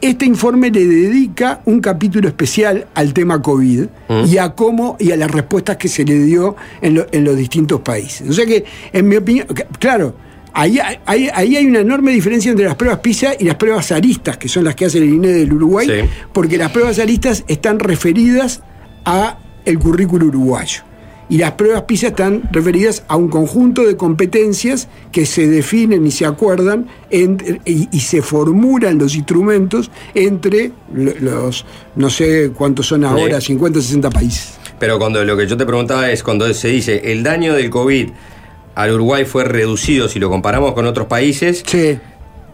[0.00, 3.84] este informe le dedica un capítulo especial al tema COVID
[4.26, 7.36] y a cómo y a las respuestas que se le dio en, lo- en los
[7.36, 8.28] distintos países.
[8.28, 9.46] O sea que, en mi opinión,
[9.78, 10.14] claro,
[10.52, 13.90] ahí, hay- ahí, ahí hay una enorme diferencia entre las pruebas PISA y las pruebas
[13.92, 16.08] aristas, que son las que hace el INE del Uruguay, Sí.
[16.32, 18.62] porque las pruebas aristas están referidas
[19.04, 20.82] a el currículo uruguayo.
[21.28, 26.10] Y las pruebas PISA están referidas a un conjunto de competencias que se definen y
[26.12, 31.64] se acuerdan entre- y, y se formulan los instrumentos entre lo- los,
[31.96, 34.54] no sé cuántos son ahora, 50, 60 países.
[34.78, 38.10] Pero cuando lo que yo te preguntaba es cuando se dice el daño del COVID
[38.74, 41.62] al Uruguay fue reducido si lo comparamos con otros países.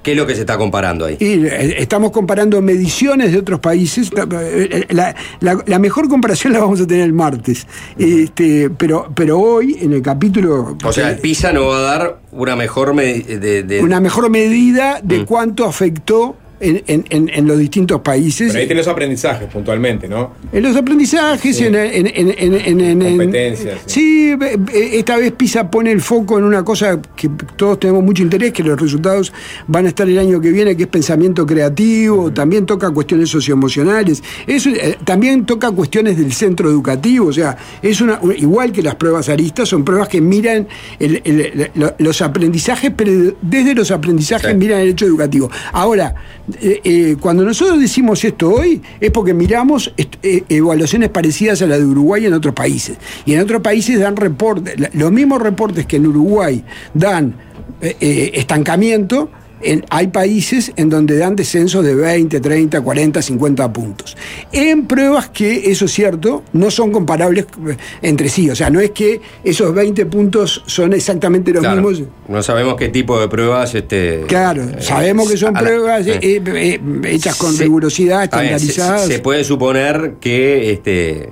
[0.02, 1.16] ¿Qué es lo que se está comparando ahí?
[1.20, 4.10] Y eh, estamos comparando mediciones de otros países.
[4.16, 7.66] Eh, La, la- la mejor comparación la vamos a tener el martes.
[7.96, 10.76] Este, pero, pero hoy, en el capítulo.
[10.84, 14.28] O sea, el PISA nos va a dar una mejor me- de, de- una mejor
[14.30, 15.24] medida de Mm.
[15.26, 18.48] cuánto afectó en, en- en- en los distintos países.
[18.48, 20.32] Pero ahí tenés aprendizajes puntualmente, ¿no?
[20.52, 25.16] En los aprendizajes, en, en- en- en- en- en- en- Competencias, Sí, ve- ve- esta
[25.16, 28.80] vez PISA pone el foco en una cosa que todos tenemos mucho interés, que los
[28.80, 29.32] resultados
[29.66, 34.22] van a estar el año que viene, que es pensamiento creativo, también toca cuestiones socioemocionales,
[34.46, 38.94] eso, eh, también toca cuestiones del centro educativo, o sea, es una igual que las
[38.94, 40.68] pruebas aristas, son pruebas que miran
[41.00, 44.56] el- el- lo- los aprendizajes, pero desde los aprendizajes Sí.
[44.56, 45.50] miran el hecho educativo.
[45.72, 46.14] Ahora,
[46.60, 51.78] eh, eh, cuando nosotros decimos esto hoy, es porque miramos eh, evaluaciones parecidas a la
[51.78, 52.96] de Uruguay en otros países.
[53.24, 57.34] Y en otros países dan reportes, los mismos reportes que en Uruguay dan
[57.82, 59.28] eh, eh, estancamiento.
[59.62, 64.16] En- hay países en donde dan descensos de 20, 30, 40, 50 puntos.
[64.52, 68.50] En pruebas que, eso es cierto, no son comparables eh, entre sí.
[68.50, 72.08] O sea, no es que esos 20 puntos son exactamente los Claro, mismos.
[72.28, 73.74] No sabemos qué tipo de pruebas.
[73.74, 76.80] Este, Claro, eh, sabemos que son la- pruebas eh.
[77.04, 79.06] hechas con Se- rigurosidad, Está bien, se- estandarizadas.
[79.06, 81.30] Se, puede suponer que, este,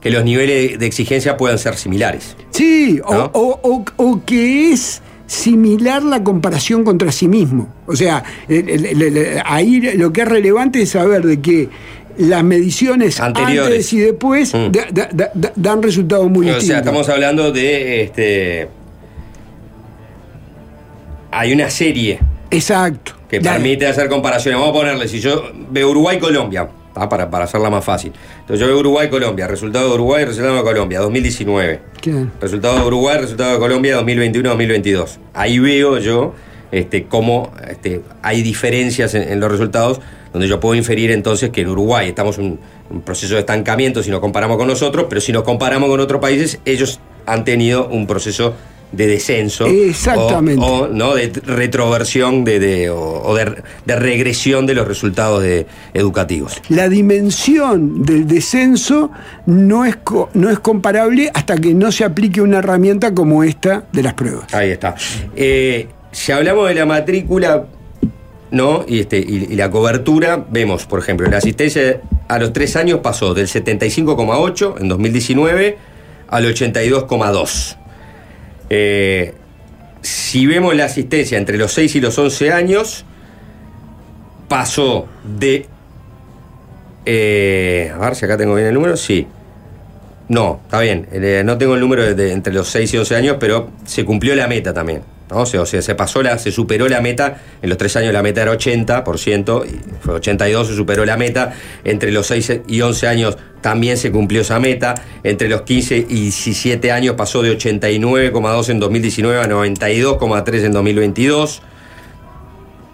[0.00, 2.36] que los niveles de exigencia puedan ser similares.
[2.50, 7.68] Sí, o, o- o- o que es similar la comparación contra sí mismo.
[7.86, 11.68] O sea, el- el- ahí lo que es relevante es saber de que
[12.16, 13.70] las mediciones Anteriores.
[13.70, 14.72] antes y después Mm.
[14.72, 16.66] da- da- da- da- dan resultados muy o distintos.
[16.66, 18.02] sea, estamos hablando de.
[18.02, 18.68] Este,
[21.30, 22.18] hay una serie.
[22.50, 23.12] Exacto.
[23.28, 24.58] que permite hacer comparaciones.
[24.58, 26.66] Vamos a ponerle, si yo veo Uruguay-Colombia,
[27.06, 28.12] para, para hacerla más fácil.
[28.40, 31.80] Entonces yo veo Uruguay-Colombia, resultado de Uruguay, resultado de Colombia, 2019.
[32.00, 32.30] Claro.
[32.40, 35.18] Resultado de Uruguay, resultado de Colombia 2021-2022.
[35.34, 36.32] Ahí veo yo
[36.72, 40.00] este, cómo este, hay diferencias en, en los resultados,
[40.32, 44.02] donde yo puedo inferir entonces que en Uruguay estamos en un, un proceso de estancamiento
[44.02, 47.88] si nos comparamos con nosotros, pero si nos comparamos con otros países, ellos han tenido
[47.88, 48.54] un proceso
[48.92, 50.64] de descenso Exactamente.
[50.64, 55.42] o, o, no de retroversión de, de- o, o de, de regresión de los resultados
[55.42, 56.60] de- educativos.
[56.70, 59.10] La dimensión del descenso
[59.46, 59.98] no es,
[60.34, 64.52] no es comparable hasta que no se aplique una herramienta como esta de las pruebas.
[64.54, 64.94] Ahí está.
[65.36, 67.66] Eh, si hablamos de la matrícula,
[68.50, 68.84] ¿no?
[68.88, 73.00] Y, este, y, y la cobertura, vemos, por ejemplo, la asistencia a los tres años
[73.02, 75.76] pasó del 75,8 en 2019
[76.28, 77.76] al 82,2.
[78.70, 79.34] Eh,
[80.02, 83.04] si vemos la asistencia entre los 6 y los 11 años,
[84.48, 85.66] pasó de...
[87.04, 89.26] eh, a ver si acá tengo bien el número, sí.
[90.28, 91.08] No, está bien.
[91.10, 94.34] Eh, no tengo el número de, entre los 6 y 11 años, pero se cumplió
[94.34, 95.02] la meta también.
[95.30, 95.38] ¿No?
[95.38, 97.40] O, sea, o sea, se pasó la, se superó la meta.
[97.62, 101.54] En los 3 años la meta era 80%, y fue 82, se superó la meta.
[101.84, 104.94] Entre los 6 y 11 años también se cumplió esa meta.
[105.22, 111.62] Entre los 15 y 17 años pasó de 89,2 en 2019 a 92,3 en 2022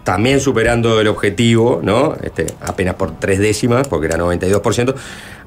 [0.05, 2.15] también superando el objetivo, ¿no?
[2.23, 4.93] Este, apenas por tres décimas, porque era 92%.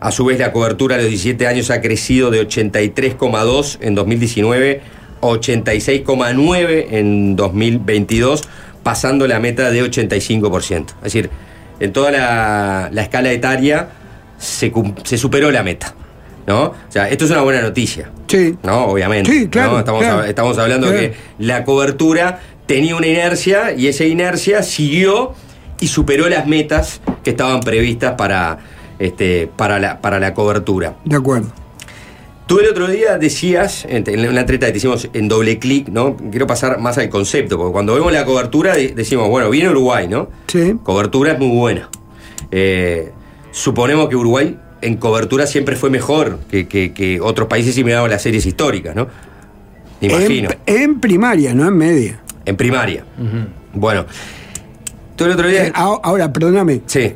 [0.00, 4.80] A su vez, la cobertura a los 17 años ha crecido de 83,2 en 2019
[4.80, 8.42] a 86,9 en 2022,
[8.82, 10.86] pasando la meta de 85%.
[10.98, 11.30] Es decir,
[11.80, 13.88] en toda la, la escala etaria
[14.38, 14.72] se,
[15.18, 15.94] superó la meta.
[16.46, 16.62] ¿No?
[16.62, 18.10] O sea, esto es una buena noticia.
[18.26, 18.56] Sí.
[18.62, 18.86] ¿No?
[18.86, 19.30] Obviamente.
[19.30, 19.78] Sí, claro, ¿no?
[19.80, 20.22] Estamos, claro.
[20.22, 21.00] hab- estamos hablando Claro.
[21.02, 25.34] que la cobertura tenía una inercia y esa inercia siguió
[25.78, 28.60] y superó las metas que estaban previstas para,
[28.98, 30.94] este, para, la, para la cobertura.
[31.04, 31.52] De acuerdo.
[32.48, 36.16] Tú el otro día decías, en una entrevista que te hicimos en doble clic, ¿no?
[36.16, 40.08] Quiero pasar más al concepto, porque cuando vemos la cobertura de- decimos, bueno, viene Uruguay,
[40.08, 40.30] ¿no?
[40.46, 40.74] Sí.
[40.82, 41.90] Cobertura es muy buena.
[42.50, 43.12] Eh,
[43.50, 48.08] suponemos que Uruguay en cobertura siempre fue mejor que, que- que otros países si miramos
[48.08, 49.08] las series históricas, ¿no?
[50.00, 50.48] Me imagino.
[50.64, 52.20] En, en primaria, no en media.
[52.46, 53.04] En primaria.
[53.74, 54.06] Bueno.
[55.16, 55.72] Tú el otro Eh, día.
[55.74, 56.80] a- ahora, perdóname.
[56.86, 57.12] Sí.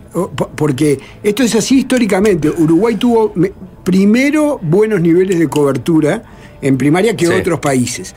[0.56, 2.50] Porque esto es así históricamente.
[2.50, 3.52] Uruguay tuvo me-
[3.84, 6.22] primero buenos niveles de cobertura
[6.60, 7.32] en primaria que Sí.
[7.32, 8.14] otros países.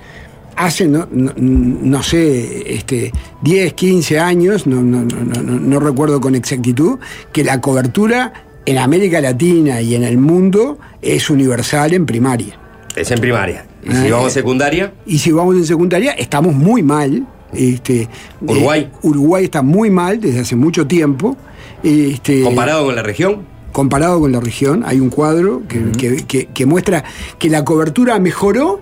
[0.56, 3.12] Hace, no, no, no sé, este,
[3.42, 6.98] 10, 15 años, no, no, no, no, no- no recuerdo con exactitud,
[7.34, 8.32] que la cobertura
[8.66, 12.58] en América Latina y en el mundo es universal en primaria.
[12.96, 13.66] Es en primaria.
[13.84, 14.94] ¿Y si Eh, vamos a secundaria?
[15.06, 17.28] Y si vamos en secundaria, estamos muy mal.
[17.54, 18.08] Este,
[18.42, 18.90] Uruguay.
[18.92, 21.36] eh, Uruguay está muy mal desde hace mucho tiempo.
[21.84, 23.42] Este, ¿Comparado con la región?
[23.80, 27.04] Comparado con la región, hay un cuadro que, que- que- que muestra
[27.38, 28.80] que la cobertura mejoró,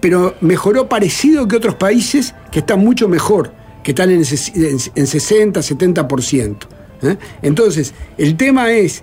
[0.00, 3.52] pero mejoró parecido que otros países que están mucho mejor,
[3.82, 4.22] que están en-
[4.94, 6.66] en 60, 70%.
[7.02, 7.16] ¿eh?
[7.42, 9.02] Entonces, el tema es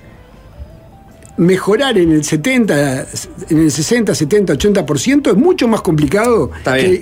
[1.37, 3.05] mejorar en el 70,
[3.49, 6.49] en el 60, 70, 80% es mucho más complicado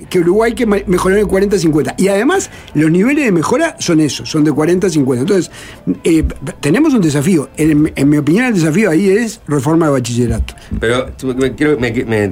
[0.10, 1.96] que, Uruguay que mejorar en el 40, 50.
[1.98, 5.22] Y además, los niveles de mejora son esos, son de 40, 50.
[5.22, 5.52] Entonces,
[6.04, 6.24] eh,
[6.60, 7.50] tenemos un desafío.
[7.58, 10.54] En, en mi opinión, el desafío ahí es reforma de bachillerato.
[10.80, 11.08] Pero
[11.38, 12.32] me- quiero, me- me-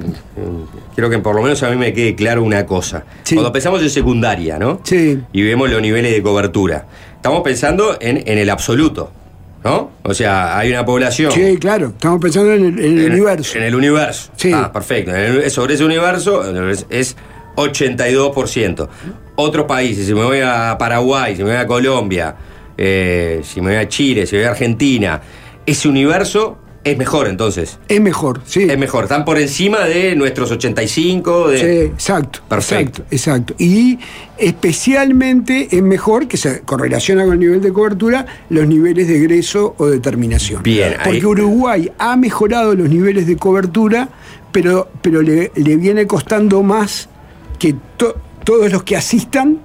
[0.94, 3.04] quiero que por lo menos a mí me quede claro una cosa.
[3.22, 3.34] Sí.
[3.36, 4.80] Cuando pensamos en secundaria, ¿no?
[4.82, 5.20] Sí.
[5.32, 6.86] Y vemos los niveles de cobertura.
[7.16, 9.12] Estamos pensando en, en el absoluto,
[9.64, 9.90] ¿no?
[10.02, 11.30] O sea, hay una población.
[11.32, 13.58] Sí, claro, estamos pensando en el, en el en, universo.
[13.58, 14.30] En el universo.
[14.36, 14.50] Sí.
[14.52, 15.14] Ah, perfecto.
[15.14, 17.16] El- sobre ese universo es- es
[17.56, 18.88] 82%.
[19.36, 22.34] Otros países, si me voy a Paraguay, si me voy a Colombia,
[22.76, 25.20] eh, si me voy a Chile, si me voy a Argentina,
[25.64, 27.78] ese universo es mejor entonces.
[27.88, 28.64] Es mejor, sí.
[28.68, 29.04] Es mejor.
[29.04, 31.48] Están por encima de nuestros 85.
[31.48, 31.58] De...
[31.58, 32.40] Sí, exacto.
[32.48, 33.02] Perfecto.
[33.10, 33.54] Exacto, exacto.
[33.58, 33.98] Y
[34.38, 39.74] especialmente es mejor que se correlaciona con el nivel de cobertura los niveles de egreso
[39.78, 40.62] o determinación.
[40.62, 44.08] Bien, ahí- Porque Uruguay ha mejorado los niveles de cobertura,
[44.50, 47.08] pero, pero le, le viene costando más
[47.58, 49.60] que to- todos los que asistan,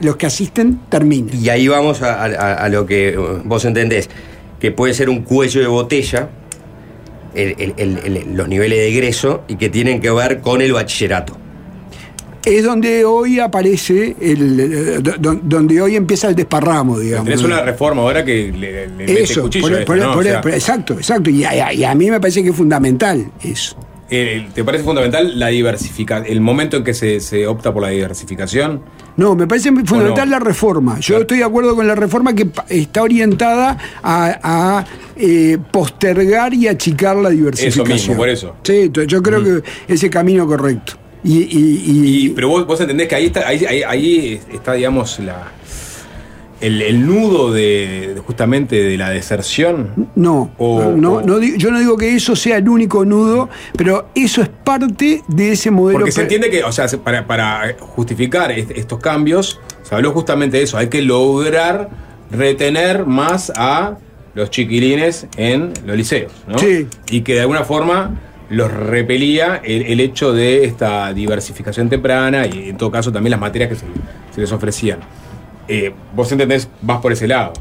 [0.00, 1.34] los que asisten terminen.
[1.42, 4.10] Y ahí vamos a, a- a lo que vos entendés,
[4.60, 6.28] que puede ser un cuello de botella,
[7.34, 10.72] el- el- el- el- los niveles de egreso, y que tienen que ver con el
[10.72, 11.36] bachillerato.
[12.44, 17.24] Es donde hoy aparece, el, eh, do- do- donde hoy empieza el desparramo, digamos.
[17.24, 20.10] Tenés una reforma ahora que le, le mete Eso, cuchillo por- a esto, por- ¿no?
[20.10, 21.30] O por- sea, por- exacto, exacto.
[21.30, 23.76] Y a, y a mí me parece que es fundamental eso.
[24.10, 27.88] eh, ¿Te parece fundamental la diversificación, el momento en que se, se opta por la
[27.88, 28.82] diversificación?
[29.16, 30.98] No, me parece fundamental la reforma.
[31.00, 34.38] Yo estoy de acuerdo con la reforma que está orientada a,
[34.80, 34.84] a,
[35.16, 37.86] eh, postergar y achicar la diversificación.
[37.86, 38.56] Eso mismo, por eso.
[38.64, 40.94] Sí, yo creo que ese camino correcto.
[41.22, 41.82] Y, y-
[42.26, 45.52] y- Pero vos, vos entendés que ahí está, ahí, ahí- ahí está, digamos, la,
[46.64, 50.08] el, el nudo de, justamente de la deserción.
[50.16, 54.08] no, O- no, o- no yo no digo que eso sea el único nudo, pero
[54.14, 55.98] eso es parte de ese modelo.
[55.98, 60.12] Porque se entiende que, o sea, se- para, para justificar est- estos cambios, se habló
[60.12, 60.78] justamente de eso.
[60.78, 61.90] Hay que lograr
[62.30, 63.96] retener más a
[64.34, 66.58] los chiquilines en los liceos, ¿no?
[66.58, 66.86] Sí.
[67.10, 72.70] Y que de alguna forma los repelía el, el hecho de esta diversificación temprana y
[72.70, 73.84] en todo caso también las materias que se,
[74.34, 74.98] se les ofrecían.
[75.68, 77.52] Eh, vos entendés, vas por ese lado.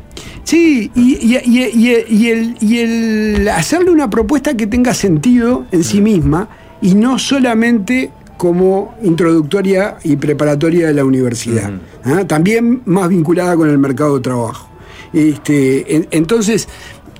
[0.43, 6.01] Sí, y, y- y- y- y el, hacerle una propuesta que tenga sentido en sí
[6.01, 6.49] misma
[6.81, 11.71] y no solamente como introductoria y preparatoria de la universidad,
[12.03, 12.25] ¿ah?
[12.27, 14.67] también más vinculada con el mercado de trabajo.
[15.13, 16.67] Este, en- entonces,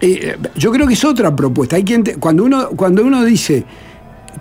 [0.02, 1.78] eh, yo creo que es otra propuesta.
[1.78, 3.64] Hay que ente- cuando, uno, cuando uno dice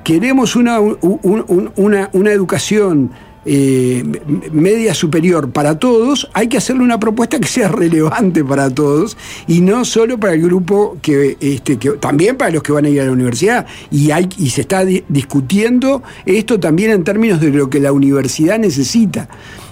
[0.02, 3.10] queremos una, un- un- una, una educación
[3.44, 4.04] eh,
[4.52, 9.16] media superior para todos, hay que hacerle una propuesta que sea relevante para todos
[9.46, 12.88] y no solo para el grupo que, este, que también para los que van a
[12.88, 13.66] ir a la universidad.
[13.90, 17.92] Y, hay, y se está di- discutiendo esto también en términos de lo que la
[17.92, 19.28] universidad necesita.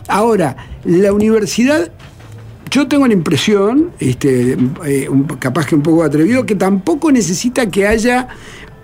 [0.08, 1.90] Ahora, la universidad
[2.72, 4.56] yo tengo la impresión, este,
[4.86, 5.08] eh,
[5.40, 8.28] capaz que un poco atrevido, que tampoco necesita que haya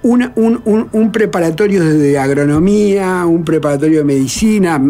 [0.02, 4.80] un, un- un preparatorio de agronomía, un preparatorio de medicina,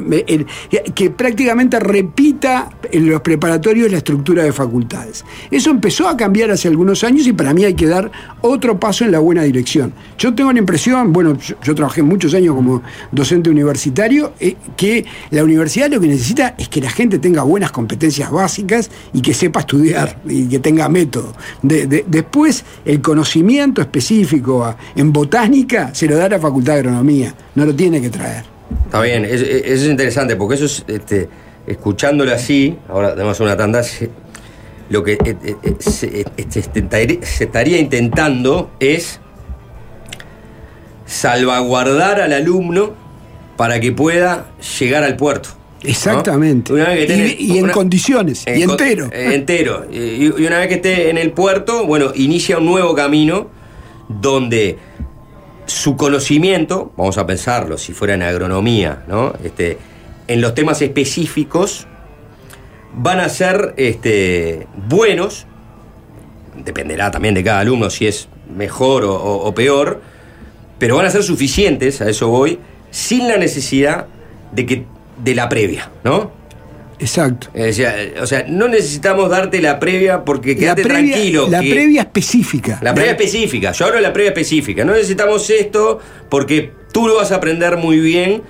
[0.95, 5.25] que prácticamente repita en los preparatorios la estructura de facultades.
[5.51, 8.11] Eso empezó a cambiar hace algunos años y para mí hay que dar
[8.43, 9.93] otro paso en la buena dirección.
[10.19, 12.83] Yo tengo la impresión, bueno, yo, trabajé muchos años como
[13.13, 17.71] docente universitario, eh, que la universidad lo que necesita es que la gente tenga buenas
[17.73, 21.33] competencias básicas y que sepa estudiar y que tenga método.
[21.63, 24.77] De- de- después, el conocimiento específico a-
[25.07, 28.45] en botánica se lo da la Facultad de Agronomía, no lo tiene que traer.
[28.87, 31.29] Está bien, es- es- eso es interesante porque eso es, este,
[31.67, 33.83] escuchándolo así, ahora tenemos una tanda,
[34.91, 36.63] lo que eh, eh, eh, se, este,
[37.23, 39.21] se estaría intentando es
[41.07, 42.95] salvaguardar al alumno
[43.57, 44.47] para que pueda
[44.81, 45.51] llegar al puerto.
[45.83, 45.89] ¿no?
[45.91, 46.73] Exactamente.
[46.73, 49.09] Una vez que Y- esté y en condiciones, y entero.
[49.13, 49.87] entero.
[49.91, 53.55] Y, y una vez que esté en el puerto, bueno, inicia un nuevo camino
[54.09, 54.79] donde
[55.67, 59.33] su conocimiento, vamos a pensarlo, si fuera en agronomía, ¿no?
[59.43, 59.79] Este,
[60.29, 61.87] en los temas específicos,
[62.95, 65.47] van a ser este, buenos,
[66.65, 70.01] dependerá también de cada alumno si es mejor o, o- o peor,
[70.79, 72.59] pero van a ser suficientes, a eso voy,
[72.91, 74.07] sin la necesidad
[74.53, 74.85] de que
[75.23, 76.31] de la previa, ¿no?
[76.99, 77.49] Exacto.
[77.55, 81.49] O sea, o sea, no necesitamos darte la previa porque La quédate previa, tranquilo.
[81.49, 82.79] la que- previa específica.
[82.83, 84.85] la previa específica, yo hablo de la previa específica.
[84.85, 85.99] No necesitamos esto
[86.31, 88.43] porque tú lo vas a aprender muy bien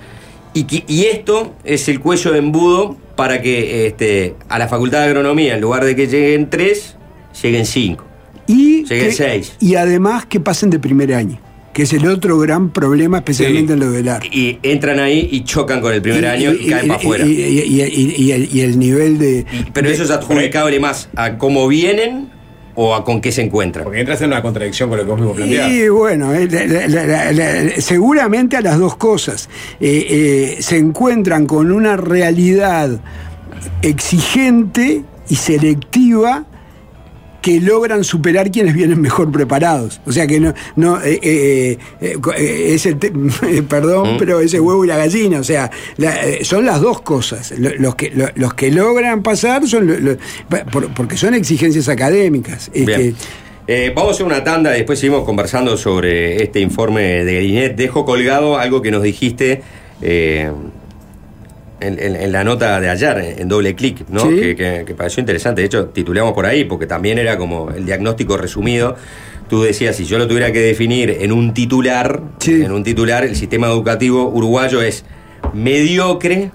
[0.53, 4.99] y, que- y esto es el cuello de embudo para que este, a la Facultad
[4.99, 6.95] de Agronomía, en lugar de que lleguen tres,
[7.41, 8.05] lleguen cinco.
[8.47, 9.53] Y, Lleguen que- seis.
[9.59, 11.37] y además que pasen de primer año,
[11.77, 14.27] que es el otro gran problema, especialmente en lo del arte.
[14.31, 17.23] Y entran ahí y chocan con el primer año y, caen para afuera.
[17.23, 19.45] Y, y- y- y- y el, y el nivel de.
[19.73, 22.29] Pero eso es adjudicable más a cómo vienen
[22.73, 23.83] o a con qué se encuentran.
[23.83, 25.71] Porque entras en una contradicción con lo que vos mismo planteás.
[25.71, 29.47] Y bueno, eh, la- la- la- la- seguramente a las dos cosas.
[29.79, 32.99] Eh, eh, se encuentran con una realidad
[33.83, 36.45] exigente y selectiva
[37.47, 40.01] que logran superar quienes vienen mejor preparados.
[40.05, 43.11] O sea que no, no eh, eh, eh, eh, es el te-
[43.69, 44.17] perdón, Mm.
[44.17, 45.39] pero ese huevo y la gallina.
[45.39, 47.53] O sea, la- son las dos cosas.
[47.57, 50.17] Lo- Los que, lo- los que logran pasar son
[50.93, 52.69] porque son exigencias académicas.
[52.73, 53.15] Este, Bien.
[53.65, 57.75] Eh, vamos a hacer una tanda, después seguimos conversando sobre este informe de Galinet.
[57.77, 59.61] Dejo colgado algo que nos dijiste
[60.01, 60.51] eh,
[61.79, 64.21] en, en- en la nota de ayer, en doble clic, ¿no?
[64.21, 64.35] Sí.
[64.39, 65.61] Que, que- que pareció interesante.
[65.61, 68.95] De hecho, titulamos por ahí, porque también era como el diagnóstico resumido.
[69.49, 73.35] Tú decías, si yo lo tuviera que definir en un titular, en un titular, el
[73.35, 75.05] sistema educativo uruguayo es
[75.53, 76.51] mediocre,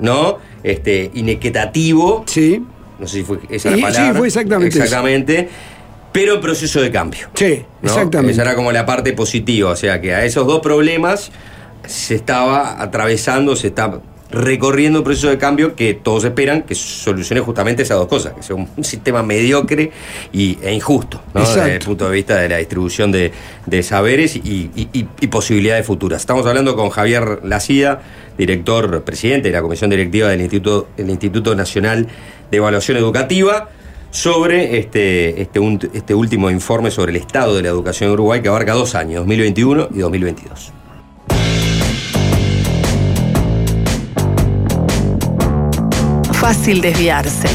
[0.00, 0.38] ¿no?
[0.62, 2.24] Este, inequitativo.
[2.26, 2.62] Sí.
[2.98, 4.18] No sé si fue esa la Y- sí, palabra.
[4.18, 4.84] fue exactamente eso.
[4.84, 5.48] Exactamente.
[6.12, 7.28] Pero en proceso de cambio.
[7.34, 7.88] Sí, ¿no?
[7.88, 8.32] exactamente.
[8.32, 9.70] Esa era como la parte positiva.
[9.70, 11.30] O sea que a esos dos problemas
[11.86, 17.40] se estaba atravesando, se está recorriendo un proceso de cambio que todos esperan que solucione
[17.40, 19.90] justamente esas dos cosas, que sea un, sistema mediocre
[20.32, 23.32] y, e injusto, desde el punto de vista de la distribución de,
[23.66, 26.20] de saberes y, y- y- y posibilidades futuras.
[26.20, 28.00] Estamos hablando con Javier Lacía,
[28.36, 32.06] director, presidente de la Comisión Directiva del Instituto, del Instituto Nacional
[32.50, 33.70] de Evaluación Educativa,
[34.10, 38.40] sobre este, este, un- este último informe sobre el estado de la educación en Uruguay
[38.42, 40.72] que abarca dos años, 2021 y 2022.
[46.40, 47.48] Fácil desviarse.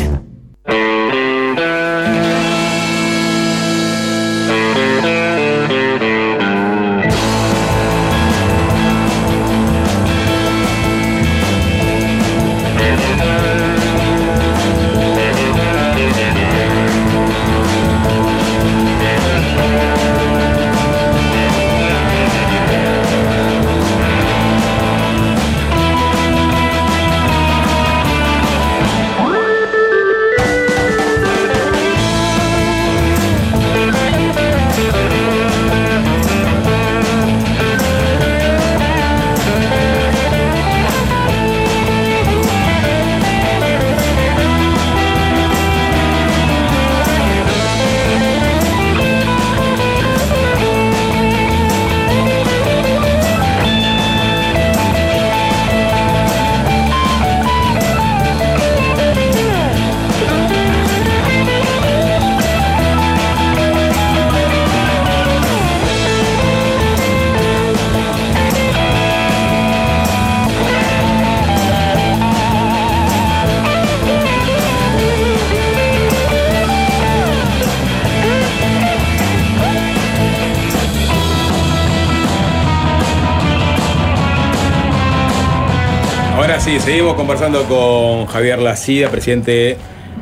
[86.59, 89.75] Sí, seguimos conversando con Javier Lacida, presidente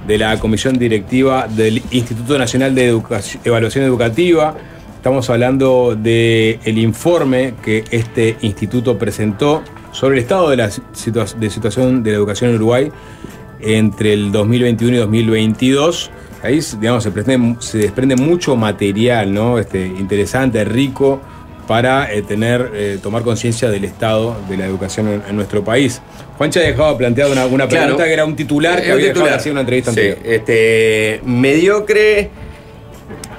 [0.08, 4.56] de la Comisión Directiva del Instituto Nacional de Educación- Evaluación Educativa.
[4.96, 11.50] Estamos hablando del informe que este instituto presentó sobre el estado de la situa- de
[11.52, 12.92] situación de la educación en Uruguay
[13.60, 16.10] entre el 2021 y 2022.
[16.42, 19.60] Ahí, digamos, se, desprende- se desprende mucho material, ¿no?
[19.60, 21.22] Este, interesante, rico,
[21.72, 26.02] para eh, tener, eh, tomar conciencia del estado de la educación en, en nuestro país.
[26.38, 27.86] Juancha ha dejado planteada una, una Claro.
[27.86, 29.30] pregunta que era un titular que Eh, un había dejado titular.
[29.32, 30.20] de hacer una entrevista Sí, anterior.
[30.26, 32.30] este, mediocre,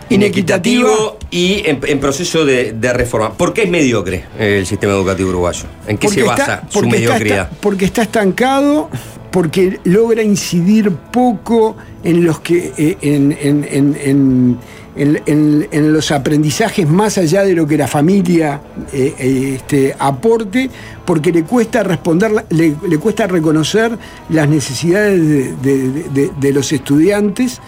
[0.09, 3.35] inequitativo y en, en proceso de, de reforma.
[3.35, 5.65] ¿Por qué es mediocre el sistema educativo uruguayo?
[5.87, 7.43] ¿En qué se basa está- su porque está- mediocridad?
[7.51, 8.89] está- porque está estancado,
[9.31, 14.59] porque logra incidir poco en los que eh, en, en-
[14.97, 18.61] en- los aprendizajes más allá de lo que la familia
[18.93, 20.71] eh, este, aporte,
[21.05, 23.99] porque le cuesta responder, le, cuesta reconocer
[24.29, 27.61] las necesidades de, los estudiantes.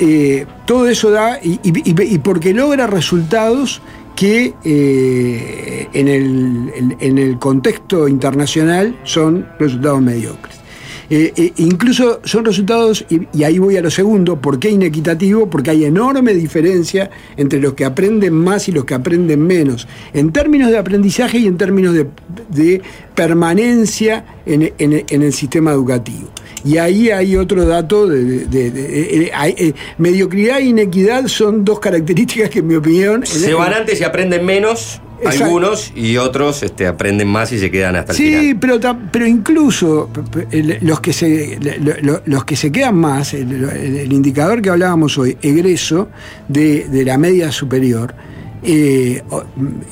[0.00, 3.80] Eh, todo eso da, y, porque logra resultados
[4.14, 10.57] que eh, en, el, en el contexto internacional son resultados mediocres.
[11.10, 15.48] Eh, eh, incluso son resultados, y, y ahí voy a lo segundo, ¿por qué inequitativo?
[15.48, 20.32] Porque hay enorme diferencia entre los que aprenden más y los que aprenden menos, en
[20.32, 22.06] términos de aprendizaje y en términos de,
[22.50, 22.82] de
[23.14, 26.28] permanencia en, en- en el sistema educativo.
[26.64, 31.26] Y ahí hay otro dato de, de- de- de- eh, hay- eh, mediocridad e inequidad
[31.28, 33.24] son dos características que en mi opinión...
[33.24, 35.44] Se van antes y aprenden menos Exacto.
[35.44, 38.40] algunos y otros este, aprenden más y se quedan hasta el final.
[38.40, 38.78] Sí, pero,
[39.10, 40.10] pero incluso
[40.80, 45.36] los que se lo- lo- los que se quedan más, el, indicador que hablábamos hoy,
[45.42, 46.08] egreso
[46.48, 48.14] de, de la media superior,
[48.62, 49.42] eh, o-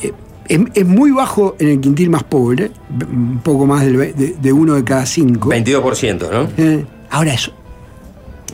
[0.03, 0.13] eh,
[0.49, 2.71] es, es muy bajo en el quintil más pobre,
[3.13, 5.49] un poco más del ve- de, de uno de cada cinco.
[5.51, 6.49] 22%, ¿no?
[6.57, 7.53] Eh, ahora eso,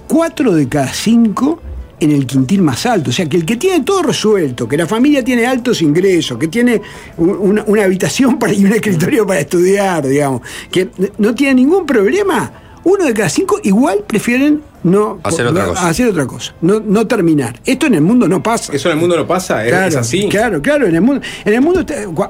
[0.09, 1.61] cuatro de cada cinco
[2.02, 3.10] en el quintil más alto.
[3.10, 6.48] O sea, que el que tiene todo resuelto, que la familia tiene altos ingresos, que
[6.48, 6.80] tiene
[7.16, 10.88] un- una, una habitación para, y un escritorio para estudiar, digamos, que
[11.18, 12.52] no tiene ningún problema,
[12.84, 15.88] uno de cada cinco igual prefieren no Hacer otra cosa.
[15.88, 17.54] hacer otra cosa, no, no terminar.
[17.64, 18.72] Esto en el mundo no pasa.
[18.72, 20.28] Eso en el mundo no pasa, es, Claro, es así.
[20.28, 21.86] Claro, claro, en el mundo, en el mundo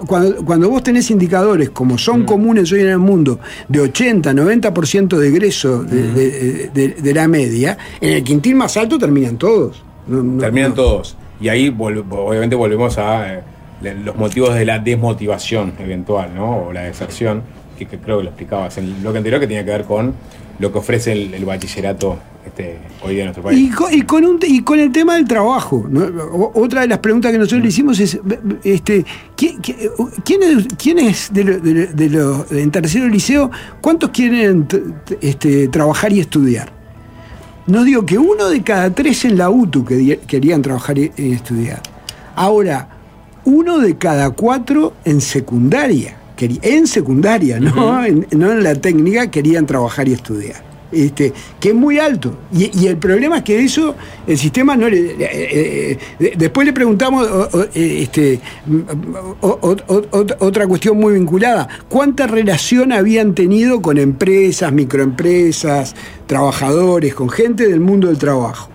[0.06, 1.98] cuando, cuando vos tenés indicadores como Mm.
[1.98, 3.38] son comunes hoy en el mundo
[3.68, 6.14] de 80, 90% de egreso de, Mm.
[6.14, 9.82] de- de- de la media, en el quintil más alto terminan todos.
[10.06, 10.74] No- no- Terminan no.
[10.76, 11.16] todos.
[11.40, 13.42] Y ahí vol- obviamente volvemos a eh,
[14.04, 16.66] los motivos de la desmotivación eventual, ¿no?
[16.66, 17.42] O la deserción,
[17.78, 20.14] que, que creo que lo explicabas en el bloque anterior, que tiene que ver con
[20.62, 23.58] lo que ofrece el, el bachillerato este, hoy día en nuestro país.
[23.60, 25.84] Y con, y con un te- y con el tema del trabajo,
[26.54, 28.18] otra de las preguntas que nosotros le hicimos es,
[28.64, 29.04] este,
[29.36, 34.66] ¿qui- qui- ¿quiénes, quiénes de, lo- de, de los en tercero liceo, cuántos quieren
[35.20, 36.72] este, trabajar y estudiar?
[37.66, 41.80] Nos digo que uno de cada tres en la UTU que querían trabajar y estudiar.
[42.34, 42.88] Ahora,
[43.44, 46.16] uno de cada cuatro en secundaria,
[46.62, 48.04] en secundaria, ¿no?
[48.04, 50.72] en, no en la técnica, querían trabajar y estudiar.
[50.92, 52.36] Este, que es muy alto.
[52.52, 53.94] Y, y el problema es que eso,
[54.26, 54.98] el sistema no le.
[55.12, 58.40] eh, eh, eh, después le preguntamos o- o, este,
[59.40, 59.76] o-
[60.40, 61.66] otra cuestión muy vinculada.
[61.88, 65.94] ¿Cuánta relación habían tenido con empresas, microempresas,
[66.26, 68.68] trabajadores, con gente del mundo del trabajo?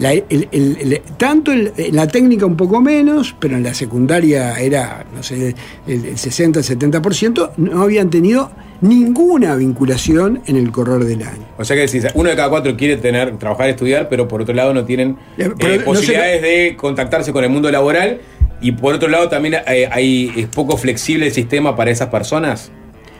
[0.00, 4.58] La- el- el- el- tanto en la técnica un poco menos, pero en la secundaria
[4.58, 5.54] era, no sé,
[5.86, 8.50] el, el 60, 70%, no habían tenido
[8.80, 11.44] ninguna vinculación en el correr del año.
[11.58, 14.54] O sea que decís, uno de cada cuatro quiere tener, trabajar estudiar, pero por otro
[14.54, 18.20] lado no tienen Eh, eh, no posibilidades de contactarse con el mundo laboral.
[18.62, 22.70] Y por otro lado también eh, hay, es poco flexible el sistema para esas personas.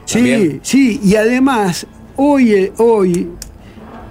[0.04, 1.86] Sí, sí, y además,
[2.16, 3.28] hoy, hoy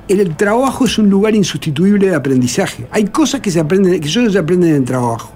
[0.09, 2.87] el, trabajo es un lugar insustituible de aprendizaje.
[2.91, 5.31] Hay cosas que se aprenden, que solo se aprenden en el trabajo.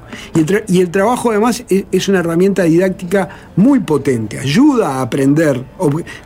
[0.67, 5.63] Y el, trabajo además es, es una herramienta didáctica muy potente, ayuda a aprender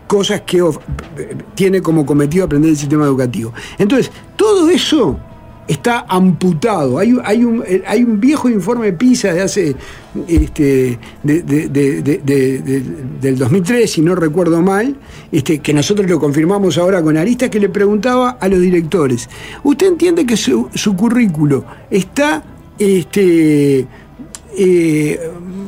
[0.07, 0.79] cosas que of-
[1.55, 3.53] tiene como cometido aprender el sistema educativo.
[3.77, 5.17] Entonces, todo eso
[5.67, 6.97] está amputado.
[6.99, 9.75] Hay, hay, un, eh, hay un viejo informe PISA de hace
[10.27, 12.83] este, de- de- de- de- de- de-
[13.21, 14.95] del 2003, si no recuerdo mal,
[15.31, 19.29] este, que nosotros lo confirmamos ahora con Arista, que le preguntaba a los directores,
[19.63, 22.43] ¿usted entiende que su, su currículo está
[22.79, 23.85] este,
[24.57, 25.19] eh,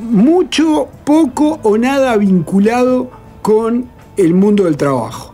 [0.09, 3.11] mucho, poco o nada vinculado
[3.41, 3.85] con
[4.17, 5.28] el mundo del trabajo?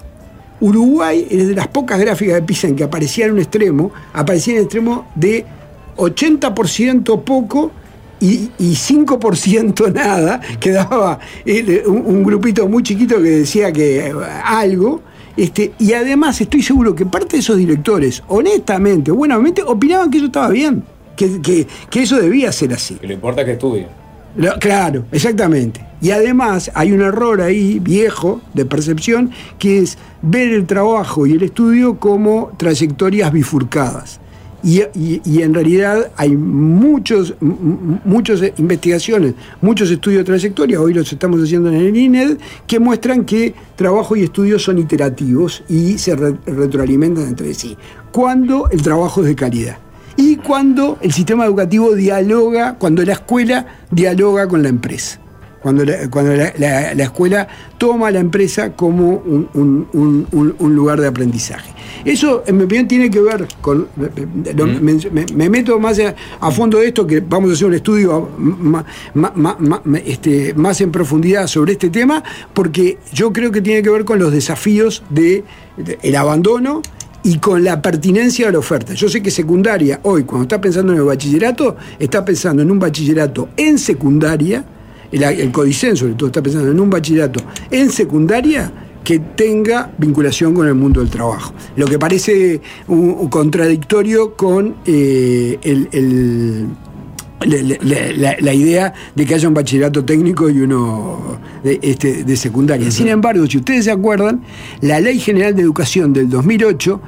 [0.62, 4.54] Uruguay es de las pocas gráficas de PISA en que aparecía en un extremo, aparecía
[4.54, 5.46] en el extremo de
[5.98, 7.72] 80% poco
[8.20, 14.14] y, y 5% nada, quedaba eh, un, un grupito muy chiquito que decía que eh,
[14.44, 15.02] algo.
[15.38, 20.28] Este, y además estoy seguro que parte de esos directores, honestamente, buenamente, opinaban que eso
[20.28, 20.82] estaba bien,
[21.18, 22.96] que, que- que eso debía ser así.
[22.96, 23.88] Que lo importa es que estudien.
[24.60, 25.86] Claro, exactamente.
[26.06, 31.32] Y además hay un error ahí viejo de percepción que es ver el trabajo y
[31.32, 34.20] el estudio como trayectorias bifurcadas.
[34.64, 34.84] Y,
[35.42, 41.76] en realidad hay muchos, muchas investigaciones, muchos estudios de trayectoria, hoy los estamos haciendo en
[41.76, 42.38] el INED,
[42.68, 47.76] que muestran que trabajo y estudio son iterativos y se re- retroalimentan entre sí.
[48.12, 49.80] Cuando el trabajo es de calidad
[50.18, 55.20] y cuando el sistema educativo dialoga, cuando la escuela dialoga con la empresa,
[55.66, 57.48] cuando la, cuando la- la- la escuela
[57.80, 61.72] toma a la empresa como un, un- un- un- un lugar de aprendizaje.
[62.06, 63.88] Eso, en mi opinión, tiene que ver con...
[63.98, 67.66] lo- me, me- me meto más a, a fondo de esto, que vamos a hacer
[67.66, 68.86] un estudio ma-
[69.16, 72.24] ma- ma- este, más en profundidad sobre este tema,
[72.54, 75.46] porque yo creo que tiene que ver con los desafíos del
[75.78, 76.84] de, el abandono
[77.24, 78.94] y con la pertinencia de la oferta.
[78.94, 82.78] Yo sé que secundaria, hoy, cuando está pensando en el bachillerato, está pensando en un
[82.78, 84.64] bachillerato en secundaria,
[85.16, 88.72] el, el Codicen sobre todo está pensando en un bachillerato en secundaria
[89.04, 91.54] que tenga vinculación con el mundo del trabajo.
[91.76, 96.68] Lo que parece un, un contradictorio con eh, el- el
[97.42, 102.24] la, la- la- la idea de que haya un bachillerato técnico y uno de, este,
[102.24, 102.90] de secundaria.
[102.90, 104.42] Sin embargo, si ustedes se acuerdan,
[104.82, 107.00] la Ley General de Educación del 2008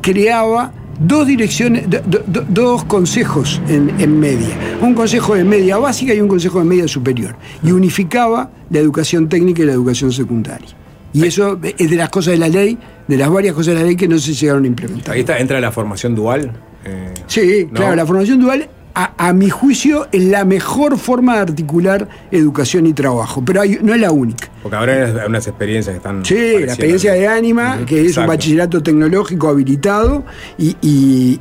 [0.00, 5.76] creaba dos direcciones, do- do- do- dos consejos en, en media, un consejo de media
[5.78, 10.12] básica y un consejo de media superior, y unificaba la educación técnica y la educación
[10.12, 10.68] secundaria.
[11.12, 12.76] Y eso es de las cosas de la ley,
[13.08, 15.14] de las varias cosas de la ley que no se llegaron a implementar.
[15.14, 16.52] Ahí está, entra la formación dual.
[16.84, 17.74] eh, Sí, ¿no?
[17.80, 18.68] claro, la formación dual,
[18.98, 23.78] a, a mi juicio, es la mejor forma de articular educación y trabajo, pero hay-
[23.82, 24.48] no es la única.
[24.62, 26.24] Porque ahora hay unas experiencias que están.
[26.24, 30.24] Sí, la experiencia de Ánima, que es un bachillerato tecnológico habilitado
[30.58, 31.40] y, y-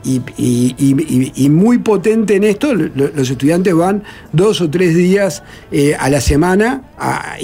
[1.35, 2.73] y- muy potente en esto.
[2.73, 4.03] Lo- Los estudiantes van
[4.33, 5.41] dos o tres días
[5.71, 7.35] eh, a la semana, a-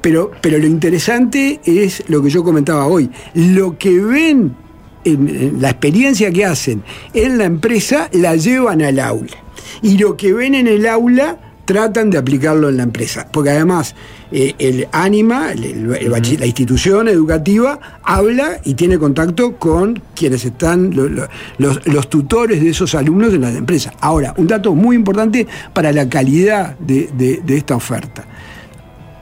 [0.00, 3.10] pero, pero lo interesante es lo que yo comentaba hoy.
[3.34, 4.65] Lo que ven, en, en
[5.14, 6.82] la experiencia que hacen
[7.14, 9.36] en la empresa, la llevan al aula.
[9.82, 13.26] Y lo que ven en el aula tratan de aplicarlo en la empresa.
[13.32, 13.94] Porque además
[14.32, 20.02] eh, el ánima, el- el- el bachi- la institución educativa, habla y tiene contacto con
[20.14, 21.28] quienes están, lo- lo-
[21.58, 23.92] los, los tutores de esos alumnos en las empresas.
[24.00, 28.24] Ahora, un dato muy importante para la calidad de, de- de esta oferta.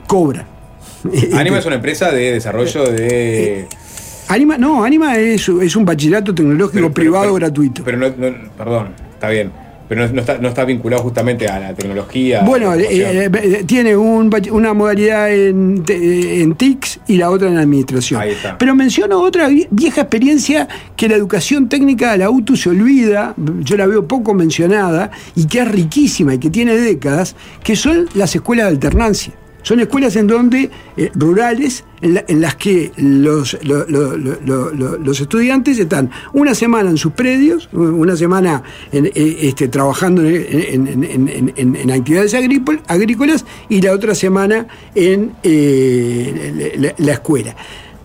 [0.06, 0.46] Cobran.
[1.34, 3.66] Anima es una empresa de desarrollo de.
[4.28, 7.82] Anima, no, Anima es, es un bachillerato tecnológico Pero- privado pero- gratuito.
[7.84, 9.50] Pero no, no- perdón, está bien.
[9.86, 12.40] Pero no, no está, no está vinculado justamente a la tecnología.
[12.42, 13.54] Bueno, la eh, innovación.
[13.54, 18.18] eh, tiene un una modalidad en, te- en TICS y la otra en administración.
[18.18, 18.56] Ahí está.
[18.56, 23.34] Pero menciono otra vie- vieja experiencia que la educación técnica de la UTU se olvida,
[23.60, 28.08] yo la veo poco mencionada y que es riquísima y que tiene décadas, que son
[28.14, 29.34] las escuelas de alternancia.
[29.64, 34.38] Son escuelas en donde, eh, rurales, en, la- en las que los, lo- lo- lo-
[34.44, 38.62] lo- lo- los estudiantes están una semana en sus predios, una semana
[38.92, 42.34] eh, este, trabajando en, en- actividades
[42.88, 47.56] agrícolas y la otra semana en eh, la, la- la escuela.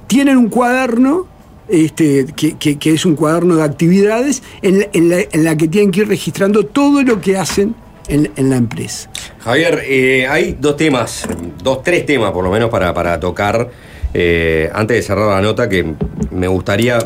[0.08, 1.28] Tienen un cuaderno
[1.68, 5.68] este, que, que- es un cuaderno de actividades en la, en la- en la que
[5.68, 7.76] tienen que ir registrando todo lo que hacen
[8.08, 9.10] en, en la empresa.
[9.44, 11.28] Javier, eh, hay dos temas,
[11.64, 13.70] dos, tres temas por lo menos para, para tocar
[14.14, 15.94] eh, antes de cerrar la nota que
[16.32, 17.00] me gustaría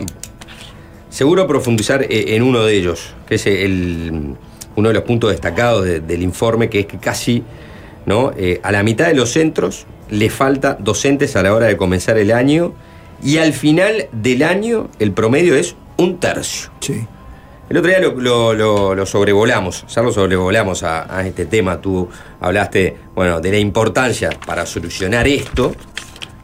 [1.09, 4.35] seguro profundizar eh, en uno de ellos, que es el,
[4.75, 7.43] uno de los puntos destacados de- del informe, que es que casi
[8.05, 8.33] ¿no?
[8.63, 12.31] A la mitad de los centros le falta docentes a la hora de comenzar el
[12.31, 12.73] año
[13.23, 16.69] y al final del año el promedio es un tercio.
[16.81, 17.05] Sí.
[17.69, 18.53] El otro día lo,
[18.95, 21.79] lo- sobrevolamos, ya lo sobrevolamos a, este tema.
[21.81, 22.07] Tú
[22.39, 25.73] hablaste, bueno, de la importancia para solucionar esto,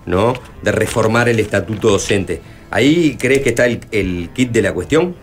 [0.06, 0.34] ¿no?
[0.64, 2.42] De reformar el estatuto docente.
[2.72, 5.16] ¿Ahí crees que está el, el kit de la cuestión?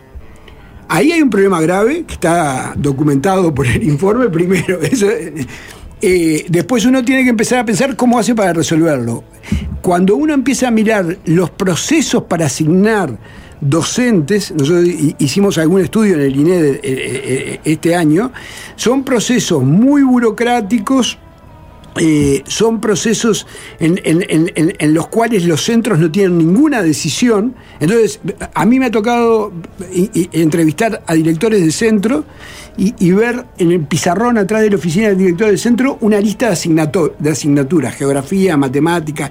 [0.89, 4.78] Ahí hay un problema grave que está documentado por el informe primero.
[6.02, 9.24] Eh, después uno tiene que empezar a pensar cómo hace para resolverlo.
[9.81, 13.16] Cuando uno empieza a mirar los procesos para asignar
[13.61, 18.33] docentes, nosotros hi- hicimos algún estudio en el INE de- eh, eh, este año,
[18.77, 21.19] son procesos muy burocráticos,
[21.99, 23.47] eh, son procesos
[23.81, 27.55] en, en- los cuales los centros no tienen ninguna decisión.
[27.81, 28.20] Entonces,
[28.53, 29.51] a mí me ha tocado
[30.33, 32.24] entrevistar a directores de centro
[32.78, 36.20] y, y ver en el pizarrón atrás de la oficina del director del centro una
[36.20, 39.31] lista de, asignato- de asignaturas, geografía, matemática,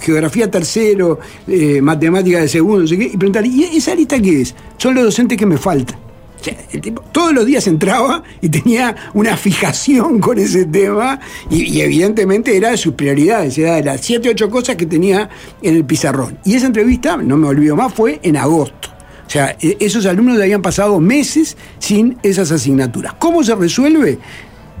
[0.00, 4.42] geografía tercero, eh, matemática de segundo, no sé qué, y preguntar, ¿y esa lista qué
[4.42, 4.54] es?
[4.78, 5.98] Son los docentes que me faltan.
[6.40, 11.20] O sea, el tipo todos los días entraba y tenía una fijación con ese tema
[11.50, 15.28] y, y evidentemente era de sus prioridades, era de las 7, 8 cosas que tenía
[15.60, 16.38] en el pizarrón.
[16.46, 18.88] Y esa entrevista, no me olvido más, fue en agosto.
[19.30, 23.14] O sea, e- esos alumnos habían pasado meses sin esas asignaturas.
[23.14, 24.18] ¿Cómo se resuelve?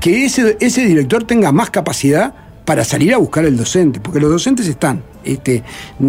[0.00, 4.28] Que ese, ese director tenga más capacidad para salir a buscar el docente, porque los
[4.28, 5.04] docentes están.
[5.22, 5.62] Este,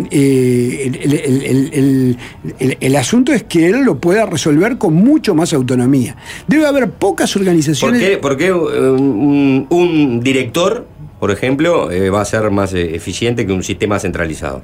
[0.09, 2.17] eh, el, el-
[2.57, 6.15] el- el- asunto es que él lo pueda resolver con mucho más autonomía.
[6.47, 8.01] Debe haber pocas ¿Por organizaciones.
[8.01, 10.87] qué, por qué, eh, un, un director,
[11.19, 14.63] por ejemplo, eh, va a ser más eficiente que un sistema centralizado?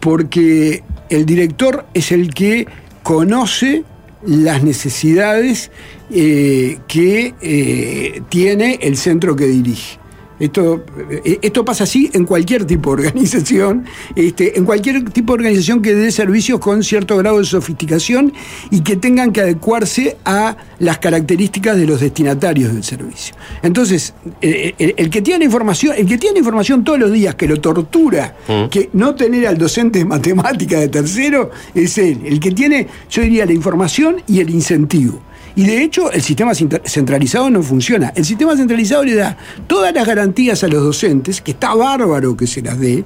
[0.00, 2.66] Porque el director es el que
[3.02, 3.84] conoce
[4.24, 5.70] las necesidades
[6.10, 9.99] eh, que eh, tiene el centro que dirige.
[10.40, 13.84] Esto, eh, esto pasa así en cualquier tipo de organización,
[14.16, 18.32] este, en cualquier tipo de organización que dé servicios con cierto grado de sofisticación
[18.70, 23.36] y que tengan que adecuarse a las características de los destinatarios del servicio.
[23.62, 27.46] Entonces, eh, el, el que tiene información, el que tiene información todos los días que
[27.46, 28.34] lo tortura,
[28.70, 32.22] que no tener al docente de matemática de tercero es él.
[32.24, 35.20] El que tiene, yo diría, la información y el incentivo.
[35.56, 38.12] Y de hecho, el sistema cent- centralizado no funciona.
[38.14, 39.36] El sistema centralizado le da
[39.66, 43.04] todas las garantías a los docentes, que está bárbaro que se las dé,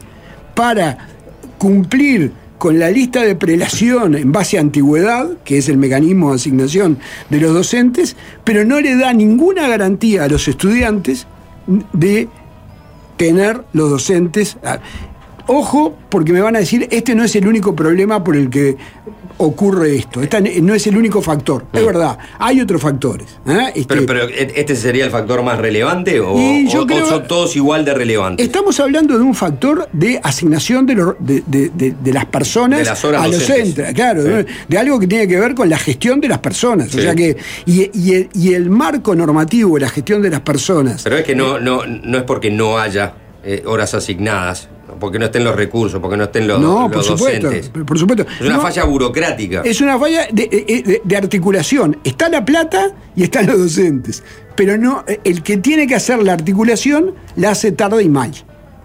[0.55, 1.09] para
[1.59, 6.37] cumplir con la lista de prelación en base a antigüedad, que es el mecanismo de
[6.37, 6.99] asignación
[7.29, 11.27] de los docentes, pero no le da ninguna garantía a los estudiantes
[11.93, 12.29] de
[13.16, 14.57] tener los docentes.
[15.47, 18.77] Ojo, porque me van a decir, este no es el único problema por el que
[19.39, 20.23] ocurre esto.
[20.23, 21.65] Esta no es el único factor.
[21.73, 23.27] Es verdad, hay otros factores.
[23.47, 23.73] ¿eh?
[23.74, 27.06] Este, Pero, pero ¿este sería el factor más relevante o, Y yo o- o creo-
[27.06, 28.47] son todos igual de relevantes?
[28.47, 31.70] Estamos hablando de un factor de asignación de, los- de, de-
[32.01, 34.28] de- las personas De las horas a los centros, claro, Sí.
[34.28, 36.90] de, de algo que tiene que ver con la gestión de las personas.
[36.90, 36.98] Sí.
[36.98, 37.36] O sea que,
[37.66, 41.02] y, y el, y el marco normativo de la gestión de las personas.
[41.02, 44.69] Pero es que no, no, no es porque no haya eh, horas asignadas.
[45.01, 47.70] Porque no estén los recursos, porque no estén los, no, los por supuesto, docentes.
[47.85, 48.24] por supuesto.
[48.40, 49.62] Es una No, falla burocrática.
[49.65, 51.98] Es una falla de, de- de- articulación.
[52.05, 54.23] Está la plata y están los docentes.
[54.56, 58.32] Pero no, el que tiene que hacer la articulación la hace tarde y mal.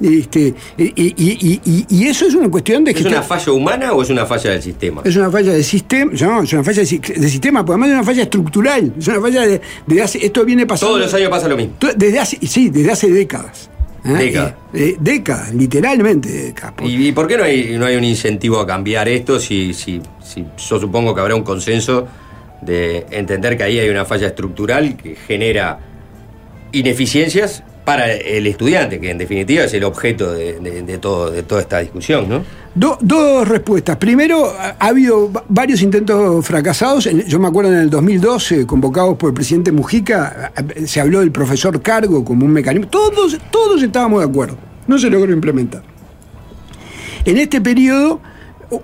[0.01, 3.51] Este, y, y- y- y- y eso es una cuestión de ¿Es gestión- una falla
[3.51, 5.01] humana o es una falla del sistema?
[5.03, 7.89] Es una falla de sistema, no, es una falla de, si- de sistema, porque además
[7.89, 10.93] es una falla estructural, es una falla de, de hace, esto viene pasando.
[10.95, 11.73] Todos los años pasa lo mismo.
[11.97, 13.69] Desde hace, sí, desde hace décadas.
[14.05, 14.09] ¿Eh?
[14.09, 14.53] Décadas.
[14.73, 16.73] Eh, eh, décadas, literalmente décadas.
[16.83, 20.01] ¿Y, y por qué no hay, no hay un incentivo a cambiar esto si, si,
[20.23, 22.07] si yo supongo que habrá un consenso
[22.61, 25.79] de entender que ahí hay una falla estructural que genera
[26.71, 31.79] ineficiencias para el estudiante, que en definitiva es el objeto de, todo, de toda esta
[31.79, 32.43] discusión, ¿no?
[32.75, 33.97] Do- dos respuestas.
[33.97, 37.09] Primero, ha ha habido va- varios intentos fracasados.
[37.25, 40.51] Yo me acuerdo en el 2012, convocados por el presidente Mujica,
[40.85, 42.87] se habló del profesor cargo como un mecanismo.
[42.89, 44.55] Todos, todos estábamos de acuerdo.
[44.85, 45.81] No se logró implementar.
[47.25, 48.21] En este periodo,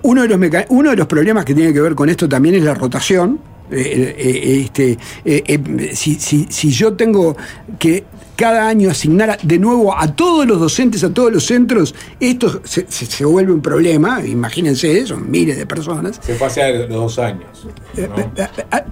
[0.02, 2.64] uno de los, uno de los problemas que tiene que ver con esto también es
[2.64, 3.38] la rotación.
[3.70, 4.92] Eh, eh, este,
[5.24, 7.36] eh, eh, si, si- si yo tengo
[7.80, 8.04] que
[8.36, 12.60] cada año asignar a- de nuevo a todos los docentes, a todos los centros, esto
[12.64, 14.24] se, se- se vuelve un problema.
[14.24, 16.20] Imagínense, son miles de personas.
[16.22, 17.66] Se fue hace los dos años.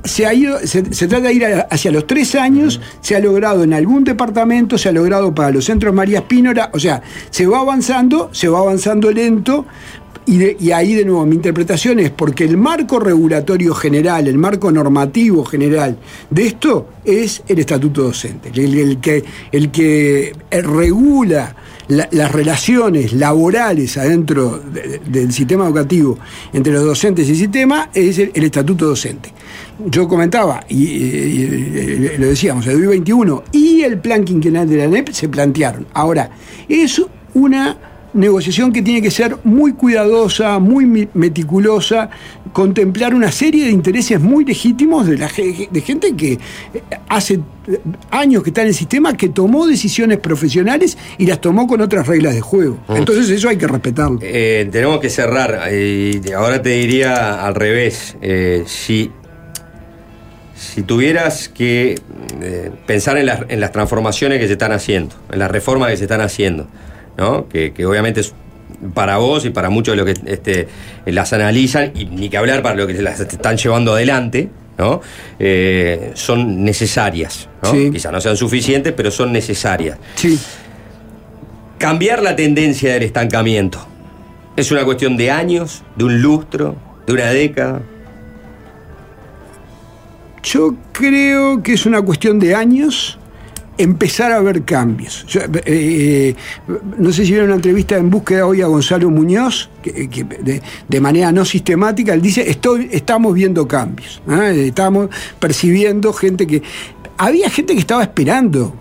[0.05, 3.63] Se, ha ido, se, se trata de ir hacia los tres años, se ha logrado
[3.65, 7.61] en algún departamento, se ha logrado para los centros María Espínora, o sea, se va
[7.61, 9.67] avanzando, se va avanzando lento,
[10.27, 15.45] y, ahí de nuevo mi interpretación es porque el marco regulatorio general, el marco normativo
[15.45, 15.99] general
[16.31, 19.23] de esto es el estatuto docente, el, que,
[19.53, 21.55] el que eh, regula
[21.89, 26.19] la- las relaciones laborales adentro de- del sistema educativo
[26.53, 29.31] entre los docentes y el sistema es el, estatuto docente.
[29.87, 35.11] Yo comentaba, y- y lo decíamos, el 2021 y el plan quinquenal de la NEP
[35.11, 35.87] se plantearon.
[35.93, 36.31] Ahora,
[36.69, 37.03] es
[37.35, 37.77] una
[38.15, 42.11] negociación que tiene que ser muy cuidadosa, muy meticulosa,
[42.53, 45.29] contemplar una serie de intereses muy legítimos de, la,
[45.71, 46.39] de gente que eh,
[47.09, 47.81] hace eh,
[48.11, 52.07] años que está en el sistema, que tomó decisiones profesionales y las tomó con otras
[52.07, 52.79] reglas de juego.
[52.89, 54.19] Entonces eso hay que respetarlo.
[54.23, 55.73] Eh, tenemos que cerrar.
[55.73, 58.17] Y ahora te diría al revés.
[58.23, 59.11] eh, si,
[60.55, 61.99] si tuvieras que
[62.41, 65.97] eh, pensar en las, en las transformaciones que se están haciendo, en las reformas que
[65.97, 66.67] se están haciendo,
[67.17, 67.49] ¿no?
[67.49, 68.35] que, que obviamente es
[68.93, 70.69] para vos y para muchos de los que este,
[71.07, 75.01] las analizan, y ni que hablar para los que las están llevando adelante, ¿no?
[75.39, 77.49] Eh, son necesarias.
[77.63, 77.71] ¿no?
[77.71, 77.91] Sí.
[77.93, 79.99] Quizá no sean suficientes, pero son necesarias.
[80.17, 80.39] Sí.
[81.79, 83.87] Cambiar la tendencia del estancamiento.
[84.57, 86.77] Es una cuestión de años, de un lustro,
[87.07, 87.83] de una década.
[90.43, 93.19] Yo creo que es una cuestión de años
[93.79, 95.25] empezar a ver cambios.
[95.27, 96.35] Yo, eh,
[96.99, 101.33] no sé si vieron una entrevista en búsqueda hoy a Gonzalo Muñoz, que, de, manera
[101.33, 104.51] no sistemática, él dice, Estoy, estamos viendo cambios, ¿ah?
[104.51, 106.63] estamos percibiendo gente que...
[107.17, 108.75] Había gente que estaba esperando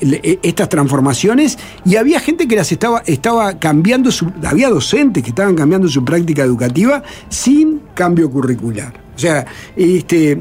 [0.00, 4.10] el- estas transformaciones y había gente que las estaba, estaba cambiando,
[4.44, 9.05] había docentes que estaban cambiando su práctica educativa sin cambio curricular.
[9.16, 10.38] O sea, este,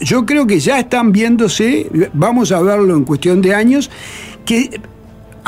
[0.00, 3.90] yo- creo que ya están viéndose, vamos a verlo en cuestión de años,
[4.44, 4.80] que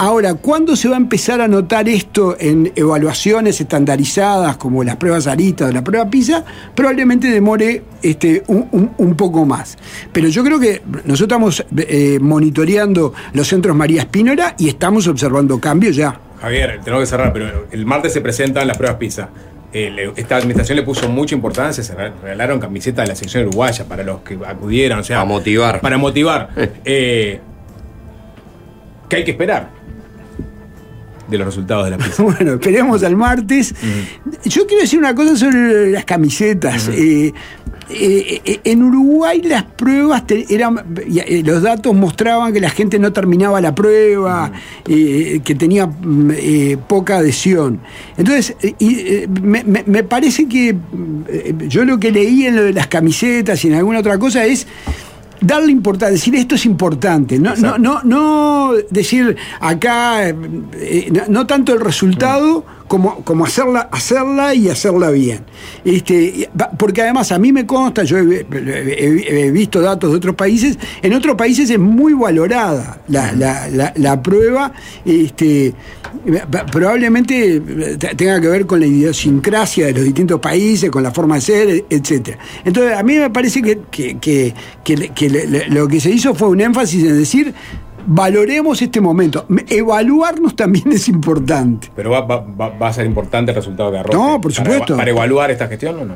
[0.00, 5.26] Ahora, ¿cuándo se va a empezar a notar esto en evaluaciones estandarizadas como las pruebas
[5.26, 6.44] Arita o la prueba PISA?
[6.72, 9.76] Probablemente demore este, un, un- poco más.
[10.12, 15.58] Pero yo creo que nosotros estamos eh, monitoreando los centros María Espínora y estamos observando
[15.58, 16.20] cambios ya.
[16.40, 19.30] Javier, tengo que cerrar, pero el martes se presentan las pruebas PISA.
[19.72, 23.84] Eh, esta administración le puso mucha importancia, se re- regalaron camisetas de la sección uruguaya
[23.84, 25.80] para los que acudieran, o sea, Para motivar.
[25.80, 26.48] para motivar.
[26.84, 27.40] Eh,
[29.08, 29.70] ¿Qué hay que esperar
[31.28, 32.22] de los resultados de la PISA?
[32.22, 33.74] Bueno, esperemos al martes.
[34.44, 36.88] Yo quiero decir una cosa sobre las camisetas.
[36.88, 37.32] Eh,
[37.90, 40.78] eh, eh, en Uruguay las pruebas te- eran,
[41.44, 44.52] los datos mostraban que la gente no terminaba la prueba,
[44.86, 46.32] eh, que tenía mm,
[46.86, 47.80] poca adhesión.
[48.18, 50.76] Entonces, y, me, me- parece que
[51.68, 54.66] yo lo que leí en lo de las camisetas y en alguna otra cosa es
[55.40, 60.34] darle importancia, decir esto es importante, no, no, no, no decir acá, eh,
[60.74, 65.44] eh, no, no tanto el resultado como, como hacerla, hacerla y hacerla bien.
[65.84, 66.48] Este,
[66.78, 70.78] porque además a mí me consta, yo he, he- he visto datos de otros países,
[71.02, 74.72] en otros países es muy valorada la, la- la- la prueba,
[75.04, 75.74] este,
[76.72, 77.60] probablemente
[77.98, 81.40] te- tenga que ver con la idiosincrasia de los distintos países, con la forma de
[81.40, 82.38] ser, etcétera.
[82.64, 84.54] Entonces, a mí me parece que, que- que-
[84.84, 87.54] que lo que se hizo fue un énfasis en decir,
[88.06, 89.44] valoremos este momento.
[89.48, 91.90] Me- Evaluarnos también es importante.
[91.94, 94.16] Pero va, va- va- va a ser importante el resultado que arroje.
[94.16, 94.96] No, por para- supuesto.
[94.96, 96.14] Para, evaluar esta gestión o no?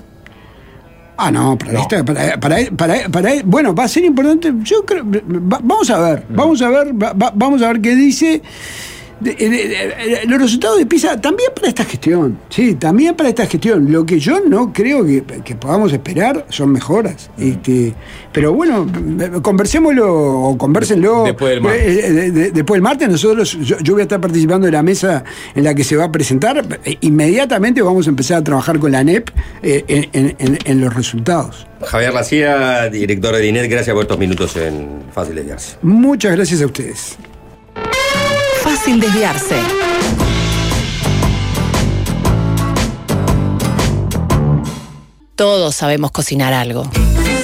[1.17, 4.53] Ah, no, para, esta- para, para- para- para- bueno, va a ser importante.
[4.63, 7.95] Yo creo, va- vamos a ver, vamos a ver, va- va- vamos a ver qué
[7.95, 8.43] dice.
[9.23, 13.47] De- de- de- los resultados de PISA también para esta gestión, sí, también para esta
[13.47, 13.91] gestión.
[13.93, 17.31] Lo que yo no creo que, que podamos esperar son mejoras.
[17.39, 17.95] Este,
[18.33, 18.87] pero bueno,
[19.43, 21.25] conversémoslo o conversenlo.
[21.25, 21.83] Después del martes.
[21.83, 24.73] Eh, eh, de- de- después del martes, nosotros, yo, yo voy a estar participando de
[24.73, 25.25] la mesa
[25.55, 26.81] en la que se va a presentar.
[26.85, 29.29] Eh, Inmediatamente vamos a empezar a trabajar con la NEP
[29.63, 31.67] eh, en, en- en- en los resultados.
[31.85, 35.77] Javier Lacía, director de DINET, gracias por estos minutos en Fácil Desviarse.
[35.83, 37.17] Muchas gracias a ustedes.
[38.83, 39.55] Fácil desviarse.
[45.37, 46.91] Todos sabemos cocinar algo.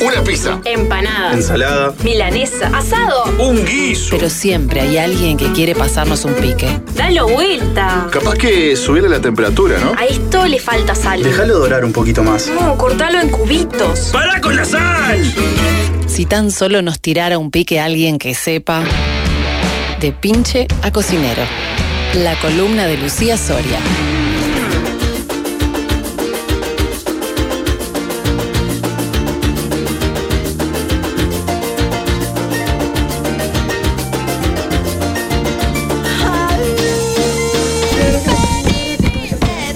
[0.05, 0.61] Una pizza.
[0.65, 1.35] Empanada.
[1.35, 1.95] Ensalada.
[2.03, 2.73] Milanesa.
[2.77, 3.23] Asado.
[3.39, 4.17] Un guiso.
[4.17, 6.81] Pero siempre hay alguien que quiere pasarnos un pique.
[6.97, 8.09] Dalo vuelta.
[8.11, 9.93] Capaz que subirle la temperatura, ¿no?
[9.97, 11.23] A esto le falta sal.
[11.23, 12.49] Déjalo dorar un poquito más.
[12.49, 14.11] No, cortalo en cubitos.
[14.13, 15.23] ¡Para con la sal!
[16.09, 18.83] Si tan solo nos tirara un pique alguien que sepa.
[20.01, 21.43] De pinche a cocinero.
[22.15, 23.79] La columna de Lucía Soria.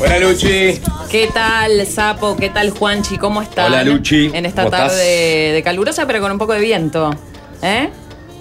[0.00, 0.80] Hola, Luchi.
[1.10, 2.36] ¿Qué tal, Sapo?
[2.36, 3.16] ¿Qué tal, Juanchi?
[3.18, 3.66] ¿Cómo están?
[3.66, 4.30] Hola, Luchi.
[4.32, 4.92] En esta ¿Cómo estás?
[4.92, 7.10] tarde de calurosa, pero con un poco de viento.
[7.62, 7.90] ¿Eh?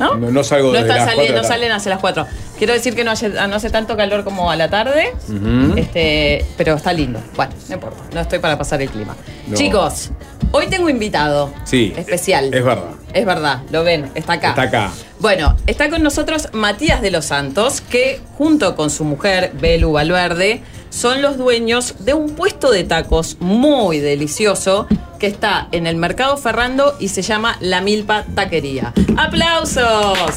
[0.02, 0.16] ¿No?
[0.16, 2.28] No, no salgo No desde están las saliendo, cuatro la salen hacia las 4.
[2.58, 5.14] Quiero decir que no hace, no hace tanto calor como a la tarde,
[5.78, 7.20] este, pero está lindo.
[7.36, 9.16] Bueno, no importa, no estoy para pasar el clima.
[9.48, 9.56] No.
[9.56, 10.12] Chicos,
[10.52, 11.94] hoy tengo invitado Sí.
[11.96, 12.54] especial.
[12.54, 12.92] Es verdad.
[13.14, 14.50] Es verdad, lo ven, está acá.
[14.50, 14.92] Está acá.
[15.20, 20.62] Bueno, está con nosotros Matías de los Santos, que junto con su mujer, Belu Valverde,
[20.92, 24.88] son los dueños de un puesto de tacos muy delicioso
[25.20, 28.94] que está en el Mercado Ferrando y se llama La Milpa Taquería.
[29.18, 30.36] ¡Aplausos!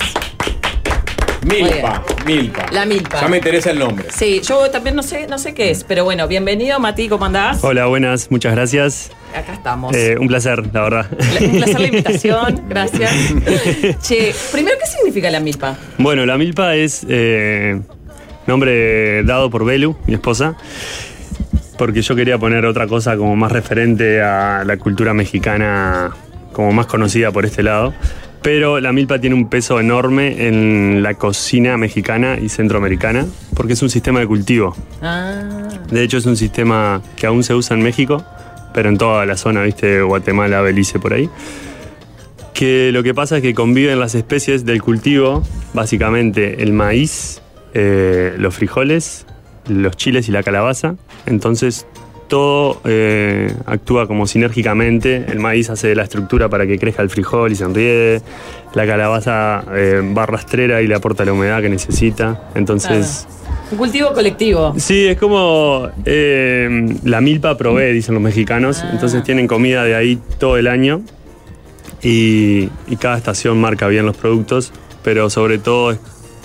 [1.45, 2.67] Milpa, Milpa.
[2.73, 3.21] La Milpa.
[3.21, 4.07] Ya me interesa el nombre.
[4.11, 7.63] Sí, yo también no sé, no sé qué es, pero bueno, bienvenido Mati, ¿cómo andás?
[7.63, 9.11] Hola, buenas, muchas gracias.
[9.37, 9.95] Acá estamos.
[9.95, 11.07] Eh, un placer, la verdad.
[11.41, 13.11] Un placer la invitación, gracias.
[14.03, 15.77] che, primero, ¿qué significa la milpa?
[15.99, 17.83] Bueno, la milpa es eh,
[18.47, 20.57] nombre dado por Belu, mi esposa,
[21.79, 26.11] porque yo quería poner otra cosa como más referente a la cultura mexicana,
[26.53, 27.93] como más conocida por este lado.
[28.43, 33.25] Pero la milpa tiene un peso enorme en la cocina mexicana y centroamericana,
[33.57, 34.77] porque es un sistema de cultivo.
[35.01, 35.43] Ah,
[35.91, 38.23] De hecho, es un sistema que aún se usa en México,
[38.75, 41.31] pero en toda la zona, viste, Guatemala, Belice, por ahí.
[42.53, 45.43] Que lo que pasa es que conviven las especies del cultivo,
[45.73, 47.41] básicamente el maíz,
[47.75, 49.27] eh, los frijoles,
[49.69, 50.97] los chiles y la calabaza.
[51.27, 51.87] Entonces
[52.29, 55.25] todo eh, actúa como sinérgicamente.
[55.29, 58.23] El maíz hace la estructura para que crezca el frijol y se enriede.
[58.75, 62.51] La calabaza eh, va rastrera y le aporta la humedad que necesita.
[62.55, 63.27] Entonces.
[63.71, 64.75] un cultivo colectivo.
[64.79, 68.81] Sí, es como eh, la milpa provee, dicen los mexicanos.
[68.83, 68.91] Ah.
[68.93, 71.03] Entonces tienen comida de ahí todo el año
[72.03, 74.73] y, y cada estación marca bien los productos,
[75.03, 75.99] pero sobre todo es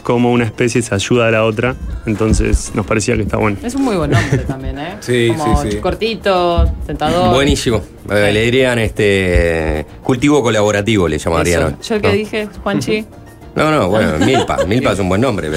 [0.03, 1.75] como una especie se ayuda a la otra.
[2.05, 3.57] Entonces nos parecía que está bueno.
[3.63, 4.95] Es un muy buen nombre también, ¿eh?
[5.01, 5.77] Sí, Como sí, sí.
[5.77, 7.33] Cortito, tentador.
[7.33, 7.81] Buenísimo.
[8.09, 11.77] Eh, le dirían este cultivo colaborativo, le llamarían.
[11.79, 11.89] Eso.
[11.89, 12.13] Yo el que ¿no?
[12.13, 13.05] dije, Juanchi.
[13.55, 14.57] No, no, bueno, Milpa.
[14.65, 15.49] Milpa es un buen nombre.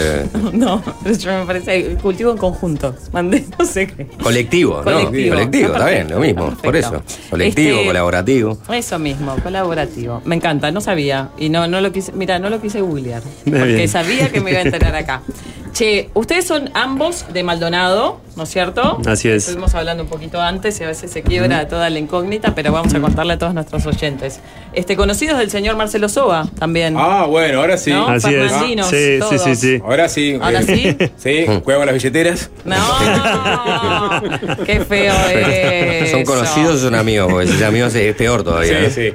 [0.53, 2.95] No, yo me parece cultivo en conjunto.
[3.13, 4.07] Mandé, no sé qué.
[4.23, 4.83] Colectivo, ¿no?
[4.85, 5.35] Colectivo.
[5.35, 6.51] Colectivo, Está bien, lo mismo.
[6.63, 6.91] Por eso.
[6.93, 7.15] perfecto.
[7.31, 8.59] Colectivo, Este- colaborativo.
[8.73, 10.23] Eso mismo, colaborativo.
[10.25, 11.31] Me encanta, no sabía.
[11.39, 13.23] Y no, no lo quise, mira, no lo quise googlear.
[13.45, 13.59] Bien.
[13.61, 15.23] Porque sabía que me iba a enterar acá.
[15.73, 18.99] Che, ustedes son ambos de Maldonado, ¿no es cierto?
[19.07, 19.49] Así es.
[19.49, 22.95] Estuvimos hablando un poquito antes y a veces se quiebra toda la incógnita, pero vamos
[22.95, 24.41] a contarle a todos nuestros oyentes.
[24.73, 26.95] Este, conocidos del señor Marcelo Soba también.
[26.99, 27.91] Ah, bueno, ahora sí.
[27.91, 28.09] ¿No?
[28.09, 28.53] Así es.
[28.53, 29.43] Sí, sí, todos.
[29.43, 29.81] sí, sí.
[29.85, 30.39] Ahora sí.
[30.41, 31.11] Ahora eh, sí.
[31.17, 32.51] Sí, juega con las billeteras.
[32.65, 32.77] No,
[34.67, 36.11] qué feo es.
[36.11, 37.31] ¿Son conocidos o son amigos?
[37.31, 38.91] Porque si son amigos es peor todavía.
[38.91, 39.15] Sí, sí.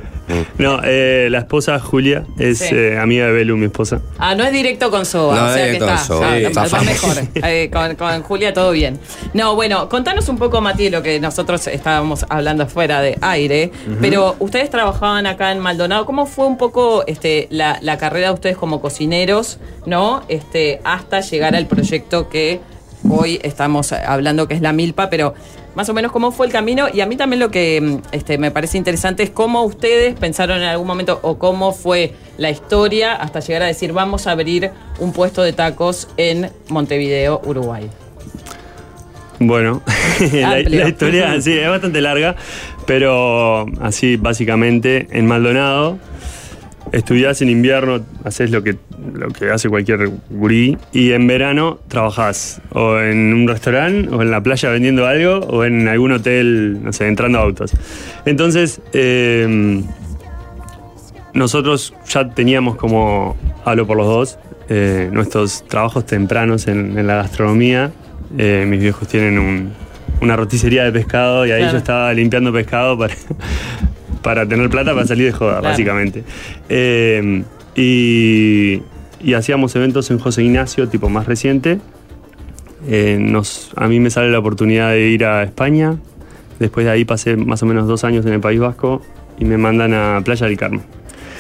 [0.58, 2.76] No, eh, la esposa Julia es Sí.
[2.76, 4.02] eh, amiga de Belu, mi esposa.
[4.18, 6.80] Ah, no es directo con Soba, No o es sea que directo está, con Soba,
[6.80, 7.18] sí, mejor.
[7.50, 9.00] Eh, con, con Julia todo bien.
[9.34, 13.72] No, bueno, contanos un poco, Mati, lo que nosotros estábamos hablando fuera de aire,
[14.02, 18.34] pero ustedes trabajaban acá en Maldonado, ¿cómo fue un poco este, la, la carrera de
[18.34, 20.24] ustedes como cocineros, ¿no?
[20.28, 22.60] Este, hasta llegar al proyecto que
[23.10, 25.34] hoy estamos hablando que es la Milpa, pero
[25.76, 28.38] más o menos cómo fue el camino y a mí también lo que mm, este,
[28.38, 33.14] me parece interesante es cómo ustedes pensaron en algún momento o cómo fue la historia
[33.14, 37.90] hasta llegar a decir vamos a abrir un puesto de tacos en Montevideo, Uruguay.
[39.40, 39.84] Bueno,
[40.34, 42.36] la, la historia sí, es bastante larga,
[42.88, 46.00] pero así básicamente en Maldonado
[46.92, 48.76] estudiás en invierno, haces lo que
[49.14, 50.78] lo que hace cualquier gurí.
[50.94, 55.64] Y en verano trabajás o en un restaurante, o en la playa vendiendo algo, o
[55.66, 57.72] en algún hotel, no sé, entrando a autos.
[58.26, 59.82] Entonces, eh,
[61.34, 63.36] nosotros ya teníamos como,
[63.66, 64.40] hablo por los dos,
[64.70, 67.92] eh, nuestros trabajos tempranos en, en la gastronomía.
[68.38, 69.72] Eh, mis viejos tienen un-
[70.20, 71.74] una roticería de pescado y ahí Claro.
[71.74, 73.14] yo estaba limpiando pescado para,
[74.24, 75.70] para tener plata para salir de joda, Claro.
[75.70, 76.24] básicamente.
[76.70, 77.44] Eh,
[77.76, 78.82] y,
[79.22, 81.80] y hacíamos eventos en José Ignacio, tipo más reciente.
[82.88, 85.98] Eh, nos, a mí me sale la oportunidad de ir a España.
[86.60, 89.02] Después de ahí pasé más o menos dos años en el País Vasco
[89.40, 90.82] y me mandan a Playa del Carmen.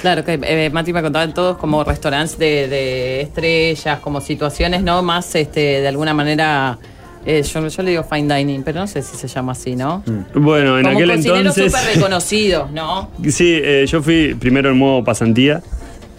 [0.01, 5.01] Claro, que eh, Mati me contaban todos como restaurantes de, de estrellas, como situaciones, ¿no?
[5.01, 6.77] Más, este, de alguna manera,
[7.25, 10.03] eh, yo, yo le digo fine dining, pero no sé si se llama así, ¿no?
[10.35, 11.71] Bueno, en como aquel cocineros entonces.
[11.71, 13.09] súper reconocidos, ¿no?
[13.29, 15.63] Sí, eh, yo fui primero en modo pasantía.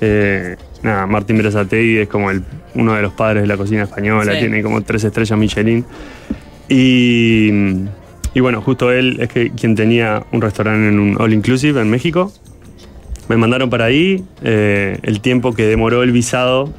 [0.00, 2.42] Eh, nada, Martín Berazategui es como el,
[2.74, 4.38] uno de los padres de la cocina española, Sí.
[4.40, 5.84] tiene como tres estrellas Michelin.
[6.68, 7.50] Y,
[8.34, 11.90] y bueno, justo él es que quien tenía un restaurante en un All Inclusive en
[11.90, 12.32] México.
[13.28, 14.24] Me mandaron para ahí.
[14.42, 16.72] eh, el tiempo que demoró el visado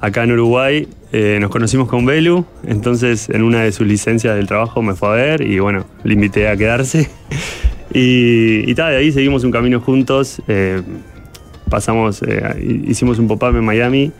[0.00, 2.44] acá en Uruguay, eh, nos conocimos con Belu.
[2.66, 6.14] Entonces, en una de sus licencias del trabajo me fue a ver y bueno, le
[6.14, 7.08] invité a quedarse.
[7.94, 10.40] Y, y tal, de ahí seguimos un camino juntos.
[10.48, 10.80] eh,
[11.72, 14.12] pasamos, eh, hicimos un pop-up en Miami.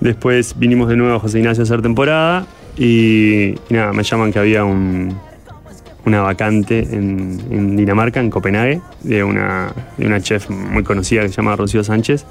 [0.00, 2.46] Después vinimos de nuevo a José Ignacio a hacer temporada.
[2.78, 5.18] Y, y nada, me llaman que había un,
[6.04, 11.28] una vacante en, en Dinamarca, en Copenhague, de una, de una chef muy conocida que
[11.30, 12.24] se llama Rocío Sánchez,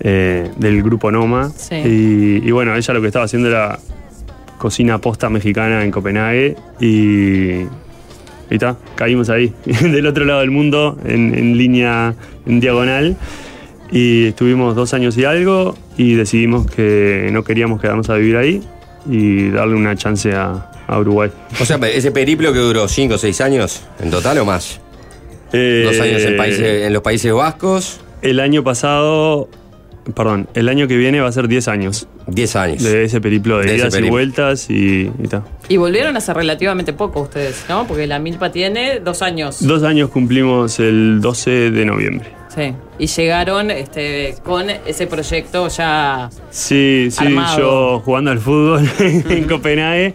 [0.00, 1.50] eh, del grupo Noma.
[1.56, 1.76] Sí.
[1.76, 3.78] Y, y bueno, ella lo que estaba haciendo era
[4.58, 7.66] cocina posta mexicana en Copenhague y.
[8.52, 12.16] Y ta, caímos ahí, del otro lado del mundo, en, en línea,
[12.46, 13.16] en diagonal.
[13.92, 18.62] Y estuvimos dos años y algo y decidimos que no queríamos quedarnos a vivir ahí
[19.08, 21.30] y darle una chance a, a Uruguay.
[21.60, 24.80] O sea, ese periplo que duró 5 o 6 años en total o más.
[25.52, 28.00] Eh, Dos años en, países- en los Países Vascos.
[28.22, 29.48] El año pasado,
[30.14, 32.06] perdón, el año que viene va a ser 10 años.
[32.28, 32.82] 10 años.
[32.84, 35.42] De ese periplo de, De idas y vueltas y, y ta.
[35.68, 37.88] Y volvieron hace relativamente poco ustedes, ¿no?
[37.88, 39.66] Porque la Milpa tiene dos años.
[39.66, 42.28] Dos años cumplimos el 12 de noviembre.
[42.54, 42.74] Sí.
[42.98, 46.28] Y llegaron este, con ese proyecto ya.
[46.50, 47.58] Sí, sí, Armado.
[47.58, 50.14] yo jugando al fútbol en Copenhague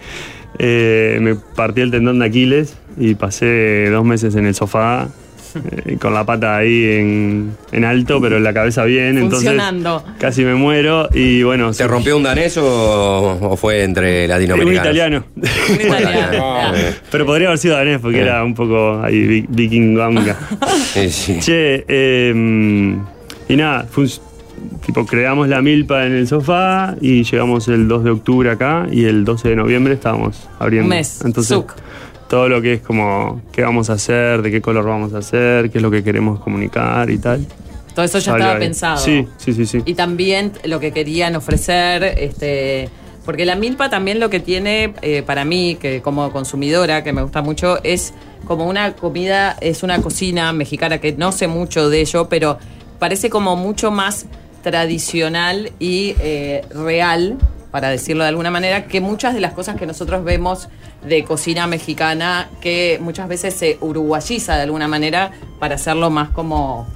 [0.57, 5.09] eh, me partí el tendón de Aquiles y pasé dos meses en el sofá
[5.85, 10.03] eh, con la pata ahí en, en alto, pero la cabeza bien, entonces Funcionando.
[10.19, 11.73] casi me muero y bueno...
[11.73, 14.85] ¿Se rompió un danés o, o fue entre Un latinoamericanos?
[14.85, 15.25] italiano.
[16.41, 16.71] Ah,
[17.11, 18.21] Pero podría haber sido danés porque Eh.
[18.23, 20.37] era un poco ahí vi- vikinganga.
[21.39, 22.95] Che, eh,
[23.49, 24.09] y nada, fue un-
[24.85, 29.05] tipo creamos la milpa en el sofá y llegamos el 2 de octubre acá y
[29.05, 30.85] el 12 de noviembre estábamos abriendo.
[30.85, 31.73] Un mes, Entonces, Zuc.
[32.27, 35.69] Todo lo que es como qué vamos a hacer, de qué color vamos a hacer,
[35.69, 37.45] qué es lo que queremos comunicar y tal.
[37.93, 38.59] Todo eso ya estaba ahí.
[38.59, 38.97] pensado.
[38.97, 39.81] Sí, sí, sí, sí.
[39.85, 42.89] Y también lo que querían ofrecer, este,
[43.23, 47.21] porque la milpa también lo que tiene eh, para mí, que como consumidora, que me
[47.21, 48.13] gusta mucho, es
[48.45, 52.59] como una comida, es una cocina mexicana que no sé mucho de ello, pero
[52.99, 54.25] parece como mucho más
[54.61, 57.37] tradicional y eh, real,
[57.75, 60.69] para decirlo de alguna manera, que muchas de las cosas que nosotros vemos
[61.05, 66.87] de cocina mexicana, que muchas veces se uruguayiza de alguna manera para hacerlo más como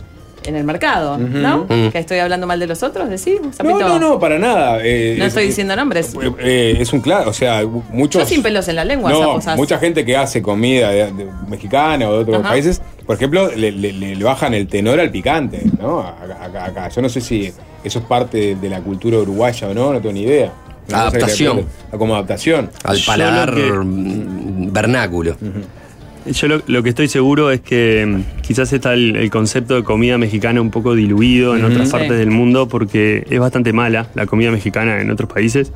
[0.46, 1.68] en el mercado, ¿no?
[1.68, 4.80] Que estoy hablando mal de los otros, decís, No, no, no, para nada.
[4.82, 6.16] Eh, No es- estoy diciendo nombres.
[6.40, 7.62] eh, es un claro, o sea,
[7.92, 8.22] muchos.
[8.22, 9.20] Yo sin pelos en la lengua, No,
[9.58, 13.74] mucha gente que hace comida de- de- mexicana o de otros países, por ejemplo, le,
[13.74, 16.00] le- le- le bajan el tenor al picante, ¿no?
[16.00, 16.88] Acá, acá- acá.
[16.88, 17.52] Yo no sé si
[17.84, 20.54] eso es parte de, de la cultura uruguaya o no, no tengo ni idea.
[20.94, 21.66] Adaptación.
[21.92, 22.70] Como adaptación.
[22.84, 25.36] Al paladar mm, vernáculo.
[26.26, 29.84] Yo lo, lo que estoy seguro es que mm, quizás está el, el concepto de
[29.84, 31.92] comida mexicana un poco diluido en otras Sí.
[31.94, 35.72] partes del mundo porque es bastante mala la comida mexicana en otros países.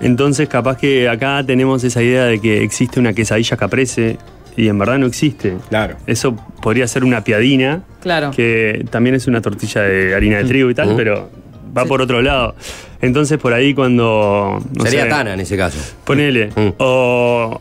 [0.00, 4.18] Entonces capaz que acá tenemos esa idea de que existe una quesadilla caprese
[4.56, 5.56] y en verdad no existe.
[5.68, 5.96] Claro.
[6.06, 8.30] Eso podría ser una piadina, Claro.
[8.32, 11.30] que también es una tortilla de harina de trigo y tal, pero
[11.76, 12.54] va por otro lado.
[13.00, 14.62] Entonces por ahí cuando...
[14.72, 15.78] no Sería sé, Tana en ese caso.
[16.04, 16.50] Ponele.
[16.78, 17.60] O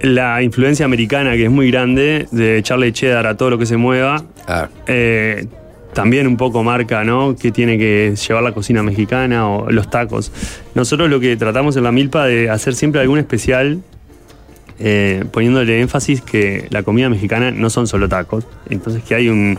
[0.00, 3.76] la influencia americana, que es muy grande, de echarle cheddar a todo lo que se
[3.76, 4.22] mueva,
[4.86, 5.46] eh,
[5.94, 7.34] también un poco marca, ¿no?
[7.34, 10.30] Que tiene que llevar la cocina mexicana o los tacos.
[10.74, 13.78] Nosotros lo que tratamos en la milpa de hacer siempre algún especial.
[14.78, 19.58] eh, poniéndole énfasis que la comida mexicana no son solo tacos, entonces que hay un,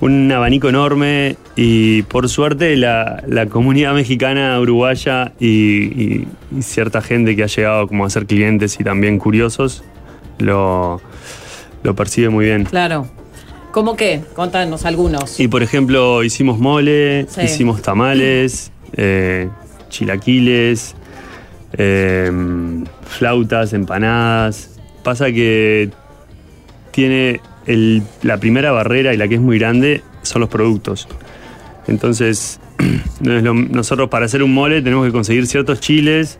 [0.00, 7.00] un abanico enorme y por suerte la, la comunidad mexicana, uruguaya y, y- y cierta
[7.00, 9.82] gente que ha llegado como a ser clientes y también curiosos
[10.38, 11.00] lo,
[11.82, 12.64] lo percibe muy bien.
[12.64, 13.08] Claro.
[13.72, 14.22] ¿Cómo qué?
[14.34, 15.38] Contanos algunos.
[15.40, 17.42] Y por ejemplo, hicimos mole, Sí.
[17.42, 19.48] hicimos tamales, eh,
[19.90, 20.94] chilaquiles,
[21.78, 22.30] eh,
[23.06, 24.78] flautas, empanadas.
[25.02, 25.90] Pasa que
[26.90, 31.08] tiene el- la primera barrera y la que es muy grande son los productos.
[31.88, 32.60] Entonces,
[33.20, 36.38] nosotros para hacer un mole tenemos que conseguir ciertos chiles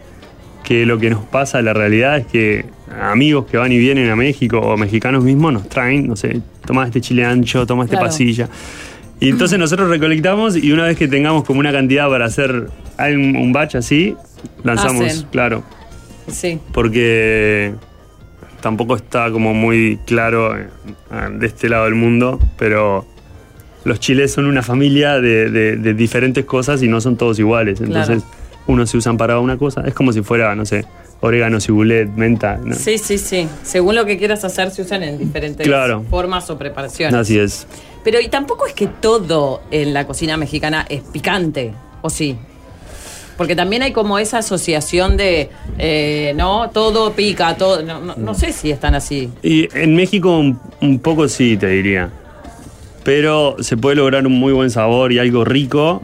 [0.64, 2.64] que lo que nos pasa, la realidad es que
[3.00, 6.86] amigos que van y vienen a México o mexicanos mismos nos traen, no sé, toma
[6.86, 8.06] este chile ancho, toma este Claro.
[8.06, 8.48] pasilla.
[9.20, 13.36] Y entonces nosotros recolectamos y una vez que tengamos como una cantidad para hacer un,
[13.36, 14.16] un batch así,
[14.64, 15.26] lanzamos, Hacen.
[15.30, 15.62] claro.
[16.28, 16.58] Sí.
[16.72, 17.72] Porque
[18.60, 20.66] tampoco está como muy claro eh,
[21.32, 23.04] de este lado del mundo, pero
[23.84, 27.80] los chiles son una familia de, de- de diferentes cosas y no son todos iguales.
[27.80, 28.22] Entonces,
[28.66, 30.84] unos se usan para una cosa, es como si fuera, no sé,
[31.20, 32.58] orégano, cibulet, menta.
[32.62, 32.74] ¿no?
[32.74, 33.46] Sí, sí, sí.
[33.62, 36.04] Según lo que quieras hacer, se usan en diferentes Claro.
[36.10, 37.14] formas o preparaciones.
[37.14, 37.66] Así es.
[38.04, 41.72] Pero y tampoco es que todo en la cocina mexicana es picante,
[42.02, 42.36] ¿o sí?
[43.36, 46.70] Porque también hay como esa asociación de, eh, ¿no?
[46.70, 47.82] Todo pica, todo.
[47.82, 49.30] No, no- no sé si están así.
[49.42, 52.10] Y en México un, un poco sí, te diría.
[53.04, 56.02] Pero se puede lograr un muy buen sabor y algo rico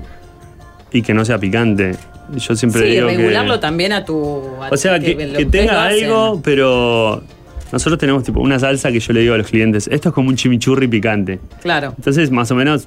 [0.93, 1.97] y que no sea picante.
[2.37, 3.17] Yo siempre sí, digo que...
[3.17, 4.43] regularlo también a tu.
[4.61, 7.23] a O sea, que, que lo tenga algo, pero
[7.73, 10.29] nosotros tenemos tipo una salsa que yo le digo a los clientes, esto es como
[10.29, 11.41] un chimichurri picante.
[11.63, 12.87] Claro, Entonces, más o menos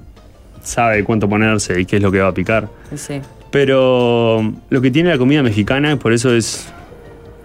[0.63, 2.69] sabe cuánto ponerse y qué es lo que va a picar.
[2.95, 3.19] sí.
[3.55, 6.67] Pero lo que tiene la comida mexicana, por eso es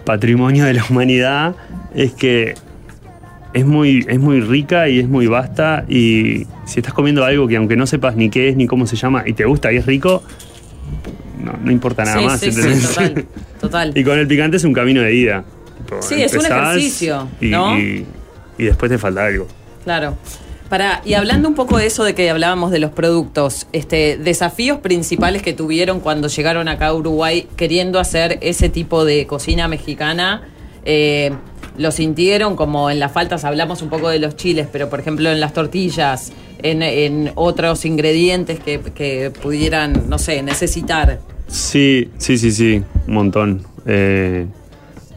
[0.04, 1.54] patrimonio de la humanidad,
[1.94, 2.54] es que
[3.54, 5.84] es muy, es muy rica y es muy vasta.
[5.88, 8.96] Y si estás comiendo algo que aunque no sepas ni qué es ni cómo se
[8.96, 10.24] llama y te gusta y es rico,
[11.44, 12.40] no, no importa nada Sí, más.
[12.40, 12.88] sí, sí, ¿entendés?
[12.88, 13.24] total,
[13.60, 13.92] total.
[13.94, 15.44] y con el picante es un camino de ida.
[15.78, 17.78] Tipo, Sí, es un ejercicio, y, ¿no?
[17.78, 18.04] y-
[18.58, 19.46] y después te falta algo.
[19.84, 20.18] Claro.
[20.70, 24.78] Para, y hablando un poco de eso de que hablábamos de los productos, este, desafíos
[24.78, 30.48] principales que tuvieron cuando llegaron acá a Uruguay queriendo hacer ese tipo de cocina mexicana,
[30.84, 31.32] eh,
[31.76, 35.28] lo sintieron como en las faltas, hablamos un poco de los chiles, pero por ejemplo
[35.28, 36.32] en las tortillas,
[36.62, 41.18] en, otros ingredientes que, que pudieran, no sé, necesitar.
[41.48, 43.62] Sí, sí, sí, sí, un montón.
[43.86, 44.46] Eh,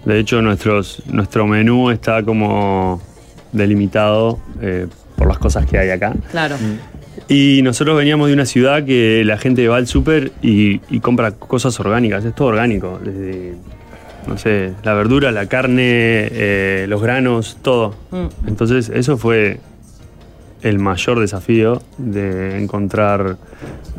[0.03, 2.99] de hecho, nuestros, nuestro menú está como
[3.51, 6.13] delimitado eh, por las cosas que hay acá.
[6.31, 6.55] Claro.
[7.27, 11.31] Y nosotros veníamos de una ciudad que la gente va al súper y, y compra
[11.31, 12.99] cosas orgánicas, es todo orgánico.
[13.03, 13.53] Desde,
[14.27, 17.95] no sé, la verdura, la carne, eh, los granos, todo.
[18.11, 18.47] Mm.
[18.47, 19.59] Entonces, eso fue
[20.63, 23.37] el mayor desafío de encontrar.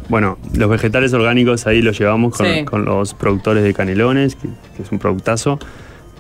[0.09, 2.65] Bueno, los vegetales orgánicos ahí los llevamos con, Sí.
[2.65, 5.59] con los productores de canelones, que, que es un productazo.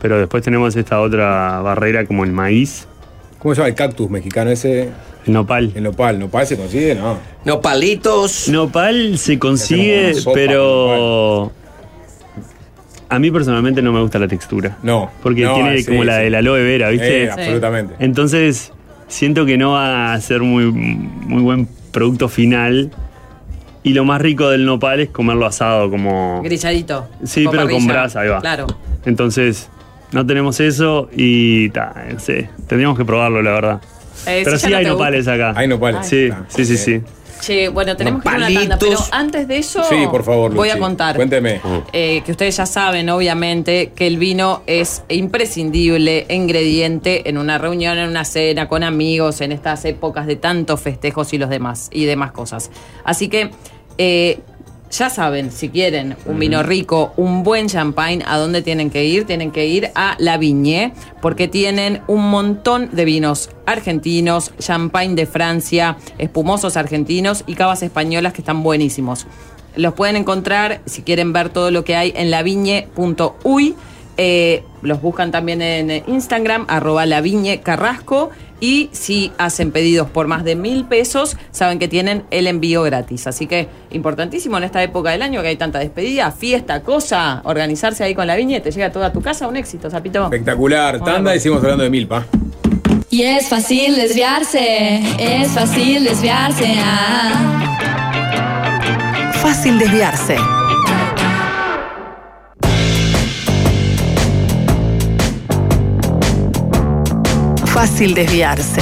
[0.00, 2.86] Pero después tenemos esta otra barrera como el maíz,
[3.44, 4.88] ¿Cómo se llama el cactus mexicano ese?
[5.26, 5.70] el nopal.
[5.74, 6.18] El nopal.
[6.18, 6.94] ¿Nopal se consigue?
[6.94, 7.18] No.
[7.44, 8.48] No, palitos.
[8.48, 11.52] Nopal se consigue, sopa, pero
[13.10, 14.78] a mí personalmente no me gusta la textura.
[14.82, 15.10] No.
[15.22, 16.22] Porque No, tiene sí, como la sí.
[16.22, 17.24] del aloe vera, ¿viste?
[17.24, 17.94] Eh, absolutamente.
[17.98, 18.72] Entonces,
[19.08, 22.92] siento que no va a ser muy, muy buen producto final.
[23.82, 26.40] Y lo más rico del nopal es comerlo asado, como.
[26.42, 27.08] Grilladito.
[27.24, 28.40] Sí, pero con brasa, ahí va.
[28.40, 28.66] Claro.
[29.04, 29.68] Entonces,
[30.12, 31.68] no tenemos eso y.
[31.70, 33.80] ta, no sé, tendríamos que probarlo, la verdad.
[34.26, 34.92] Eh, pero si sí no hay gusta.
[34.94, 35.52] nopales acá.
[35.56, 36.06] Hay nopales.
[36.06, 37.00] Sí, Ah, sí, sí, sí.
[37.40, 40.54] Che, bueno, tenemos que ir a una tanda, pero antes de eso Sí, por favor,
[40.54, 41.14] voy a contar.
[41.16, 41.60] Cuénteme.
[41.92, 47.98] eh, que ustedes ya saben, obviamente, que el vino es imprescindible ingrediente en una reunión,
[47.98, 52.06] en una cena, con amigos, en estas épocas de tantos festejos y los demás y
[52.06, 52.70] demás cosas.
[53.04, 53.50] Así que
[53.98, 54.38] eh,
[54.90, 59.24] ya saben, si quieren un vino rico, un buen champagne, ¿a dónde tienen que ir?
[59.24, 65.26] Tienen que ir a La Viñe, porque tienen un montón de vinos argentinos, champagne de
[65.26, 69.26] Francia, espumosos argentinos y cavas españolas que están buenísimos.
[69.74, 73.74] Los pueden encontrar, si quieren ver todo lo que hay, en laviñe.uy.
[74.16, 78.30] Eh, los buscan también en Instagram, arroba laviñe carrasco.
[78.64, 83.26] Y si hacen pedidos por más de mil pesos, saben que tienen el envío gratis.
[83.26, 88.04] Así que importantísimo en esta época del año que hay tanta despedida, fiesta, cosa, organizarse
[88.04, 90.24] ahí con la viña y te llega toda tu casa, un éxito, Zapito.
[90.24, 90.98] Espectacular.
[91.04, 92.24] Tanda y seguimos hablando de milpa.
[93.10, 96.74] Y es fácil desviarse, es fácil desviarse.
[96.78, 97.60] ah.
[99.42, 100.36] Fácil desviarse.
[107.74, 108.80] fácil desviarse.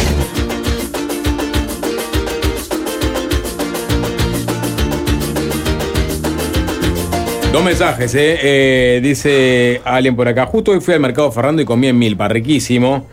[7.51, 8.39] Dos mensajes, eh.
[8.43, 10.45] Eh, dice alguien por acá.
[10.45, 13.07] Justo hoy fui al mercado Ferrando y comí en Milpa, riquísimo.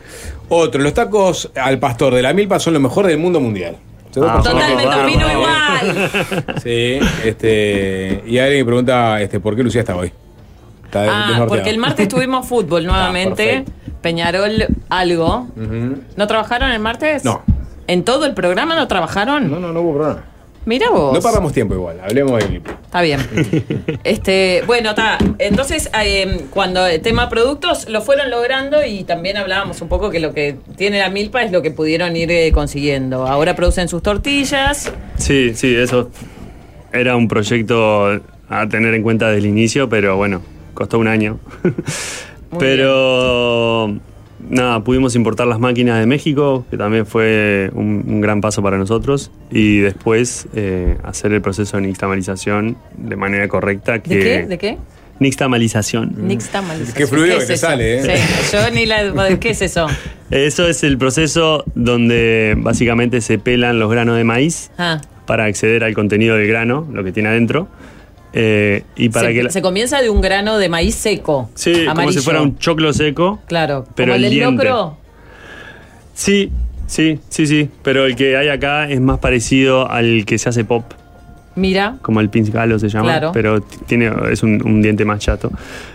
[0.50, 3.78] Otro, los tacos al pastor de la Milpa son lo mejor del mundo mundial.
[4.22, 6.12] Ah, totalmente, opino igual.
[6.62, 10.12] Sí, este, y alguien me pregunta este, por qué Lucía está hoy.
[10.94, 13.64] Ah, porque el martes tuvimos fútbol ah, nuevamente.
[14.02, 15.48] Peñarol, algo.
[16.16, 17.24] ¿No trabajaron el martes?
[17.26, 17.42] No.
[17.88, 19.50] ¿En todo el programa no trabajaron?
[19.50, 20.24] No, no, no hubo programa.
[20.66, 21.14] Mira vos.
[21.14, 22.62] No perdamos tiempo igual, hablemos de.
[22.86, 23.20] Está bien.
[24.04, 25.18] este, bueno, está.
[25.40, 30.20] Entonces, eh, cuando el tema productos lo fueron logrando y también hablábamos un poco que
[30.20, 33.26] lo que tiene la milpa es lo que pudieron ir eh, consiguiendo.
[33.26, 34.92] Ahora producen sus tortillas.
[35.18, 36.12] Sí, sí, eso
[36.92, 40.42] era un proyecto a tener en cuenta desde el inicio, pero bueno,
[40.74, 41.40] costó un año.
[42.58, 43.96] pero
[44.50, 48.78] nada, pudimos importar las máquinas de México, que también fue un, un gran paso para
[48.78, 54.00] nosotros, y después eh, hacer el proceso de nixtamalización de manera correcta.
[54.00, 54.46] Que, ¿De qué?
[54.48, 54.78] ¿De qué?
[55.20, 56.14] Nixtamalización.
[56.28, 56.96] Nixtamalización.
[56.96, 57.68] Qué fluido ¿Qué que es te eso?
[57.68, 58.18] sale, ¿eh?
[58.18, 59.38] Sí, yo ni la.
[59.40, 59.88] ¿Qué es eso?
[60.32, 65.84] Eso es el proceso donde básicamente se pelan los granos de maíz Ah, para acceder
[65.84, 67.68] al contenido del grano, lo que tiene adentro.
[68.34, 71.50] Eh, y para se, que la- se comienza de un grano de maíz seco.
[71.56, 73.40] Sí, como si fuera un choclo seco.
[73.48, 74.98] Claro, pero como el el del locro.
[76.14, 76.52] Sí,
[76.88, 77.70] sí, sí, sí.
[77.84, 80.84] Pero el que hay acá es más parecido al que se hace pop,
[81.56, 81.98] Mira.
[82.02, 83.06] como el pinch galo se llama.
[83.06, 83.32] Claro.
[83.34, 85.52] Pero tiene, es un, un diente más chato.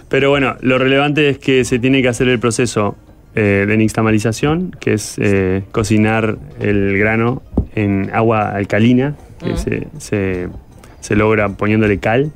[0.08, 2.96] Pero bueno, lo relevante es que se tiene que hacer el proceso
[3.34, 7.42] eh, de nixtamalización, que es eh, cocinar el grano
[7.74, 9.56] en agua alcalina, que Mm.
[9.56, 10.48] se, se-
[11.04, 12.32] se logra poniéndole cal.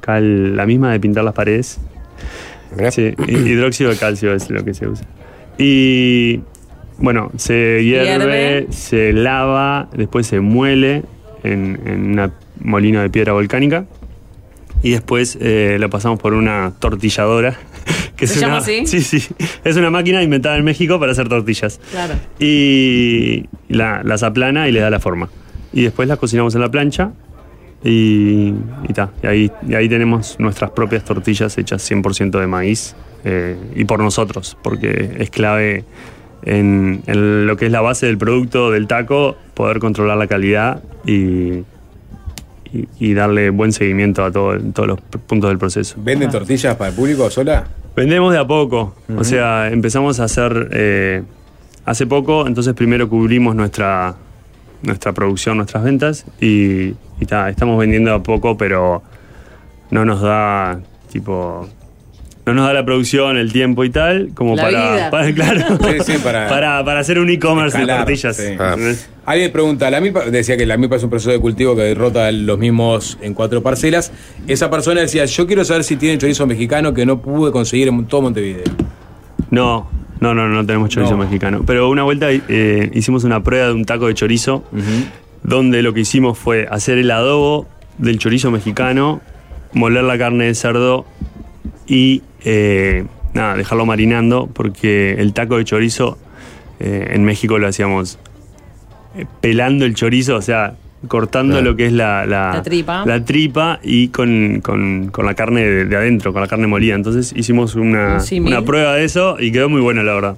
[0.00, 1.80] Cal, la misma de pintar las paredes.
[2.90, 5.04] Sí, hi- hidróxido de calcio es lo que se usa.
[5.58, 6.40] Y
[6.98, 8.66] bueno, se hierve, Hierve.
[8.70, 11.02] se lava, después se muele
[11.42, 13.84] en, en una molino de piedra volcánica.
[14.84, 17.56] Y después eh, lo pasamos por una tortilladora.
[18.16, 18.86] Que ¿Se es llama una, así?
[18.86, 19.34] Sí, sí.
[19.64, 21.80] Es una máquina inventada en México para hacer tortillas.
[21.90, 22.14] Claro.
[22.38, 25.28] Y la- las aplana y le da la forma.
[25.72, 27.10] Y después las cocinamos en la plancha.
[27.84, 28.54] Y,
[28.88, 32.94] y, ta, y ahí, y ahí tenemos nuestras propias tortillas hechas 100% de maíz.
[33.24, 35.84] eh, y por nosotros, porque es clave
[36.44, 40.82] en, en lo que es la base del producto del taco, poder controlar la calidad
[41.06, 41.62] y,
[42.72, 45.94] y, y darle buen seguimiento a todo- todos los puntos del proceso.
[45.98, 47.64] ¿Venden tortillas para el público sola?
[47.94, 48.94] Vendemos de a poco.
[49.16, 51.22] O sea, empezamos a hacer eh,
[51.84, 54.16] hace poco, entonces primero cubrimos nuestra,
[54.82, 59.02] nuestra producción, nuestras ventas y, y ta, estamos vendiendo a poco, pero
[59.90, 60.78] no nos da
[61.10, 61.68] tipo.
[62.44, 65.10] No nos da la producción, el tiempo y tal, como La para, vida.
[65.12, 65.78] para- Claro.
[65.80, 68.36] Sí, sí, para- para, para hacer un e-commerce de tortillas.
[68.36, 68.42] sí.
[68.48, 69.08] ¿entendés?
[69.24, 72.32] Alguien pregunta, la milpa, decía que la milpa es un proceso de cultivo que derrota
[72.32, 74.10] los mismos en cuatro parcelas.
[74.48, 78.04] Esa persona decía, yo quiero saber si tiene chorizo mexicano que no pude conseguir en
[78.06, 78.64] todo Montevideo.
[79.50, 79.88] No,
[80.18, 81.18] no, no, no tenemos chorizo No.
[81.22, 81.62] mexicano.
[81.64, 84.64] Pero una vuelta eh, hicimos una prueba de un taco de chorizo,
[85.42, 87.66] donde lo que hicimos fue hacer el adobo
[87.98, 89.20] del chorizo mexicano,
[89.72, 91.04] moler la carne de cerdo
[91.86, 93.04] y eh,
[93.34, 96.18] nada, dejarlo marinando, porque el taco de chorizo
[96.80, 98.18] eh, en México lo hacíamos
[99.16, 100.74] eh, pelando el chorizo, o sea,
[101.08, 101.70] cortando Claro.
[101.72, 103.04] lo que es la, la, La tripa.
[103.04, 106.94] la tripa y con, con- con la carne de, de adentro, con la carne molida.
[106.94, 110.36] Entonces hicimos una, Un una prueba de eso y quedó muy bueno, la verdad.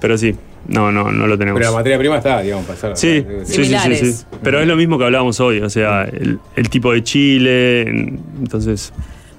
[0.00, 0.34] Pero sí,
[0.68, 1.58] no, no, no lo tenemos.
[1.58, 2.96] Pero la materia prima está, digamos, pasar.
[2.96, 4.24] Sí, sí, sí, sí, sí.
[4.42, 8.20] Pero es lo mismo que hablábamos hoy, o sea, el, el tipo de chile, en-
[8.40, 8.92] entonces...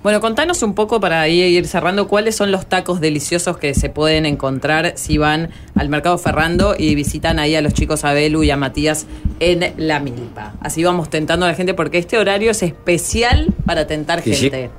[0.04, 3.88] Bueno, contanos un poco para ahí ir cerrando cuáles son los tacos deliciosos que se
[3.90, 8.44] pueden encontrar si van al mercado Ferrando y visitan ahí a los chicos a Belu
[8.44, 9.08] y a Matías
[9.40, 10.56] en La Milpa.
[10.60, 14.42] Así vamos tentando a la gente porque este horario es especial para tentar Sí, sí.
[14.50, 14.72] gente.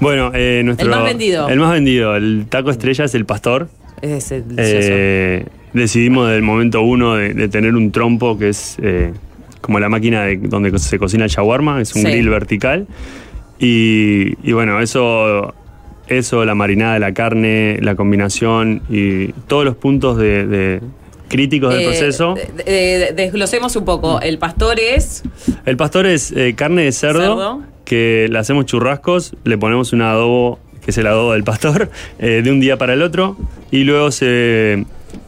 [0.00, 0.84] Bueno, eh, nuestro...
[0.86, 1.48] El más vendido.
[1.48, 3.68] El más vendido, el taco estrella es el pastor.
[4.02, 4.44] Es el.
[4.56, 9.12] Eh, decidimos del momento uno de, de tener un trompo que es eh,
[9.60, 12.08] como la máquina de- donde se cocina el shawarma, es un Sí.
[12.08, 12.86] grill vertical.
[13.58, 15.54] Y, y bueno, eso,
[16.08, 20.80] eso, la marinada de la carne, la combinación y todos los puntos de, de-
[21.28, 22.34] críticos del Eh, proceso.
[22.34, 24.20] de- de- desglosemos un poco.
[24.20, 25.22] El pastor es
[25.66, 27.62] El pastor es carne de cerdo, Cerdo.
[27.84, 30.58] que le hacemos churrascos, le ponemos un adobo,
[30.90, 31.88] que es el adobo del pastor,
[32.18, 33.36] eh, de un día para el otro,
[33.70, 34.84] y luego se,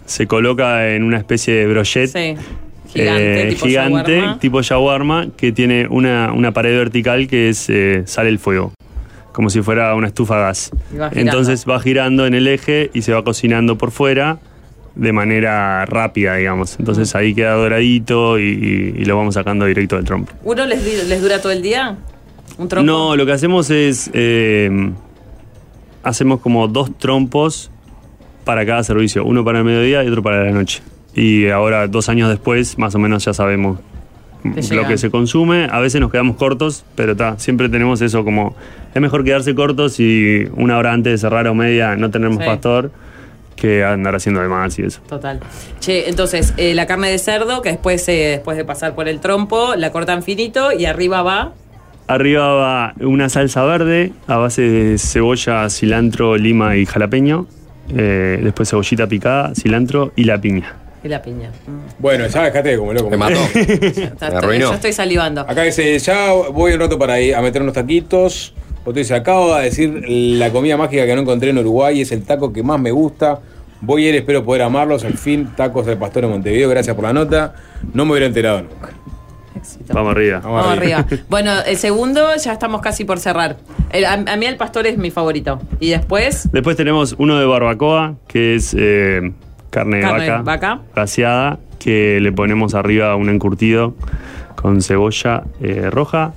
[0.06, 2.08] se coloca en una especie de brochet.
[2.08, 2.34] sí,
[2.92, 4.38] gigante, eh, tipo gigante, shawarma.
[4.40, 8.72] tipo shawarma, que tiene una, una pared vertical que es eh, sale el fuego,
[9.32, 10.72] como si fuera una estufa a gas.
[11.00, 11.10] Va.
[11.14, 14.38] Entonces va girando en el eje y se va cocinando por fuera
[14.96, 16.76] de manera rápida, digamos.
[16.78, 20.32] Entonces ahí queda doradito y, y- y lo vamos sacando directo del trompo.
[20.42, 21.96] ¿Uno les, dura todo el día?
[22.58, 22.84] ¿Un trompo?
[22.84, 24.10] No, lo que hacemos es.
[24.12, 24.90] eh,
[26.02, 27.70] hacemos como dos trompos
[28.44, 29.24] para cada servicio.
[29.24, 30.82] Uno para el mediodía y otro para la noche.
[31.14, 33.78] Y ahora, dos años después, más o menos ya sabemos
[34.44, 35.68] lo que se consume.
[35.70, 38.56] A veces nos quedamos cortos, pero está, siempre tenemos eso como.
[38.94, 42.44] Es mejor quedarse cortos y una hora antes de cerrar o media no tenemos Sí.
[42.44, 42.90] pastor
[43.56, 45.00] que andar haciendo de más y eso.
[45.08, 45.38] Total.
[45.78, 49.20] Che, entonces, eh, la carne de cerdo, que después, eh, después de pasar por el
[49.20, 51.52] trompo, la cortan finito y arriba va.
[52.14, 57.46] Arriba va una salsa verde a base de cebolla, cilantro, lima y jalapeño.
[57.96, 60.76] Eh, después cebollita picada, cilantro y la piña.
[61.04, 61.50] Y la piña.
[61.66, 62.00] Mm.
[62.00, 63.10] Bueno, ya dejate como loco.
[63.10, 63.40] Me mató.
[63.54, 65.40] Está- estoy- yo estoy salivando.
[65.42, 68.54] Acá dice, ya voy un rato para ir a meter unos taquitos.
[68.84, 72.22] Otro dice, acabo de decir la comida mágica que no encontré en Uruguay, es el
[72.22, 73.40] taco que más me gusta.
[73.80, 75.04] Voy a ir, espero poder amarlos.
[75.04, 76.68] Al fin, tacos del pastor en Montevideo.
[76.68, 77.54] Gracias por la nota.
[77.94, 78.90] No me hubiera enterado nunca.
[79.92, 80.40] Vamos arriba.
[80.40, 81.06] Vamos arriba.
[81.28, 83.56] Bueno, el segundo ya estamos casi por cerrar.
[83.90, 85.60] El- a, a mí el pastor es mi favorito.
[85.80, 89.32] Y después, Después tenemos uno de barbacoa, que es eh,
[89.70, 90.80] carne de carne de vaca, vaca.
[90.94, 93.94] glaseada, que le ponemos arriba un encurtido
[94.56, 96.32] con cebolla eh, roja,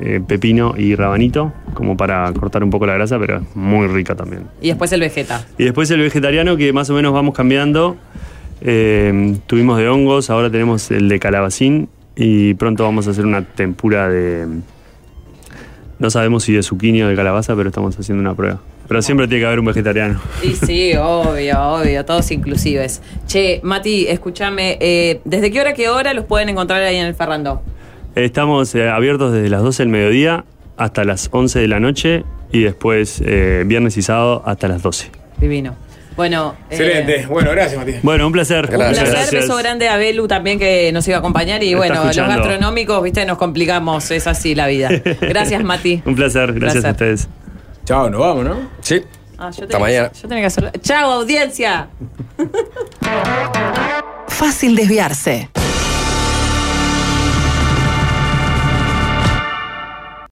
[0.00, 4.14] eh, pepino y rabanito, como para cortar un poco la grasa, pero es muy rica
[4.16, 4.44] también.
[4.60, 5.44] Y después el vegeta.
[5.58, 7.96] Y después el vegetariano, que más o menos vamos cambiando.
[8.62, 11.88] Eh, tuvimos de hongos, ahora tenemos el de calabacín
[12.22, 14.46] y pronto vamos a hacer una tempura de...
[15.98, 18.60] No sabemos si de zucchini o de calabaza, pero estamos haciendo una prueba.
[18.86, 20.20] Pero siempre tiene que haber un vegetariano.
[20.42, 23.00] Y sí, obvio, obvio, todos inclusives.
[23.26, 27.14] Che, Mati, escúchame, eh, ¿desde qué hora qué hora los pueden encontrar ahí en el
[27.14, 27.62] Ferrando?
[28.14, 30.44] Estamos eh, abiertos desde las 12 del mediodía
[30.76, 35.10] hasta las 11 de la noche y después eh, viernes y sábado hasta las 12.
[35.38, 35.74] Divino.
[36.20, 37.26] Bueno, eh, Excelente.
[37.28, 38.02] Bueno, gracias, Matías.
[38.02, 38.68] Bueno, un placer.
[38.70, 42.04] Un placer, beso grande a Belu también que nos iba a acompañar y Está bueno,
[42.04, 44.90] los gastronómicos, viste, nos complicamos, es así la vida.
[45.22, 46.02] Gracias, Mati.
[46.04, 47.26] Un placer, gracias a ustedes.
[47.86, 48.68] Chao, nos vamos, ¿no?
[48.82, 49.02] Sí.
[49.38, 50.12] Ah, yo Hasta mañana.
[50.12, 50.70] yo tenía que hacerlo.
[50.82, 51.88] Chao, audiencia.
[54.28, 55.48] Fácil desviarse.